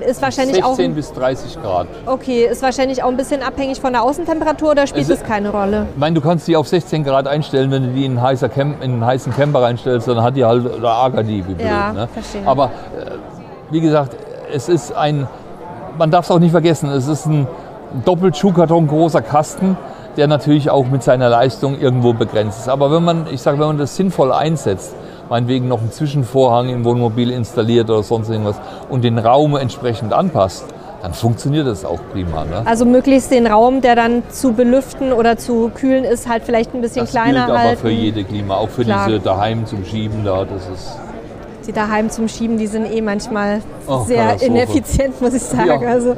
ist 0.00 0.22
wahrscheinlich 0.22 0.56
16 0.56 0.64
auch. 0.64 0.76
16 0.76 0.94
bis 0.94 1.12
30 1.12 1.62
Grad. 1.62 1.86
Okay, 2.06 2.46
ist 2.46 2.62
wahrscheinlich 2.62 3.02
auch 3.02 3.08
ein 3.08 3.16
bisschen 3.16 3.42
abhängig 3.42 3.80
von 3.80 3.92
der 3.92 4.02
Außentemperatur 4.02 4.72
oder 4.72 4.86
spielt 4.86 5.08
es 5.08 5.22
keine 5.22 5.50
Rolle? 5.50 5.86
Ich 5.94 6.00
meine, 6.00 6.14
du 6.14 6.20
kannst 6.20 6.48
die 6.48 6.56
auf 6.56 6.68
16 6.68 7.04
Grad 7.04 7.26
einstellen, 7.26 7.70
wenn 7.70 7.84
du 7.84 7.92
die 7.92 8.04
in, 8.04 8.20
heißer 8.20 8.48
Camp, 8.48 8.82
in 8.82 8.92
einen 8.92 9.06
heißen 9.06 9.34
Camper 9.34 9.62
reinstellst, 9.62 10.08
dann 10.08 10.22
hat 10.22 10.36
die 10.36 10.44
halt 10.44 10.66
oder 10.66 10.90
ärger 10.90 11.22
die 11.22 11.46
wie 11.46 11.54
blöd. 11.54 11.66
Ja, 11.66 11.92
ne? 11.92 12.08
verstehe. 12.12 12.42
Aber 12.46 12.66
äh, 12.66 13.10
wie 13.70 13.80
gesagt, 13.80 14.16
es 14.52 14.68
ist 14.68 14.92
ein, 14.92 15.26
man 15.98 16.10
darf 16.10 16.24
es 16.24 16.30
auch 16.30 16.38
nicht 16.38 16.52
vergessen, 16.52 16.90
es 16.90 17.08
ist 17.08 17.26
ein 17.26 17.46
doppelt 18.04 18.36
Schuhkarton 18.36 18.86
großer 18.86 19.22
Kasten, 19.22 19.76
der 20.16 20.26
natürlich 20.26 20.70
auch 20.70 20.86
mit 20.86 21.02
seiner 21.02 21.28
Leistung 21.28 21.78
irgendwo 21.78 22.12
begrenzt 22.12 22.60
ist. 22.60 22.68
Aber 22.68 22.90
wenn 22.90 23.04
man, 23.04 23.26
ich 23.30 23.42
sage, 23.42 23.58
wenn 23.58 23.66
man 23.66 23.78
das 23.78 23.96
sinnvoll 23.96 24.32
einsetzt, 24.32 24.94
meinetwegen 25.28 25.68
noch 25.68 25.80
einen 25.80 25.92
Zwischenvorhang 25.92 26.68
im 26.68 26.84
Wohnmobil 26.84 27.30
installiert 27.30 27.90
oder 27.90 28.02
sonst 28.02 28.28
irgendwas 28.28 28.56
und 28.88 29.04
den 29.04 29.18
Raum 29.18 29.56
entsprechend 29.56 30.12
anpasst, 30.12 30.66
dann 31.02 31.12
funktioniert 31.14 31.66
das 31.66 31.84
auch 31.84 32.00
prima. 32.12 32.44
Ne? 32.44 32.62
Also 32.64 32.84
möglichst 32.84 33.30
den 33.30 33.46
Raum, 33.46 33.80
der 33.80 33.94
dann 33.96 34.22
zu 34.30 34.52
belüften 34.52 35.12
oder 35.12 35.36
zu 35.36 35.70
kühlen 35.74 36.04
ist, 36.04 36.28
halt 36.28 36.42
vielleicht 36.44 36.74
ein 36.74 36.80
bisschen 36.80 37.02
das 37.02 37.10
kleiner 37.10 37.46
gilt 37.46 37.58
halten. 37.58 37.70
aber 37.70 37.76
für 37.76 37.90
jede 37.90 38.24
Klima, 38.24 38.56
auch 38.56 38.68
für 38.68 38.84
Klar. 38.84 39.06
diese 39.06 39.20
daheim 39.20 39.66
zum 39.66 39.84
Schieben 39.84 40.24
da, 40.24 40.44
das 40.44 40.62
ist... 40.68 40.98
Die 41.66 41.72
daheim 41.72 42.10
zum 42.10 42.28
Schieben, 42.28 42.58
die 42.58 42.68
sind 42.68 42.86
eh 42.92 43.00
manchmal 43.00 43.60
oh, 43.88 44.04
sehr 44.04 44.40
ineffizient, 44.40 45.20
muss 45.20 45.34
ich 45.34 45.42
sagen. 45.42 45.82
Ja. 45.82 45.88
Also, 45.88 46.14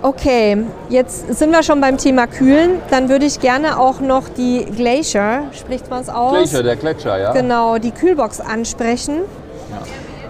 Okay, 0.00 0.64
jetzt 0.90 1.34
sind 1.36 1.50
wir 1.50 1.64
schon 1.64 1.80
beim 1.80 1.98
Thema 1.98 2.28
Kühlen. 2.28 2.80
Dann 2.88 3.08
würde 3.08 3.26
ich 3.26 3.40
gerne 3.40 3.80
auch 3.80 3.98
noch 3.98 4.28
die 4.28 4.64
Glacier, 4.64 5.42
spricht 5.52 5.90
man 5.90 6.02
es 6.02 6.08
aus? 6.08 6.34
Glacier, 6.34 6.62
der 6.62 6.76
Gletscher, 6.76 7.18
ja. 7.18 7.32
Genau, 7.32 7.78
die 7.78 7.90
Kühlbox 7.90 8.40
ansprechen. 8.40 9.22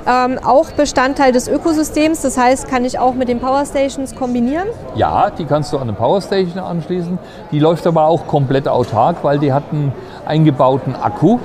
Ja. 0.07 0.25
Ähm, 0.25 0.39
auch 0.43 0.71
Bestandteil 0.71 1.33
des 1.33 1.49
Ökosystems, 1.49 2.23
das 2.23 2.39
heißt, 2.39 2.67
kann 2.67 2.87
ich 2.87 2.99
auch 2.99 3.13
mit 3.13 3.29
den 3.29 3.41
Powerstations 3.41 4.15
kombinieren? 4.15 4.69
Ja, 4.95 5.29
die 5.29 5.45
kannst 5.45 5.71
du 5.75 5.77
an 5.77 5.83
eine 5.83 5.93
Powerstation 5.93 6.59
anschließen. 6.59 7.19
Die 7.53 7.59
läuft 7.59 7.87
aber 7.87 8.05
auch 8.05 8.27
komplett 8.27 8.67
autark, 8.69 9.17
weil 9.23 9.39
die 9.39 9.53
hat 9.53 9.65
einen 9.71 9.93
eingebauten 10.25 10.97
Akku. 10.97 11.39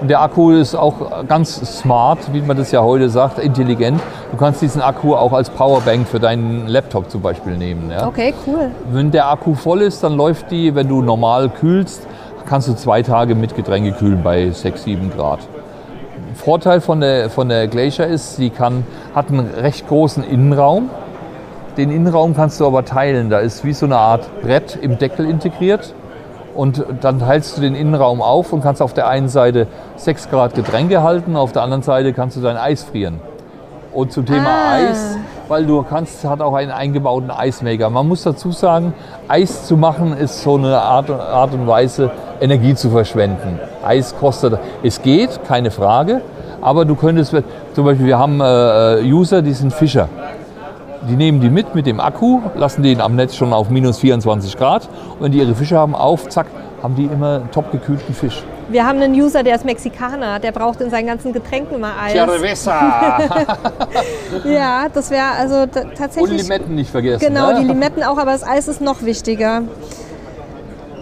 Und 0.00 0.08
der 0.08 0.20
Akku 0.20 0.50
ist 0.50 0.74
auch 0.74 1.26
ganz 1.26 1.54
smart, 1.78 2.18
wie 2.32 2.42
man 2.42 2.56
das 2.56 2.70
ja 2.70 2.82
heute 2.82 3.08
sagt, 3.08 3.38
intelligent. 3.38 4.00
Du 4.30 4.36
kannst 4.36 4.60
diesen 4.60 4.82
Akku 4.82 5.14
auch 5.14 5.32
als 5.32 5.48
Powerbank 5.48 6.06
für 6.06 6.20
deinen 6.20 6.66
Laptop 6.66 7.10
zum 7.10 7.22
Beispiel 7.22 7.56
nehmen. 7.56 7.90
Ja? 7.90 8.06
Okay, 8.06 8.34
cool. 8.46 8.70
Wenn 8.92 9.10
der 9.10 9.30
Akku 9.30 9.54
voll 9.54 9.80
ist, 9.80 10.02
dann 10.02 10.16
läuft 10.16 10.50
die, 10.50 10.74
wenn 10.74 10.88
du 10.88 11.00
normal 11.00 11.48
kühlst, 11.48 12.06
kannst 12.46 12.68
du 12.68 12.74
zwei 12.74 13.02
Tage 13.02 13.34
mit 13.34 13.56
Getränke 13.56 13.92
kühlen 13.92 14.22
bei 14.22 14.50
6, 14.50 14.84
7 14.84 15.10
Grad. 15.10 15.40
Vorteil 16.34 16.82
von 16.82 17.00
der, 17.00 17.30
von 17.30 17.48
der 17.48 17.66
Glacier 17.66 18.06
ist, 18.06 18.36
sie 18.36 18.50
kann, 18.50 18.84
hat 19.14 19.30
einen 19.30 19.48
recht 19.48 19.88
großen 19.88 20.22
Innenraum. 20.22 20.90
Den 21.78 21.90
Innenraum 21.90 22.36
kannst 22.36 22.60
du 22.60 22.66
aber 22.66 22.84
teilen. 22.84 23.30
Da 23.30 23.38
ist 23.38 23.64
wie 23.64 23.72
so 23.72 23.86
eine 23.86 23.96
Art 23.96 24.28
Brett 24.42 24.78
im 24.80 24.98
Deckel 24.98 25.28
integriert. 25.28 25.94
Und 26.56 26.84
dann 27.02 27.20
teilst 27.20 27.56
du 27.56 27.60
den 27.60 27.74
Innenraum 27.74 28.22
auf 28.22 28.52
und 28.52 28.62
kannst 28.62 28.80
auf 28.80 28.94
der 28.94 29.08
einen 29.08 29.28
Seite 29.28 29.66
6 29.96 30.30
Grad 30.30 30.54
Getränke 30.54 31.02
halten, 31.02 31.36
auf 31.36 31.52
der 31.52 31.62
anderen 31.62 31.82
Seite 31.82 32.12
kannst 32.14 32.36
du 32.36 32.40
dein 32.40 32.56
Eis 32.56 32.82
frieren. 32.82 33.20
Und 33.92 34.12
zum 34.12 34.26
Thema 34.26 34.48
ah. 34.48 34.72
Eis, 34.74 35.18
weil 35.48 35.66
du 35.66 35.82
kannst, 35.82 36.24
hat 36.24 36.40
auch 36.40 36.54
einen 36.54 36.70
eingebauten 36.70 37.30
Eismaker. 37.30 37.90
Man 37.90 38.08
muss 38.08 38.22
dazu 38.22 38.52
sagen, 38.52 38.94
Eis 39.28 39.66
zu 39.66 39.76
machen 39.76 40.16
ist 40.16 40.42
so 40.42 40.56
eine 40.56 40.80
Art, 40.80 41.10
Art 41.10 41.52
und 41.52 41.66
Weise, 41.66 42.10
Energie 42.40 42.74
zu 42.74 42.90
verschwenden. 42.90 43.60
Eis 43.84 44.16
kostet, 44.18 44.58
es 44.82 45.02
geht, 45.02 45.44
keine 45.44 45.70
Frage, 45.70 46.22
aber 46.60 46.84
du 46.84 46.94
könntest, 46.94 47.34
zum 47.74 47.84
Beispiel, 47.84 48.06
wir 48.06 48.18
haben 48.18 48.40
äh, 48.40 49.02
User, 49.04 49.42
die 49.42 49.52
sind 49.52 49.72
Fischer. 49.72 50.08
Die 51.08 51.14
nehmen 51.14 51.40
die 51.40 51.50
mit 51.50 51.74
mit 51.74 51.86
dem 51.86 52.00
Akku, 52.00 52.40
lassen 52.56 52.82
den 52.82 53.00
am 53.00 53.14
Netz 53.14 53.36
schon 53.36 53.52
auf 53.52 53.70
minus 53.70 53.98
24 53.98 54.56
Grad 54.56 54.88
und 55.14 55.22
wenn 55.24 55.32
die 55.32 55.38
ihre 55.38 55.54
Fische 55.54 55.78
haben, 55.78 55.94
auf, 55.94 56.28
zack, 56.28 56.46
haben 56.82 56.96
die 56.96 57.04
immer 57.04 57.48
top 57.52 57.70
gekühlten 57.70 58.12
Fisch. 58.12 58.42
Wir 58.68 58.84
haben 58.84 59.00
einen 59.00 59.14
User, 59.14 59.44
der 59.44 59.54
ist 59.54 59.64
Mexikaner, 59.64 60.40
der 60.40 60.50
braucht 60.50 60.80
in 60.80 60.90
seinen 60.90 61.06
ganzen 61.06 61.32
Getränken 61.32 61.76
immer 61.76 61.92
Eis. 62.02 62.12
Cerveza! 62.14 63.20
ja, 64.44 64.86
das 64.92 65.10
wäre 65.10 65.28
also 65.38 65.66
tatsächlich. 65.66 66.32
Und 66.32 66.36
Limetten 66.36 66.74
nicht 66.74 66.90
vergessen. 66.90 67.24
Genau, 67.24 67.52
ne? 67.52 67.60
die 67.60 67.66
Limetten 67.66 68.02
auch, 68.02 68.18
aber 68.18 68.32
das 68.32 68.42
Eis 68.42 68.66
ist 68.66 68.80
noch 68.80 69.02
wichtiger. 69.02 69.62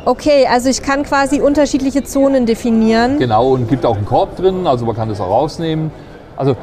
Okay, 0.05 0.47
also 0.53 0.69
ich 0.69 0.83
kann 0.83 1.05
quasi 1.05 1.41
unterschiedliche 1.41 2.05
Zonen 2.05 2.45
definieren. 2.45 3.19
Genau, 3.19 3.53
und 3.53 3.69
gibt 3.71 3.87
auch 3.87 3.97
einen 3.97 4.05
Korb 4.05 4.37
drin, 4.37 4.67
also 4.67 4.85
man 4.85 4.95
kann 4.95 5.09
das 5.09 5.19
auch 5.23 5.31
rausnehmen. 5.31 5.91
Also 6.37 6.57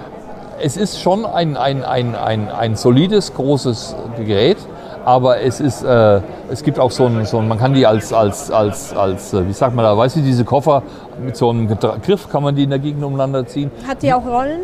es 0.61 0.77
ist 0.77 0.99
schon 1.01 1.25
ein, 1.25 1.57
ein, 1.57 1.83
ein, 1.83 2.15
ein, 2.15 2.49
ein 2.49 2.75
solides, 2.75 3.33
großes 3.33 3.95
Gerät, 4.25 4.57
aber 5.05 5.39
es, 5.41 5.59
ist, 5.59 5.83
äh, 5.83 6.21
es 6.49 6.63
gibt 6.63 6.79
auch 6.79 6.91
so 6.91 7.05
ein, 7.05 7.25
so 7.25 7.39
ein, 7.39 7.47
man 7.47 7.57
kann 7.57 7.73
die 7.73 7.85
als, 7.85 8.13
als, 8.13 8.51
als, 8.51 8.93
als, 8.93 9.33
äh, 9.33 9.47
wie 9.47 9.53
sagt 9.53 9.75
man 9.75 9.83
da, 9.85 9.97
weißt 9.97 10.17
du, 10.17 10.21
diese 10.21 10.45
Koffer 10.45 10.83
mit 11.23 11.35
so 11.35 11.49
einem 11.49 11.67
Griff 12.03 12.29
kann 12.29 12.43
man 12.43 12.55
die 12.55 12.63
in 12.63 12.69
der 12.69 12.79
Gegend 12.79 13.03
umeinander 13.03 13.45
ziehen. 13.45 13.71
Hat 13.87 14.01
die 14.03 14.13
auch 14.13 14.25
Rollen? 14.25 14.61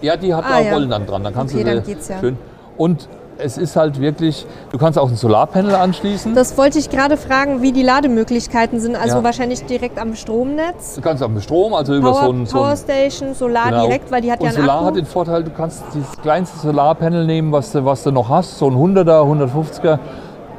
Ja, 0.00 0.16
die 0.16 0.32
hat 0.32 0.44
Ah, 0.44 0.58
auch 0.58 0.64
ja. 0.64 0.72
Rollen 0.72 0.90
dann 0.90 1.06
dran. 1.06 1.22
Dann 1.24 1.34
kannst 1.34 1.54
Okay, 1.54 1.64
du 1.64 1.74
dann 1.74 1.84
geht's 1.84 2.08
ja. 2.08 2.20
schön. 2.20 2.38
Und 2.76 3.08
es 3.42 3.58
ist 3.58 3.76
halt 3.76 4.00
wirklich, 4.00 4.46
du 4.70 4.78
kannst 4.78 4.98
auch 4.98 5.08
ein 5.08 5.16
Solarpanel 5.16 5.74
anschließen. 5.74 6.34
Das 6.34 6.56
wollte 6.56 6.78
ich 6.78 6.90
gerade 6.90 7.16
fragen, 7.16 7.62
wie 7.62 7.72
die 7.72 7.82
Lademöglichkeiten 7.82 8.80
sind. 8.80 8.96
Also 8.96 9.18
Ja. 9.18 9.24
wahrscheinlich 9.24 9.64
direkt 9.64 9.98
am 9.98 10.14
Stromnetz. 10.14 10.94
du 10.96 11.00
kannst 11.00 11.26
mit 11.28 11.42
Strom, 11.42 11.74
also 11.74 11.94
über 11.94 12.12
Power, 12.12 12.24
so 12.24 12.32
ein, 12.32 12.46
so 12.46 12.56
ein 12.58 12.62
Powerstation, 12.62 13.34
Solar 13.34 13.70
Genau. 13.70 13.86
direkt, 13.86 14.10
weil 14.10 14.20
die 14.22 14.30
hat 14.32 14.40
und 14.40 14.46
ja 14.46 14.52
einen 14.52 14.60
Solar 14.62 14.76
Akku. 14.76 14.86
hat 14.86 14.96
den 14.96 15.06
Vorteil, 15.06 15.44
du 15.44 15.50
kannst 15.50 15.82
das 15.94 16.22
kleinste 16.22 16.58
Solarpanel 16.58 17.26
nehmen, 17.26 17.52
was 17.52 17.72
du, 17.72 17.84
was 17.84 18.02
du 18.02 18.10
noch 18.10 18.28
hast, 18.28 18.58
so 18.58 18.68
ein 18.68 18.76
100er, 18.76 19.24
150er, 19.24 19.98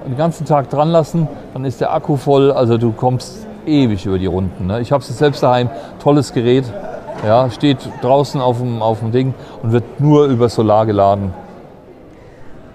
den 0.06 0.18
ganzen 0.18 0.46
Tag 0.46 0.70
dran 0.70 0.90
lassen, 0.90 1.28
dann 1.54 1.66
ist 1.66 1.80
der 1.82 1.94
Akku 1.94 2.16
voll, 2.18 2.52
also 2.52 2.78
du 2.78 2.92
kommst 2.92 3.46
ewig 3.66 4.06
über 4.06 4.18
die 4.18 4.26
Runden. 4.26 4.68
Ne? 4.68 4.82
Ich 4.82 4.92
habe 4.92 5.02
es 5.04 5.18
selbst 5.18 5.44
daheim, 5.44 5.70
tolles 6.02 6.34
Gerät, 6.34 6.66
ja, 7.26 7.50
steht 7.52 7.78
draußen 8.02 8.42
auf 8.42 8.58
dem, 8.58 8.82
auf 8.82 9.00
dem 9.00 9.12
Ding 9.12 9.34
und 9.62 9.72
wird 9.72 10.00
nur 10.00 10.26
über 10.26 10.50
Solar 10.50 10.86
geladen. 10.88 11.34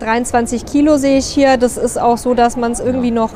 23 0.01 0.65
Kilo 0.67 0.97
sehe 0.97 1.19
ich 1.19 1.27
hier. 1.27 1.57
Das 1.57 1.77
ist 1.77 1.99
auch 2.01 2.19
so, 2.19 2.35
dass 2.35 2.57
man 2.57 2.73
es 2.73 2.81
irgendwie 2.81 3.11
noch 3.11 3.31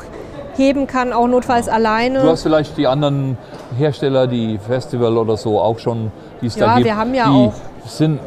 heben 0.57 0.85
kann, 0.87 1.13
auch 1.13 1.27
notfalls 1.27 1.69
alleine. 1.69 2.21
Du 2.21 2.29
hast 2.29 2.43
vielleicht 2.43 2.77
die 2.77 2.87
anderen 2.87 3.37
Hersteller, 3.77 4.27
die 4.27 4.59
Festival 4.59 5.17
oder 5.17 5.37
so 5.37 5.59
auch 5.59 5.79
schon, 5.79 6.11
die 6.41 6.47
es 6.47 6.55
Ja, 6.55 6.67
da 6.67 6.73
gibt. 6.75 6.85
wir 6.85 6.95
haben 6.97 7.13
ja 7.13 7.25
die 7.25 7.29
auch. 7.31 7.53
Sind, 7.87 8.19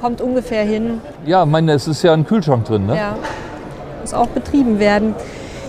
Kommt 0.00 0.20
ungefähr 0.20 0.62
hin. 0.62 1.00
ja, 1.26 1.42
ich 1.42 1.48
meine, 1.50 1.72
es 1.72 1.88
ist 1.88 2.02
ja 2.02 2.12
ein 2.12 2.24
Kühlschrank 2.24 2.64
drin, 2.66 2.86
ne? 2.86 2.96
Ja. 2.96 3.16
Muss 4.00 4.14
auch 4.14 4.28
betrieben 4.28 4.78
werden. 4.78 5.14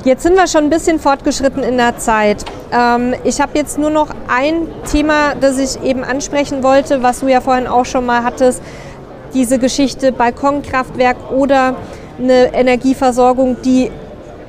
Jetzt 0.05 0.23
sind 0.23 0.35
wir 0.35 0.47
schon 0.47 0.65
ein 0.65 0.69
bisschen 0.69 0.99
fortgeschritten 0.99 1.63
in 1.63 1.77
der 1.77 1.97
Zeit. 1.97 2.45
Ähm, 2.71 3.15
ich 3.23 3.41
habe 3.41 3.51
jetzt 3.55 3.77
nur 3.79 3.89
noch 3.89 4.09
ein 4.27 4.67
Thema, 4.89 5.33
das 5.41 5.57
ich 5.57 5.81
eben 5.83 6.03
ansprechen 6.03 6.61
wollte, 6.61 7.01
was 7.03 7.21
du 7.21 7.27
ja 7.27 7.41
vorhin 7.41 7.67
auch 7.67 7.85
schon 7.85 8.05
mal 8.05 8.23
hattest. 8.23 8.61
Diese 9.33 9.59
Geschichte 9.59 10.11
Balkonkraftwerk 10.11 11.17
oder 11.31 11.75
eine 12.19 12.53
Energieversorgung, 12.53 13.57
die 13.63 13.91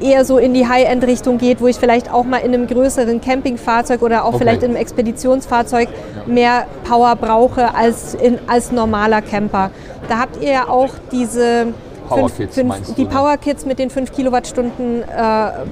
eher 0.01 0.25
so 0.25 0.39
in 0.39 0.55
die 0.55 0.67
High-End-Richtung 0.67 1.37
geht, 1.37 1.61
wo 1.61 1.67
ich 1.67 1.77
vielleicht 1.77 2.11
auch 2.13 2.25
mal 2.25 2.39
in 2.39 2.55
einem 2.55 2.67
größeren 2.67 3.21
Campingfahrzeug 3.21 4.01
oder 4.03 4.25
auch 4.25 4.29
Okay. 4.31 4.39
vielleicht 4.39 4.63
in 4.63 4.71
einem 4.71 4.81
Expeditionsfahrzeug 4.81 5.89
mehr 6.27 6.67
Power 6.89 7.17
brauche 7.17 7.75
als, 7.75 8.15
in, 8.15 8.39
als 8.47 8.73
normaler 8.73 9.21
Camper. 9.21 9.71
Da 10.09 10.19
habt 10.19 10.43
ihr 10.43 10.53
ja 10.53 10.69
auch 10.69 10.89
diese 11.13 11.69
Power 12.09 12.29
fünf- 12.31 12.37
Kits 12.39 12.55
fünf- 12.55 12.95
die 12.97 13.05
ne? 13.05 13.09
Power 13.11 13.37
Kits 13.37 13.67
mit 13.67 13.79
den 13.79 13.91
5 13.91 14.11
Kilowattstunden 14.13 15.03
äh, 15.03 15.07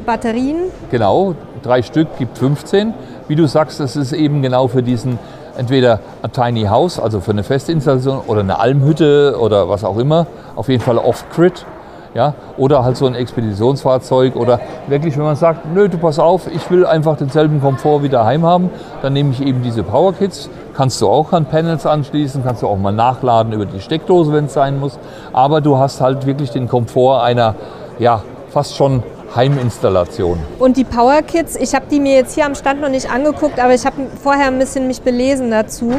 Batterien. 0.05 0.57
Genau, 0.91 1.35
drei 1.63 1.81
Stück 1.83 2.09
gibt 2.19 2.37
15. 2.37 2.93
Wie 3.29 3.35
du 3.35 3.47
sagst, 3.47 3.81
das 3.81 3.97
ist 3.97 4.13
eben 4.13 4.43
genau 4.43 4.69
für 4.69 4.83
diesen 4.83 5.19
entweder 5.59 6.01
ein 6.23 6.33
Tiny 6.33 6.65
House, 6.65 6.99
also 6.99 7.21
für 7.21 7.33
eine 7.33 7.43
Festinstallation 7.43 8.21
oder 8.27 8.41
eine 8.41 8.59
Almhütte 8.59 9.37
oder 9.39 9.69
was 9.69 9.85
auch 9.85 9.99
immer. 9.99 10.27
Auf 10.57 10.69
jeden 10.69 10.83
Fall 10.83 10.97
off-grid. 10.97 11.67
Ja, 12.15 12.35
oder 12.57 12.85
halt 12.85 12.97
so 12.97 13.07
ein 13.07 13.15
Expeditionsfahrzeug 13.15 14.35
oder 14.35 14.61
wirklich, 14.89 15.17
wenn 15.19 15.25
man 15.25 15.37
sagt, 15.37 15.67
nö, 15.73 15.91
du 15.91 15.99
pass 15.99 16.19
auf, 16.19 16.51
ich 16.51 16.69
will 16.71 16.87
einfach 16.87 17.19
denselben 17.19 17.61
Komfort 17.61 18.03
wie 18.03 18.09
daheim 18.09 18.47
haben, 18.47 18.71
dann 19.03 19.13
nehme 19.13 19.31
ich 19.31 19.43
eben 19.45 19.63
diese 19.63 19.83
Power 19.83 20.15
Kits. 20.15 20.49
Kannst 20.75 21.03
du 21.03 21.09
auch 21.09 21.33
an 21.33 21.45
Panels 21.45 21.85
anschließen, 21.85 22.43
kannst 22.43 22.63
du 22.63 22.67
auch 22.67 22.79
mal 22.79 22.93
nachladen 22.93 23.53
über 23.53 23.67
die 23.67 23.81
Steckdose, 23.81 24.33
wenn 24.33 24.47
es 24.47 24.55
sein 24.55 24.81
muss. 24.81 24.99
Aber 25.35 25.61
du 25.61 25.77
hast 25.77 26.01
halt 26.01 26.25
wirklich 26.25 26.51
den 26.51 26.67
Komfort 26.67 27.23
einer, 27.23 27.55
ja, 27.99 28.23
fast 28.49 28.75
schon 28.75 29.03
Heiminstallation. 29.35 30.39
Und 30.59 30.77
die 30.77 30.85
Power 30.85 31.23
Kits, 31.23 31.57
ich 31.57 31.75
habe 31.75 31.87
die 31.91 32.01
mir 32.01 32.15
jetzt 32.15 32.35
hier 32.35 32.47
am 32.47 32.55
Stand 32.55 32.81
noch 32.81 32.89
nicht 32.89 33.11
angeguckt, 33.11 33.61
aber 33.61 33.75
ich 33.75 33.85
habe 33.85 33.97
vorher 34.23 34.47
ein 34.47 34.59
bisschen 34.59 34.87
mich 34.87 35.03
belesen 35.03 35.51
dazu. 35.51 35.93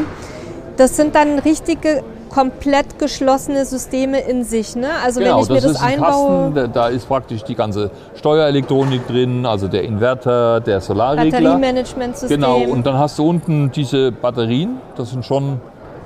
Das 0.77 0.95
sind 0.95 1.15
dann 1.15 1.39
richtige, 1.39 2.03
komplett 2.29 2.99
geschlossene 2.99 3.65
Systeme 3.65 4.21
in 4.21 4.43
sich. 4.43 4.75
Ne? 4.75 4.87
Also 5.03 5.19
wenn 5.19 5.37
ich 5.37 5.49
mir 5.49 5.55
das 5.55 5.63
Genau, 5.63 5.71
ist 5.71 5.81
ein 5.81 5.93
einbaue, 5.93 6.29
Kasten, 6.29 6.55
da, 6.55 6.67
da 6.67 6.87
ist 6.87 7.07
praktisch 7.07 7.43
die 7.43 7.55
ganze 7.55 7.91
Steuerelektronik 8.15 9.07
drin, 9.07 9.45
also 9.45 9.67
der 9.67 9.83
Inverter, 9.83 10.61
der 10.61 10.79
Solarregler. 10.79 11.31
Batteriemanagementsystem. 11.31 12.39
Genau, 12.39 12.59
und 12.59 12.85
dann 12.85 12.97
hast 12.97 13.19
du 13.19 13.27
unten 13.27 13.71
diese 13.71 14.11
Batterien, 14.11 14.77
das 14.95 15.09
sind 15.09 15.25
schon 15.25 15.59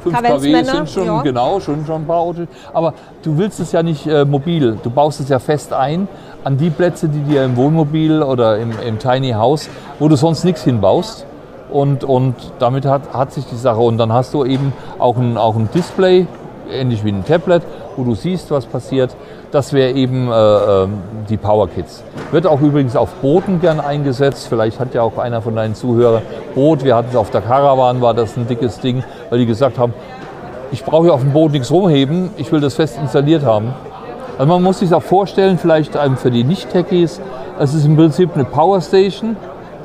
5 0.03 0.21
kW, 0.21 0.63
sind 0.63 0.89
schon, 0.89 1.05
ja. 1.05 1.21
genau, 1.21 1.59
schon, 1.59 1.85
schon 1.85 2.01
ein 2.03 2.07
paar 2.07 2.19
Autos. 2.19 2.47
Aber 2.73 2.93
du 3.23 3.37
willst 3.37 3.59
es 3.59 3.71
ja 3.71 3.83
nicht 3.83 4.05
äh, 4.07 4.25
mobil, 4.25 4.77
du 4.83 4.89
baust 4.89 5.19
es 5.19 5.29
ja 5.29 5.39
fest 5.39 5.73
ein 5.73 6.07
an 6.43 6.57
die 6.57 6.69
Plätze, 6.69 7.07
die 7.07 7.19
dir 7.19 7.45
im 7.45 7.55
Wohnmobil 7.55 8.21
oder 8.21 8.57
im, 8.57 8.71
im 8.85 8.99
Tiny 8.99 9.31
House, 9.31 9.69
wo 9.99 10.07
du 10.07 10.15
sonst 10.15 10.43
nichts 10.43 10.63
hinbaust. 10.63 11.25
Und, 11.71 12.03
und 12.03 12.35
damit 12.59 12.85
hat, 12.85 13.13
hat 13.13 13.31
sich 13.33 13.45
die 13.45 13.55
Sache. 13.55 13.79
Und 13.79 13.97
dann 13.97 14.13
hast 14.13 14.33
du 14.33 14.45
eben 14.45 14.73
auch 14.99 15.17
ein, 15.17 15.37
auch 15.37 15.55
ein 15.55 15.69
Display, 15.73 16.27
ähnlich 16.71 17.03
wie 17.03 17.09
ein 17.09 17.25
Tablet, 17.25 17.63
wo 17.97 18.03
du 18.03 18.15
siehst, 18.15 18.51
was 18.51 18.65
passiert. 18.65 19.15
Das 19.51 19.73
wäre 19.73 19.91
eben 19.91 20.32
äh, 20.32 20.34
ähm, 20.34 20.93
die 21.29 21.38
Power 21.38 21.67
Kits. 21.67 22.03
Wird 22.32 22.47
auch 22.47 22.62
übrigens 22.62 22.95
auf 22.95 23.10
Booten 23.15 23.62
gern 23.62 23.79
eingesetzt. 23.79 24.47
Vielleicht 24.47 24.79
hat 24.79 24.93
ja 24.93 25.01
auch 25.01 25.17
einer 25.17 25.41
von 25.41 25.56
deinen 25.56 25.75
Zuhörern 25.75 26.23
Boot. 26.56 26.84
Wir 26.84 26.95
hatten 26.95 27.10
es 27.12 27.15
auf 27.15 27.29
der 27.32 27.41
Caravan, 27.41 28.01
war 28.01 28.13
das 28.13 28.38
ein 28.38 28.47
dickes 28.47 28.79
Ding, 28.79 29.03
weil 29.29 29.39
die 29.39 29.45
gesagt 29.45 29.77
haben, 29.77 29.93
ich 30.71 30.84
brauche 30.84 31.03
hier 31.03 31.13
auf 31.13 31.21
dem 31.21 31.34
Boot 31.34 31.51
nichts 31.51 31.69
rumheben, 31.71 32.32
ich 32.38 32.51
will 32.51 32.60
das 32.60 32.73
fest 32.73 32.97
installiert 32.99 33.45
haben. 33.45 33.73
Also 34.38 34.51
man 34.51 34.63
muss 34.63 34.79
sich 34.79 34.91
auch 34.93 35.03
vorstellen, 35.03 35.60
vielleicht 35.60 35.95
ähm, 35.95 36.17
für 36.17 36.32
die 36.32 36.43
Nicht-Techies, 36.43 37.21
es 37.60 37.73
ist 37.75 37.86
im 37.86 37.95
Prinzip 37.95 38.32
eine 38.34 38.45
Power 38.45 38.82
Station, 38.82 39.36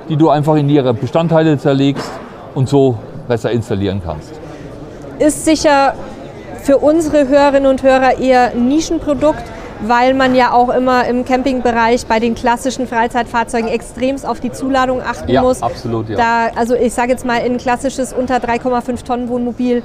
die 0.09 0.17
du 0.17 0.31
einfach 0.31 0.57
in 0.57 0.71
ihre 0.71 0.95
Bestandteile 0.95 1.59
zerlegst 1.59 2.11
und 2.55 2.69
so 2.69 2.97
besser 3.29 3.51
installieren 3.51 4.01
kannst. 4.03 4.33
ist 5.19 5.45
sicher 5.45 5.93
für 6.69 6.77
unsere 6.77 7.29
Hörerinnen 7.29 7.65
und 7.71 7.83
Hörer 7.83 8.19
eher 8.19 8.51
ein 8.51 8.69
Nischenprodukt, 8.69 9.43
weil 9.81 10.13
man 10.13 10.35
ja 10.35 10.53
auch 10.53 10.69
immer 10.69 11.07
im 11.07 11.25
Campingbereich 11.25 12.05
bei 12.05 12.21
den 12.21 12.35
klassischen 12.35 12.87
Freizeitfahrzeugen 12.87 13.71
extremst 13.71 14.27
auf 14.27 14.39
die 14.41 14.53
Zuladung 14.53 15.01
achten 15.01 15.31
Ja, 15.31 15.41
muss. 15.41 15.63
absolut, 15.63 16.11
ja. 16.11 16.17
Da, 16.19 16.59
also 16.61 16.75
ich 16.75 16.93
sage 16.93 17.13
jetzt 17.13 17.25
mal, 17.25 17.39
in 17.39 17.53
ein 17.53 17.57
klassisches 17.57 18.13
unter 18.13 18.37
3,5 18.37 19.03
Tonnen 19.03 19.31
Wohnmobil 19.31 19.83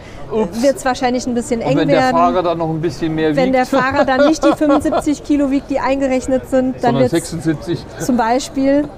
wird 0.59 0.75
es 0.75 0.83
wahrscheinlich 0.83 1.25
ein 1.25 1.33
bisschen 1.33 1.61
eng 1.61 1.77
wenn 1.77 1.87
der 1.87 1.99
werden. 1.99 2.17
Fahrer 2.17 2.43
dann 2.43 2.57
noch 2.57 2.69
ein 2.69 2.81
bisschen 2.81 3.15
mehr 3.15 3.33
wenn 3.33 3.53
wiegt, 3.53 3.55
der 3.55 3.65
Fahrer 3.65 4.03
dann 4.03 4.27
nicht 4.27 4.43
die 4.43 4.51
75 4.57 5.23
Kilo 5.23 5.51
wiegt, 5.51 5.69
die 5.69 5.79
eingerechnet 5.79 6.49
sind, 6.49 6.83
dann 6.83 6.99
wird 6.99 7.11
76, 7.11 7.79
zum 7.99 8.17
Beispiel. 8.17 8.89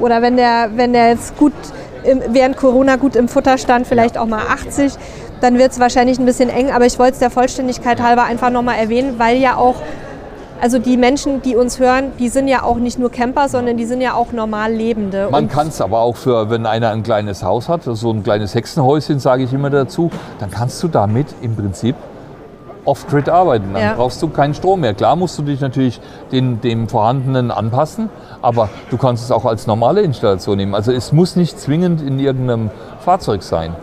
Oder 0.00 0.20
wenn 0.20 0.36
der, 0.36 0.70
wenn 0.74 0.92
der 0.94 1.10
jetzt 1.10 1.38
gut 1.38 1.52
im, 2.02 2.20
während 2.30 2.56
Corona 2.56 2.96
gut 2.96 3.14
im 3.14 3.28
Futter 3.28 3.56
stand, 3.56 3.86
vielleicht 3.86 4.18
auch 4.18 4.26
mal 4.26 4.42
80, 4.48 4.94
dann 5.42 5.58
wird 5.58 5.72
es 5.72 5.80
wahrscheinlich 5.80 6.18
ein 6.18 6.26
bisschen 6.26 6.48
eng. 6.48 6.70
Aber 6.70 6.86
ich 6.86 6.98
wollte 6.98 7.14
es 7.14 7.18
der 7.18 7.30
Vollständigkeit 7.30 8.00
halber 8.00 8.24
einfach 8.24 8.50
nochmal 8.50 8.76
erwähnen, 8.76 9.14
weil 9.18 9.36
ja 9.38 9.56
auch, 9.56 9.76
also 10.60 10.78
die 10.78 10.96
Menschen, 10.96 11.42
die 11.42 11.56
uns 11.56 11.78
hören, 11.80 12.12
die 12.18 12.28
sind 12.28 12.46
ja 12.48 12.62
auch 12.62 12.76
nicht 12.76 12.98
nur 12.98 13.10
Camper, 13.10 13.48
sondern 13.48 13.76
die 13.76 13.84
sind 13.84 14.00
ja 14.00 14.14
auch 14.14 14.32
normal 14.32 14.72
Lebende. 14.72 15.28
Man 15.30 15.48
kann 15.48 15.68
es 15.68 15.80
aber 15.80 15.98
auch 16.00 16.16
für, 16.16 16.50
wenn 16.50 16.66
einer 16.66 16.90
ein 16.90 17.02
kleines 17.02 17.42
Haus 17.42 17.68
hat, 17.68 17.82
so 17.84 18.10
ein 18.12 18.22
kleines 18.22 18.54
Hexenhäuschen, 18.54 19.18
sage 19.18 19.42
ich 19.42 19.52
immer 19.52 19.70
dazu, 19.70 20.10
dann 20.38 20.50
kannst 20.50 20.82
du 20.82 20.88
damit 20.88 21.26
im 21.42 21.56
Prinzip 21.56 21.96
off-grid 22.84 23.28
arbeiten. 23.28 23.72
Dann 23.72 23.82
Ja. 23.82 23.92
brauchst 23.94 24.20
du 24.22 24.28
keinen 24.28 24.54
Strom 24.54 24.80
mehr. 24.80 24.94
Klar 24.94 25.16
musst 25.16 25.38
du 25.38 25.42
dich 25.42 25.60
natürlich 25.60 26.00
den, 26.32 26.60
dem 26.60 26.88
Vorhandenen 26.88 27.50
anpassen, 27.50 28.08
aber 28.40 28.68
du 28.90 28.98
kannst 28.98 29.24
es 29.24 29.30
auch 29.30 29.44
als 29.44 29.66
normale 29.66 30.00
Installation 30.02 30.56
nehmen. 30.56 30.74
Also 30.74 30.92
es 30.92 31.12
muss 31.12 31.36
nicht 31.36 31.58
zwingend 31.60 32.02
in 32.02 32.18
irgendeinem 32.18 32.70
Fahrzeug 33.04 33.42
sein. 33.44 33.74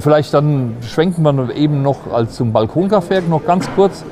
Vielleicht 0.00 0.34
dann 0.34 0.76
schwenken 0.82 1.22
wir 1.22 1.54
eben 1.54 1.82
noch 1.82 2.12
als 2.12 2.34
zum 2.34 2.52
Balkonkraftwerk 2.52 3.28
noch 3.28 3.44
ganz 3.44 3.68
kurz. 3.74 4.04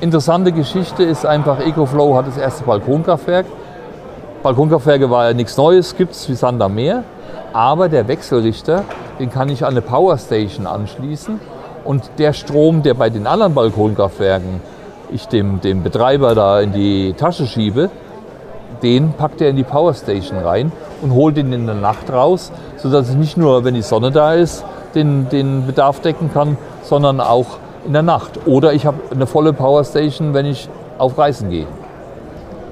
Interessante 0.00 0.52
Geschichte 0.52 1.02
ist 1.02 1.26
einfach, 1.26 1.60
EcoFlow 1.60 2.16
hat 2.16 2.26
das 2.26 2.36
erste 2.36 2.64
Balkonkraftwerk. 2.64 3.46
Balkonkraftwerke 4.42 5.10
war 5.10 5.28
ja 5.28 5.34
nichts 5.34 5.56
Neues, 5.56 5.96
gibt 5.96 6.12
es 6.12 6.28
wie 6.28 6.34
Sand 6.34 6.62
am 6.62 6.74
Meer. 6.74 7.04
Aber 7.52 7.88
der 7.88 8.08
Wechselrichter, 8.08 8.84
den 9.18 9.30
kann 9.30 9.48
ich 9.48 9.64
an 9.64 9.70
eine 9.70 9.82
Powerstation 9.82 10.66
anschließen. 10.66 11.40
Und 11.84 12.10
der 12.18 12.32
Strom, 12.32 12.82
der 12.82 12.94
bei 12.94 13.10
den 13.10 13.26
anderen 13.26 13.54
Balkonkraftwerken 13.54 14.60
ich 15.12 15.26
dem, 15.28 15.60
dem 15.60 15.82
Betreiber 15.82 16.34
da 16.34 16.60
in 16.60 16.72
die 16.72 17.14
Tasche 17.14 17.46
schiebe, 17.46 17.90
den 18.82 19.12
packt 19.12 19.40
er 19.40 19.50
in 19.50 19.56
die 19.56 19.64
Powerstation 19.64 20.38
rein 20.38 20.72
und 21.02 21.12
holt 21.12 21.36
ihn 21.36 21.52
in 21.52 21.66
der 21.66 21.74
Nacht 21.74 22.10
raus, 22.10 22.52
sodass 22.76 23.10
ich 23.10 23.16
nicht 23.16 23.36
nur, 23.36 23.64
wenn 23.64 23.74
die 23.74 23.82
Sonne 23.82 24.10
da 24.10 24.34
ist, 24.34 24.64
den, 24.94 25.28
den 25.28 25.66
Bedarf 25.66 26.00
decken 26.00 26.32
kann, 26.32 26.56
sondern 26.82 27.20
auch 27.20 27.58
in 27.86 27.92
der 27.92 28.02
Nacht. 28.02 28.46
Oder 28.46 28.72
ich 28.72 28.86
habe 28.86 28.98
eine 29.10 29.26
volle 29.26 29.52
Powerstation, 29.52 30.34
wenn 30.34 30.46
ich 30.46 30.68
auf 30.98 31.16
Reisen 31.18 31.50
gehe. 31.50 31.66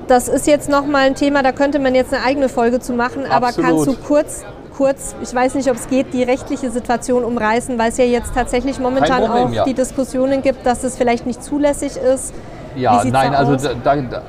Das 0.07 0.29
ist 0.29 0.47
jetzt 0.47 0.71
nochmal 0.71 1.07
ein 1.07 1.15
Thema, 1.15 1.43
da 1.43 1.53
könnte 1.53 1.79
man 1.79 1.95
jetzt 1.95 2.15
eine 2.15 2.25
eigene 2.25 2.49
Folge 2.49 2.81
zu 2.81 2.95
machen, 2.95 3.25
aber 3.31 3.49
Absolut. 3.49 3.71
kannst 3.71 3.87
du 3.87 3.95
kurz, 4.07 4.45
kurz, 4.75 5.15
ich 5.23 5.35
weiß 5.35 5.55
nicht, 5.55 5.69
ob 5.71 5.77
es 5.77 5.89
geht, 5.89 6.15
die 6.15 6.23
rechtliche 6.23 6.71
Situation 6.71 7.25
umreißen, 7.25 7.79
weil 7.79 7.91
es 7.91 7.99
ja 7.99 8.05
jetzt 8.05 8.35
tatsächlich 8.35 8.81
momentan 8.81 9.25
Problem, 9.25 9.49
auch 9.49 9.53
ja. 9.53 9.65
die 9.65 9.75
Diskussionen 9.75 10.41
gibt, 10.41 10.65
dass 10.65 10.83
es 10.83 10.97
vielleicht 10.97 11.27
nicht 11.27 11.45
zulässig 11.45 11.97
ist. 11.97 12.33
Ja, 12.75 13.03
nein, 13.05 13.33
da 13.33 13.39
also 13.39 13.57
da, 13.85 13.97
da, 13.97 14.23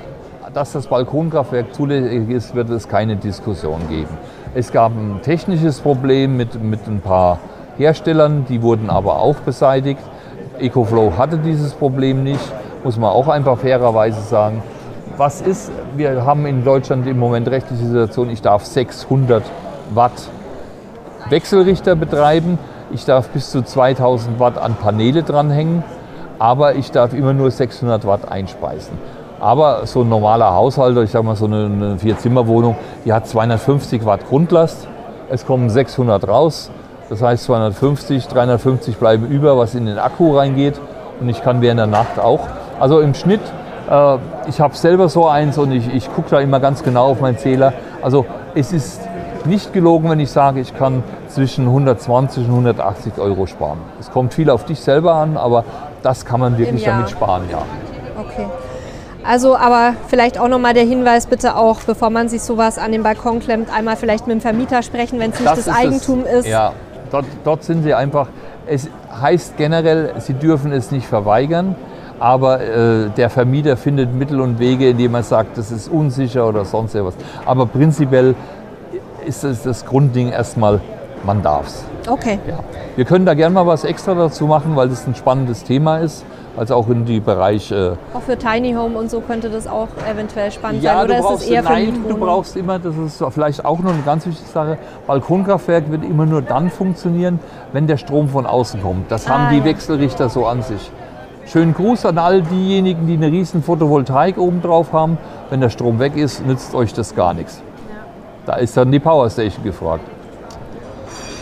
dass 0.54 0.74
das 0.74 0.88
Balkonkraftwerk 0.88 1.74
zulässig 1.74 2.30
ist, 2.30 2.56
wird 2.56 2.70
es 2.72 2.88
keine 2.88 3.16
Diskussion 3.16 3.80
geben. 3.88 4.18
Es 4.56 4.72
gab 4.72 4.92
ein 4.92 5.22
technisches 5.22 5.80
Problem 5.80 6.36
mit, 6.36 6.62
mit 6.62 6.88
ein 6.88 7.00
paar 7.00 7.40
Herstellern, 7.80 8.46
die 8.48 8.62
wurden 8.62 8.90
aber 8.90 9.20
auch 9.20 9.38
beseitigt. 9.38 10.02
EcoFlow 10.60 11.14
hatte 11.18 11.38
dieses 11.38 11.74
Problem 11.74 12.24
nicht, 12.24 12.42
muss 12.84 12.98
man 12.98 13.10
auch 13.10 13.30
einfach 13.30 13.58
fairerweise 13.58 14.22
sagen. 14.22 14.62
Was 15.18 15.42
ist, 15.42 15.72
wir 15.96 16.26
haben 16.26 16.46
in 16.46 16.64
Deutschland 16.64 17.08
im 17.08 17.18
Moment 17.18 17.48
rechtliche 17.48 17.86
Situation, 17.86 18.30
ich 18.30 18.42
darf 18.42 18.66
600 18.66 19.44
Watt 19.94 20.12
Wechselrichter 21.30 21.96
betreiben. 21.96 22.60
Ich 22.92 23.06
darf 23.06 23.30
bis 23.30 23.52
zu 23.52 23.62
2000 23.62 24.40
Watt 24.40 24.58
an 24.58 24.76
Paneele 24.76 25.24
dranhängen, 25.24 25.84
aber 26.40 26.76
ich 26.76 26.92
darf 26.92 27.14
immer 27.14 27.34
nur 27.34 27.52
600 27.52 28.06
Watt 28.06 28.32
einspeisen. 28.32 28.98
Aber 29.40 29.86
so 29.86 30.02
ein 30.02 30.10
normaler 30.10 30.54
Haushalt, 30.54 30.98
ich 30.98 31.12
sage 31.12 31.26
mal 31.26 31.36
so 31.36 31.46
eine, 31.46 31.66
eine 31.66 32.00
Vier-Zimmer-Wohnung, 32.00 32.76
die 33.06 33.14
hat 33.14 33.28
250 33.28 34.06
Watt 34.06 34.28
Grundlast. 34.28 34.88
Es 35.30 35.46
kommen 35.46 35.70
600 35.70 36.28
raus. 36.28 36.72
Das 37.10 37.22
heißt 37.22 37.46
250, 37.46 38.28
350 38.28 38.98
bleiben 38.98 39.28
über, 39.28 39.58
was 39.58 39.74
in 39.76 39.88
den 39.88 39.98
Akku 39.98 40.38
reingeht. 40.38 40.80
Und 41.20 41.28
ich 41.28 41.42
kann 41.42 41.62
während 41.62 41.80
der 41.80 41.88
Nacht 41.88 42.20
auch. 42.20 42.48
Also 42.80 43.02
im 43.02 43.14
Schnitt, 43.14 43.42
äh, 43.90 44.18
ich 44.48 44.62
habe 44.62 44.76
selber 44.76 45.10
so 45.10 45.28
eins 45.28 45.58
und 45.58 45.72
ich, 45.72 45.94
ich 45.94 46.14
gucke 46.14 46.30
da 46.30 46.40
immer 46.40 46.60
ganz 46.60 46.84
genau 46.84 47.08
auf 47.08 47.20
meinen 47.20 47.38
Zähler. 47.38 47.74
Also 48.02 48.26
es 48.56 48.72
ist 48.72 49.02
nicht 49.46 49.74
gelogen, 49.74 50.10
wenn 50.10 50.20
ich 50.20 50.32
sage, 50.32 50.60
ich 50.60 50.78
kann 50.78 51.04
zwischen 51.28 51.66
120 51.66 52.46
und 52.46 52.52
180 52.52 53.18
Euro 53.18 53.48
sparen. 53.48 53.80
Es 54.00 54.12
kommt 54.12 54.34
viel 54.34 54.50
auf 54.50 54.66
dich 54.66 54.80
selber 54.80 55.16
an, 55.16 55.36
aber 55.38 55.66
das 56.04 56.26
kann 56.26 56.40
man 56.40 56.58
wirklich 56.58 56.84
damit 56.84 57.10
sparen, 57.10 57.44
ja. 57.52 57.60
Okay. 58.20 58.46
Also, 59.24 59.56
aber 59.58 59.94
vielleicht 60.08 60.40
auch 60.40 60.48
nochmal 60.48 60.74
der 60.74 60.86
Hinweis, 60.86 61.28
bitte 61.28 61.56
auch, 61.56 61.82
bevor 61.82 62.10
man 62.10 62.30
sich 62.30 62.42
sowas 62.42 62.78
an 62.78 62.92
den 62.92 63.04
Balkon 63.04 63.40
klemmt, 63.40 63.70
einmal 63.74 63.96
vielleicht 63.96 64.28
mit 64.28 64.38
dem 64.38 64.42
Vermieter 64.42 64.82
sprechen, 64.82 65.20
wenn 65.20 65.32
es 65.32 65.40
nicht 65.40 65.52
das, 65.52 65.60
ist 65.60 65.70
Eigentum 65.70 66.26
ist. 66.26 66.48
Ja, 66.48 66.74
dort, 67.12 67.26
dort 67.44 67.64
sind 67.64 67.84
sie 67.84 67.94
einfach, 67.94 68.28
es 68.68 68.90
heißt 69.22 69.58
generell, 69.58 70.14
sie 70.20 70.34
dürfen 70.34 70.72
es 70.72 70.92
nicht 70.92 71.08
verweigern, 71.08 71.76
aber 72.20 72.62
äh, 72.62 73.10
der 73.16 73.30
Vermieter 73.30 73.78
findet 73.78 74.14
Mittel 74.14 74.42
und 74.42 74.60
Wege, 74.60 74.90
indem 74.90 75.16
er 75.16 75.24
sagt, 75.24 75.58
das 75.58 75.72
ist 75.72 75.88
unsicher 75.88 76.48
oder 76.48 76.66
sonst 76.66 76.96
etwas. 76.96 77.16
Aber 77.46 77.66
prinzipiell 77.66 78.36
ist 79.26 79.44
es 79.44 79.64
das 79.64 79.86
Grundding 79.86 80.30
erstmal, 80.30 80.82
man 81.26 81.42
darf's. 81.42 81.84
Okay. 82.08 82.40
Ja. 82.48 82.60
Wir 82.96 83.06
können 83.06 83.26
da 83.26 83.34
gerne 83.34 83.54
mal 83.54 83.68
was 83.68 83.84
extra 83.84 84.14
dazu 84.14 84.48
machen, 84.48 84.76
weil 84.76 84.90
das 84.90 85.06
ein 85.08 85.16
spannendes 85.16 85.64
Thema 85.64 85.98
ist, 85.98 86.26
also 86.58 86.76
auch 86.76 86.90
in 86.90 87.06
die 87.06 87.20
Bereich 87.20 87.72
äh, 87.72 87.92
Auch 88.14 88.22
für 88.22 88.38
Tiny 88.38 88.74
Home 88.74 88.98
und 88.98 89.10
so 89.10 89.22
könnte 89.22 89.50
das 89.50 89.68
auch 89.68 89.88
eventuell 90.10 90.52
spannend 90.52 90.84
ja, 90.84 90.96
sein. 90.96 91.06
Oder 91.06 91.14
du 91.14 91.20
ist 91.20 91.26
brauchst, 91.28 91.44
es 91.44 91.50
eher 91.50 91.64
für 91.64 91.70
nein, 91.70 91.86
du 91.86 91.92
Mietwohnungen? 91.92 92.20
brauchst 92.22 92.58
immer, 92.58 92.80
das 92.80 92.96
ist 92.98 93.24
vielleicht 93.32 93.66
auch 93.66 93.80
noch 93.80 93.94
eine 93.94 94.02
ganz 94.04 94.26
wichtige 94.26 94.50
Sache, 94.50 94.78
Balkonkraftwerk 95.08 95.92
wird 95.92 96.04
immer 96.04 96.26
nur 96.26 96.42
dann 96.42 96.70
funktionieren, 96.70 97.40
wenn 97.74 97.88
der 97.88 97.98
Strom 97.98 98.30
von 98.30 98.46
außen 98.46 98.82
kommt. 98.82 99.12
Das 99.12 99.30
haben 99.30 99.46
Ah, 99.48 99.52
die 99.52 99.60
ja. 99.60 99.66
Wechselrichter 99.66 100.30
so 100.30 100.46
an 100.46 100.62
sich. 100.62 100.92
Schönen 101.46 101.74
Gruß 101.74 102.06
an 102.06 102.18
all 102.20 102.42
diejenigen, 102.44 103.08
die 103.08 103.14
eine 103.14 103.28
riesen 103.32 103.64
Photovoltaik 103.64 104.38
oben 104.38 104.62
drauf 104.62 104.94
haben. 104.94 105.18
Wenn 105.50 105.62
der 105.62 105.70
Strom 105.70 105.98
weg 105.98 106.16
ist, 106.16 106.46
nützt 106.46 106.76
euch 106.76 106.94
das 106.94 107.16
gar 107.16 107.34
nichts. 107.34 107.62
Da 108.46 108.56
ist 108.56 108.78
dann 108.78 108.92
die 108.92 109.00
Powerstation 109.00 109.64
gefragt. 109.64 110.04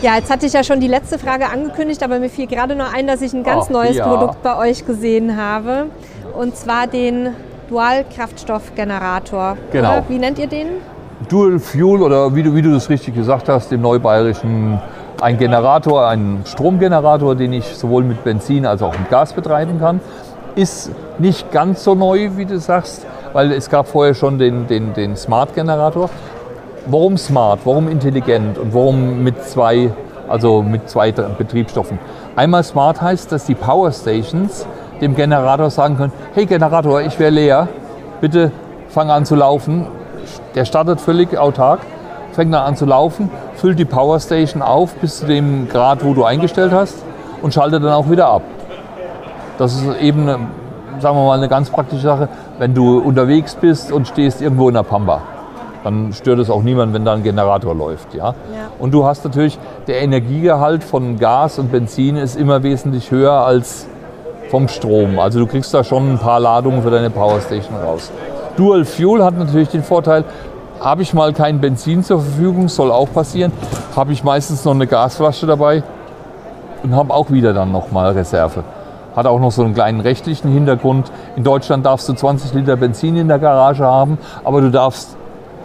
Ja, 0.00 0.14
jetzt 0.14 0.30
hatte 0.30 0.46
ich 0.46 0.52
ja 0.52 0.62
schon 0.62 0.78
die 0.78 0.86
letzte 0.86 1.18
Frage 1.18 1.50
angekündigt, 1.50 2.04
aber 2.04 2.20
mir 2.20 2.30
fiel 2.30 2.46
gerade 2.46 2.76
noch 2.76 2.94
ein, 2.94 3.08
dass 3.08 3.20
ich 3.20 3.32
ein 3.32 3.42
ganz 3.42 3.64
Ach, 3.66 3.70
neues 3.70 3.96
ja. 3.96 4.06
Produkt 4.06 4.42
bei 4.44 4.56
euch 4.56 4.86
gesehen 4.86 5.36
habe. 5.36 5.86
Und 6.38 6.56
zwar 6.56 6.86
den 6.86 7.30
Dualkraftstoffgenerator. 7.68 9.56
Genau. 9.72 9.88
Oder? 9.88 10.04
Wie 10.08 10.18
nennt 10.18 10.38
ihr 10.38 10.46
den? 10.46 10.68
Dual 11.28 11.58
Fuel 11.58 12.00
oder 12.02 12.32
wie 12.32 12.44
du, 12.44 12.54
wie 12.54 12.62
du 12.62 12.72
das 12.72 12.88
richtig 12.88 13.16
gesagt 13.16 13.48
hast, 13.48 13.72
im 13.72 13.80
Neubayerischen 13.82 14.80
ein 15.20 15.36
Generator, 15.36 16.06
ein 16.06 16.42
Stromgenerator, 16.44 17.34
den 17.34 17.52
ich 17.52 17.64
sowohl 17.64 18.04
mit 18.04 18.22
Benzin 18.22 18.66
als 18.66 18.82
auch 18.82 18.96
mit 18.96 19.10
Gas 19.10 19.32
betreiben 19.32 19.80
kann. 19.80 20.00
Ist 20.54 20.92
nicht 21.18 21.50
ganz 21.50 21.82
so 21.82 21.96
neu, 21.96 22.30
wie 22.36 22.44
du 22.44 22.60
sagst, 22.60 23.04
weil 23.32 23.50
es 23.50 23.68
gab 23.68 23.88
vorher 23.88 24.14
schon 24.14 24.38
den, 24.38 24.68
den, 24.68 24.94
den 24.94 25.16
Smart-Generator. 25.16 26.08
Warum 26.90 27.18
smart? 27.18 27.60
Warum 27.64 27.86
intelligent? 27.86 28.56
Und 28.56 28.72
warum 28.72 29.22
mit 29.22 29.44
zwei, 29.44 29.90
also 30.26 30.62
mit 30.62 30.88
zwei 30.88 31.12
Betriebsstoffen? 31.12 31.98
Einmal 32.34 32.64
smart 32.64 33.02
heißt, 33.02 33.30
dass 33.30 33.44
die 33.44 33.54
Power 33.54 33.92
Stations 33.92 34.66
dem 35.02 35.14
Generator 35.14 35.68
sagen 35.68 35.98
können, 35.98 36.12
hey 36.32 36.46
Generator, 36.46 37.02
ich 37.02 37.18
wäre 37.18 37.30
leer, 37.30 37.68
bitte 38.22 38.52
fang 38.88 39.10
an 39.10 39.26
zu 39.26 39.34
laufen. 39.34 39.86
Der 40.54 40.64
startet 40.64 40.98
völlig 40.98 41.36
autark, 41.36 41.80
fängt 42.32 42.54
dann 42.54 42.62
an 42.62 42.74
zu 42.74 42.86
laufen, 42.86 43.30
füllt 43.56 43.78
die 43.78 43.84
Power 43.84 44.18
Station 44.18 44.62
auf 44.62 44.94
bis 44.94 45.18
zu 45.18 45.26
dem 45.26 45.68
Grad, 45.68 46.02
wo 46.02 46.14
du 46.14 46.24
eingestellt 46.24 46.72
hast 46.72 46.96
und 47.42 47.52
schaltet 47.52 47.84
dann 47.84 47.92
auch 47.92 48.08
wieder 48.08 48.28
ab. 48.28 48.42
Das 49.58 49.74
ist 49.74 50.00
eben, 50.00 50.26
sagen 50.26 51.18
wir 51.18 51.26
mal, 51.26 51.36
eine 51.36 51.48
ganz 51.48 51.68
praktische 51.68 52.02
Sache, 52.02 52.30
wenn 52.58 52.72
du 52.72 52.98
unterwegs 52.98 53.56
bist 53.56 53.92
und 53.92 54.08
stehst 54.08 54.40
irgendwo 54.40 54.68
in 54.68 54.74
der 54.74 54.84
Pampa. 54.84 55.20
Dann 55.84 56.12
stört 56.12 56.38
es 56.40 56.50
auch 56.50 56.62
niemand, 56.62 56.92
wenn 56.92 57.04
da 57.04 57.14
ein 57.14 57.22
Generator 57.22 57.74
läuft. 57.74 58.14
Ja? 58.14 58.34
Und 58.78 58.92
du 58.92 59.04
hast 59.04 59.24
natürlich, 59.24 59.58
der 59.86 60.02
Energiegehalt 60.02 60.82
von 60.84 61.18
Gas 61.18 61.58
und 61.58 61.70
Benzin 61.70 62.16
ist 62.16 62.36
immer 62.36 62.62
wesentlich 62.62 63.10
höher 63.10 63.32
als 63.32 63.86
vom 64.50 64.68
Strom. 64.68 65.18
Also 65.18 65.38
du 65.38 65.46
kriegst 65.46 65.72
da 65.74 65.84
schon 65.84 66.12
ein 66.12 66.18
paar 66.18 66.40
Ladungen 66.40 66.82
für 66.82 66.90
deine 66.90 67.10
Powerstation 67.10 67.76
raus. 67.76 68.10
Dual 68.56 68.84
Fuel 68.84 69.22
hat 69.22 69.38
natürlich 69.38 69.68
den 69.68 69.82
Vorteil, 69.82 70.24
habe 70.80 71.02
ich 71.02 71.14
mal 71.14 71.32
kein 71.32 71.60
Benzin 71.60 72.02
zur 72.02 72.20
Verfügung, 72.20 72.68
soll 72.68 72.90
auch 72.90 73.12
passieren, 73.12 73.52
habe 73.94 74.12
ich 74.12 74.24
meistens 74.24 74.64
noch 74.64 74.74
eine 74.74 74.86
Gasflasche 74.86 75.46
dabei 75.46 75.82
und 76.82 76.94
habe 76.94 77.12
auch 77.12 77.30
wieder 77.30 77.52
dann 77.52 77.72
nochmal 77.72 78.12
Reserve. 78.12 78.64
Hat 79.14 79.26
auch 79.26 79.40
noch 79.40 79.50
so 79.50 79.62
einen 79.64 79.74
kleinen 79.74 80.00
rechtlichen 80.00 80.52
Hintergrund. 80.52 81.10
In 81.36 81.44
Deutschland 81.44 81.84
darfst 81.84 82.08
du 82.08 82.12
20 82.14 82.54
Liter 82.54 82.76
Benzin 82.76 83.16
in 83.16 83.28
der 83.28 83.38
Garage 83.38 83.84
haben, 83.84 84.18
aber 84.44 84.60
du 84.60 84.70
darfst 84.70 85.17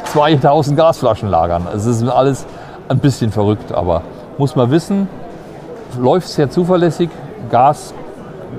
2000 0.06 0.78
Gasflaschen 0.78 1.30
lagern. 1.30 1.68
Es 1.74 1.86
ist 1.86 2.04
alles 2.08 2.46
ein 2.90 3.00
bisschen 3.00 3.32
verrückt, 3.32 3.72
aber 3.72 4.02
muss 4.38 4.56
man 4.56 4.72
wissen, 4.72 5.08
läuft 6.00 6.28
sehr 6.28 6.50
zuverlässig. 6.50 7.10
Gas, 7.50 7.94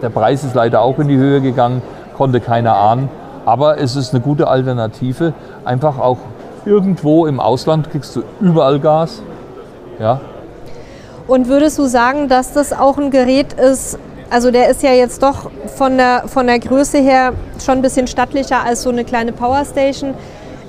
der 0.03 0.11
Preis 0.11 0.45
ist 0.45 0.55
leider 0.55 0.83
auch 0.83 0.99
in 0.99 1.09
die 1.09 1.17
Höhe 1.17 1.41
gegangen, 1.41 1.83
konnte 2.17 2.41
keiner 2.41 2.77
ahnen. 2.77 3.09
Aber 3.45 3.79
es 3.79 3.97
ist 3.97 4.15
eine 4.15 4.23
gute 4.23 4.49
Alternative. 4.49 5.35
Einfach 5.65 5.99
auch 5.99 6.19
irgendwo 6.65 7.27
im 7.27 7.41
Ausland 7.41 7.91
kriegst 7.91 8.17
du 8.17 8.23
überall 8.41 8.81
Gas. 8.81 9.23
Ja, 9.99 10.21
Und 11.29 11.49
würdest 11.49 11.79
du 11.79 11.87
sagen, 11.87 12.29
dass 12.29 12.53
das 12.53 12.73
auch 12.73 12.99
ein 12.99 13.11
Gerät 13.11 13.53
ist, 13.53 13.99
also 14.31 14.51
der 14.51 14.69
ist 14.69 14.83
ja 14.83 14.91
jetzt 14.91 15.23
doch 15.23 15.51
von 15.77 15.97
der, 15.97 16.25
von 16.27 16.47
der 16.47 16.59
Größe 16.59 16.99
her 16.99 17.33
schon 17.65 17.77
ein 17.77 17.83
bisschen 17.83 18.07
stattlicher 18.07 18.65
als 18.65 18.83
so 18.83 18.91
eine 18.91 19.05
kleine 19.05 19.33
Powerstation. 19.33 20.15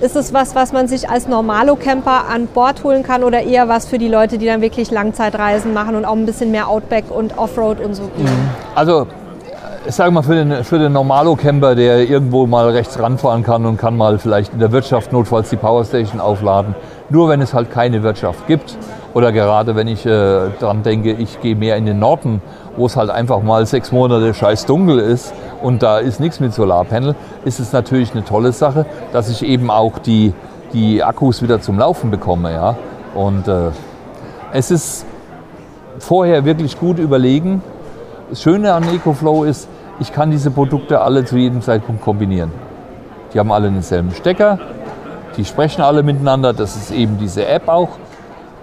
Ist 0.01 0.17
es 0.17 0.33
was, 0.33 0.55
was 0.55 0.73
man 0.73 0.89
sich 0.89 1.09
als 1.09 1.27
Normalo-Camper 1.29 2.25
an 2.29 2.47
Bord 2.47 2.83
holen 2.83 3.01
kann 3.01 3.23
oder 3.23 3.41
eher 3.41 3.69
was 3.69 3.87
für 3.87 3.97
die 3.97 4.09
Leute, 4.09 4.37
die 4.37 4.45
dann 4.45 4.59
wirklich 4.59 4.91
Langzeitreisen 4.91 5.73
machen 5.73 5.95
und 5.95 6.03
auch 6.03 6.15
ein 6.15 6.25
bisschen 6.25 6.51
mehr 6.51 6.67
Outback 6.67 7.05
und 7.09 7.37
Offroad 7.37 7.79
und 7.79 7.93
so 7.93 8.03
gehen? 8.17 8.27
Also, 8.75 9.07
ich 9.87 9.95
sage 9.95 10.11
mal, 10.11 10.21
für 10.21 10.35
den, 10.35 10.65
für 10.65 10.79
den 10.79 10.91
Normalo-Camper, 10.91 11.75
der 11.75 12.09
irgendwo 12.09 12.45
mal 12.45 12.69
rechts 12.71 12.99
ranfahren 12.99 13.43
kann 13.43 13.65
und 13.65 13.77
kann 13.77 13.95
mal 13.95 14.19
vielleicht 14.19 14.51
in 14.51 14.59
der 14.59 14.73
Wirtschaft 14.73 15.13
notfalls 15.13 15.49
die 15.49 15.55
Powerstation 15.55 16.19
aufladen, 16.19 16.75
nur 17.09 17.29
wenn 17.29 17.39
es 17.39 17.53
halt 17.53 17.71
keine 17.71 18.03
Wirtschaft 18.03 18.47
gibt 18.47 18.77
oder 19.13 19.31
gerade 19.31 19.77
wenn 19.77 19.87
ich 19.87 20.05
äh, 20.05 20.49
daran 20.59 20.83
denke, 20.83 21.13
ich 21.13 21.39
gehe 21.39 21.55
mehr 21.55 21.77
in 21.77 21.85
den 21.85 21.99
Norden 21.99 22.41
wo 22.77 22.85
es 22.85 22.95
halt 22.95 23.09
einfach 23.09 23.41
mal 23.41 23.65
sechs 23.65 23.91
Monate 23.91 24.33
scheiß 24.33 24.65
dunkel 24.65 24.99
ist 24.99 25.33
und 25.61 25.83
da 25.83 25.99
ist 25.99 26.19
nichts 26.19 26.39
mit 26.39 26.53
Solarpanel, 26.53 27.15
ist 27.45 27.59
es 27.59 27.71
natürlich 27.71 28.11
eine 28.11 28.25
tolle 28.25 28.51
Sache, 28.51 28.85
dass 29.13 29.29
ich 29.29 29.43
eben 29.43 29.69
auch 29.69 29.99
die, 29.99 30.33
die 30.73 31.03
Akkus 31.03 31.41
wieder 31.41 31.61
zum 31.61 31.79
Laufen 31.79 32.11
bekomme. 32.11 32.51
Ja? 32.51 32.75
Und 33.13 33.47
äh, 33.47 33.71
es 34.51 34.71
ist 34.71 35.05
vorher 35.99 36.45
wirklich 36.45 36.79
gut 36.79 36.99
überlegen. 36.99 37.61
Das 38.29 38.41
Schöne 38.41 38.73
an 38.73 38.83
EcoFlow 38.83 39.43
ist, 39.43 39.69
ich 39.99 40.11
kann 40.11 40.31
diese 40.31 40.51
Produkte 40.51 41.01
alle 41.01 41.23
zu 41.23 41.37
jedem 41.37 41.61
Zeitpunkt 41.61 42.01
kombinieren. 42.01 42.51
Die 43.33 43.39
haben 43.39 43.51
alle 43.51 43.69
denselben 43.69 44.11
Stecker, 44.11 44.59
die 45.37 45.45
sprechen 45.45 45.81
alle 45.81 46.03
miteinander. 46.03 46.53
Das 46.53 46.75
ist 46.75 46.91
eben 46.91 47.17
diese 47.17 47.45
App 47.45 47.67
auch, 47.67 47.89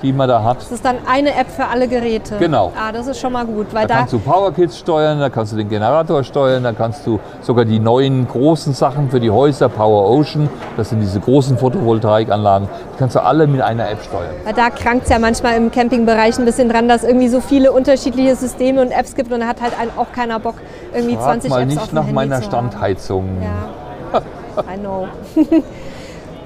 die 0.03 0.13
man 0.13 0.29
da 0.29 0.43
hat. 0.43 0.59
Das 0.59 0.73
ist 0.73 0.85
dann 0.85 0.97
eine 1.07 1.35
App 1.35 1.49
für 1.51 1.67
alle 1.67 1.89
Geräte. 1.89 2.37
Genau. 2.39 2.73
Ah, 2.77 2.93
das 2.93 3.07
ist 3.07 3.21
schon 3.21 3.33
mal 3.33 3.45
gut. 3.47 3.73
Weil 3.73 3.87
da, 3.87 3.95
da 3.95 3.99
kannst 4.01 4.13
du 4.13 4.19
Powerkits 4.19 4.79
steuern, 4.79 5.21
da 5.21 5.31
kannst 5.31 5.53
du 5.53 5.57
den 5.57 5.69
Generator 5.69 6.25
steuern, 6.25 6.65
da 6.65 6.73
kannst 6.73 7.07
du 7.07 7.21
sogar 7.41 7.65
die 7.65 7.79
neuen 7.79 8.27
großen 8.27 8.75
Sachen 8.75 9.11
für 9.11 9.21
die 9.21 9.31
Häuser, 9.31 9.69
Power 9.69 10.11
Ocean, 10.11 10.49
das 10.77 10.91
sind 10.91 11.01
diese 11.01 11.21
großen 11.21 11.57
Photovoltaikanlagen, 11.59 12.69
die 12.95 12.99
kannst 12.99 13.17
du 13.17 13.23
alle 13.23 13.47
mit 13.47 13.61
einer 13.61 13.89
App 13.89 14.03
steuern. 14.03 14.35
Weil 14.45 14.55
da 14.55 14.71
krankt 14.71 15.05
es 15.05 15.11
ja 15.11 15.19
manchmal 15.19 15.57
im 15.57 15.71
Campingbereich 15.71 16.39
ein 16.39 16.45
bisschen 16.45 16.69
dran, 16.69 16.89
dass 16.89 17.05
irgendwie 17.05 17.29
so 17.29 17.41
viele 17.41 17.73
unterschiedliche 17.73 18.35
Systeme 18.35 18.81
und 18.81 18.91
Apps 18.91 19.15
gibt 19.15 19.33
und 19.33 19.41
da 19.41 19.47
hat 19.47 19.61
halt 19.61 19.73
auch 19.97 20.13
keiner 20.13 20.41
Bock, 20.41 20.57
irgendwie 20.93 21.17
Frag 21.17 21.43
20 21.43 21.51
mal 21.51 21.63
Apps 21.63 21.69
nicht 21.71 21.83
auf 21.83 21.89
dem 21.89 21.95
nach 21.95 22.03
Handy 22.03 22.15
meiner 22.15 22.41
zu 22.41 22.45
Standheizung. 22.45 23.29
Ja, 23.43 24.21
I 24.61 24.79
know. 24.79 25.09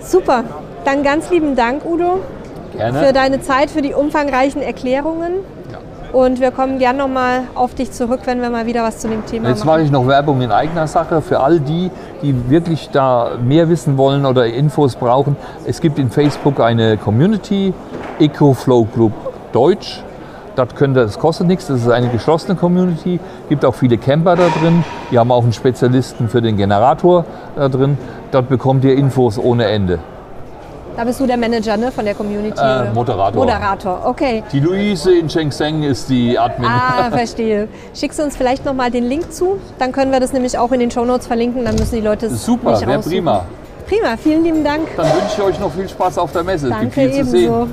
Super. 0.01 0.45
Dann 0.85 1.03
ganz 1.03 1.31
lieben 1.31 1.57
Dank, 1.57 1.85
Udo, 1.85 2.21
Gerne. 2.77 2.99
für 3.01 3.13
deine 3.13 3.41
Zeit, 3.41 3.71
für 3.71 3.83
die 3.83 3.95
umfangreichen 3.95 4.63
Erklärungen. 4.63 5.33
Ja. 5.71 5.79
Und 6.13 6.41
wir 6.41 6.51
kommen 6.51 6.79
gern 6.79 6.97
nochmal 6.97 7.43
auf 7.55 7.75
dich 7.75 7.93
zurück, 7.93 8.21
wenn 8.25 8.41
wir 8.41 8.49
mal 8.51 8.67
wieder 8.67 8.83
was 8.83 8.99
zu 8.99 9.09
dem 9.09 9.27
Thema 9.27 9.49
Jetzt 9.49 9.61
machen. 9.61 9.69
mache 9.69 9.83
ich 9.83 9.91
noch 9.91 10.07
Werbung 10.07 10.41
in 10.41 10.51
eigener 10.51 10.87
Sache 10.87 11.21
für 11.21 11.41
all 11.41 11.61
die, 11.61 11.91
die 12.23 12.49
wirklich 12.49 12.91
da 12.91 13.33
mehr 13.43 13.69
wissen 13.69 13.99
wollen 13.99 14.25
oder 14.25 14.47
Infos 14.47 14.97
brauchen. 14.97 15.37
Es 15.67 15.81
gibt 15.81 15.99
in 15.99 16.11
Facebook 16.11 16.61
eine 16.61 16.97
Community, 16.97 17.75
EcoFlow 18.19 18.87
Club 18.87 19.13
Deutsch. 19.53 20.03
Das, 20.55 20.75
könnt 20.75 20.97
ihr, 20.97 21.03
das 21.03 21.19
kostet 21.19 21.49
nichts, 21.49 21.67
das 21.67 21.83
ist 21.83 21.91
eine 21.91 22.09
geschlossene 22.09 22.57
Community. 22.57 23.21
gibt 23.51 23.65
auch 23.67 23.75
viele 23.75 23.99
Camper 23.99 24.37
da 24.37 24.49
drin. 24.59 24.85
Die 25.11 25.19
haben 25.19 25.31
auch 25.31 25.43
einen 25.43 25.53
Spezialisten 25.53 26.31
für 26.31 26.41
den 26.41 26.57
Generator 26.57 27.27
da 27.57 27.69
drin. 27.69 27.99
Dort 28.31 28.49
bekommt 28.49 28.85
ihr 28.85 28.97
Infos 28.97 29.39
ohne 29.39 29.67
Ende. 29.67 29.99
Da 30.97 31.05
bist 31.05 31.21
du 31.21 31.27
der 31.27 31.37
Manager 31.37 31.77
ne, 31.77 31.93
von 31.93 32.05
der 32.05 32.15
Community? 32.15 32.59
Äh, 32.59 32.63
oder? 32.63 32.93
Moderator. 32.95 33.45
Moderator, 33.45 34.01
okay. 34.07 34.43
Die 34.51 34.61
Luise 34.61 35.13
in 35.13 35.29
Shenzhen 35.29 35.83
ist 35.83 36.09
die 36.09 36.39
Admin. 36.39 36.69
Ah, 36.69 37.11
verstehe. 37.15 37.69
Schickst 37.95 38.19
du 38.19 38.23
uns 38.23 38.37
vielleicht 38.37 38.65
nochmal 38.65 38.91
den 38.91 39.05
Link 39.05 39.31
zu? 39.31 39.59
Dann 39.79 39.93
können 39.93 40.11
wir 40.11 40.21
das 40.21 40.33
nämlich 40.33 40.57
auch 40.57 40.73
in 40.73 40.81
den 40.81 40.91
Shownotes 40.91 41.27
verlinken. 41.27 41.65
Dann 41.65 41.77
müssen 41.77 41.97
die 41.97 42.01
Leute 42.01 42.27
es 42.27 42.45
Super, 42.45 42.73
nicht 42.73 42.87
wäre 42.87 43.01
prima. 43.01 43.45
Prima, 43.87 44.17
vielen 44.17 44.43
lieben 44.43 44.65
Dank. 44.65 44.89
Dann 44.97 45.07
wünsche 45.07 45.35
ich 45.37 45.43
euch 45.43 45.61
noch 45.61 45.73
viel 45.73 45.89
Spaß 45.89 46.19
auf 46.19 46.33
der 46.33 46.43
Messe. 46.43 46.69
es 46.69 46.81
gibt 46.81 46.97
Danke 46.97 47.13
viel 47.13 47.25
zu 47.25 47.31
sehen. 47.31 47.73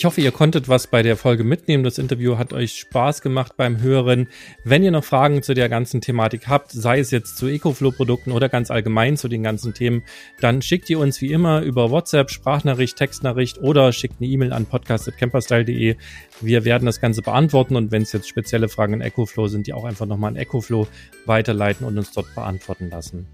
Ich 0.00 0.06
hoffe, 0.06 0.22
ihr 0.22 0.32
konntet 0.32 0.66
was 0.70 0.86
bei 0.86 1.02
der 1.02 1.14
Folge 1.14 1.44
mitnehmen. 1.44 1.84
Das 1.84 1.98
Interview 1.98 2.38
hat 2.38 2.54
euch 2.54 2.72
Spaß 2.72 3.20
gemacht 3.20 3.58
beim 3.58 3.82
Hören. 3.82 4.28
Wenn 4.64 4.82
ihr 4.82 4.92
noch 4.92 5.04
Fragen 5.04 5.42
zu 5.42 5.52
der 5.52 5.68
ganzen 5.68 6.00
Thematik 6.00 6.48
habt, 6.48 6.72
sei 6.72 7.00
es 7.00 7.10
jetzt 7.10 7.36
zu 7.36 7.48
EcoFlow-Produkten 7.48 8.32
oder 8.32 8.48
ganz 8.48 8.70
allgemein 8.70 9.18
zu 9.18 9.28
den 9.28 9.42
ganzen 9.42 9.74
Themen, 9.74 10.02
dann 10.40 10.62
schickt 10.62 10.88
ihr 10.88 10.98
uns 10.98 11.20
wie 11.20 11.30
immer 11.30 11.60
über 11.60 11.90
WhatsApp, 11.90 12.30
Sprachnachricht, 12.30 12.96
Textnachricht 12.96 13.58
oder 13.58 13.92
schickt 13.92 14.22
eine 14.22 14.30
E-Mail 14.30 14.54
an 14.54 14.64
podcast.camperstyle.de. 14.64 15.96
Wir 16.40 16.64
werden 16.64 16.86
das 16.86 17.02
Ganze 17.02 17.20
beantworten 17.20 17.76
und 17.76 17.92
wenn 17.92 18.00
es 18.00 18.12
jetzt 18.12 18.26
spezielle 18.26 18.70
Fragen 18.70 18.94
an 18.94 19.00
EcoFlow 19.02 19.48
sind, 19.48 19.66
die 19.66 19.74
auch 19.74 19.84
einfach 19.84 20.06
nochmal 20.06 20.30
an 20.30 20.36
EcoFlow 20.36 20.88
weiterleiten 21.26 21.86
und 21.86 21.98
uns 21.98 22.10
dort 22.12 22.34
beantworten 22.34 22.88
lassen. 22.88 23.26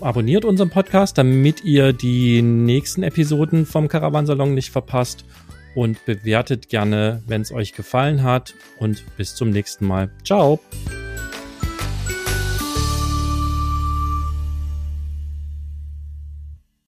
Abonniert 0.00 0.46
unseren 0.46 0.70
Podcast, 0.70 1.18
damit 1.18 1.62
ihr 1.62 1.92
die 1.92 2.40
nächsten 2.40 3.02
Episoden 3.02 3.66
vom 3.66 3.88
Caravansalon 3.88 4.54
nicht 4.54 4.70
verpasst 4.70 5.26
und 5.76 6.04
bewertet 6.06 6.68
gerne, 6.68 7.22
wenn 7.26 7.42
es 7.42 7.52
euch 7.52 7.74
gefallen 7.74 8.24
hat. 8.24 8.54
Und 8.78 9.04
bis 9.16 9.36
zum 9.36 9.50
nächsten 9.50 9.86
Mal. 9.86 10.10
Ciao. 10.24 10.58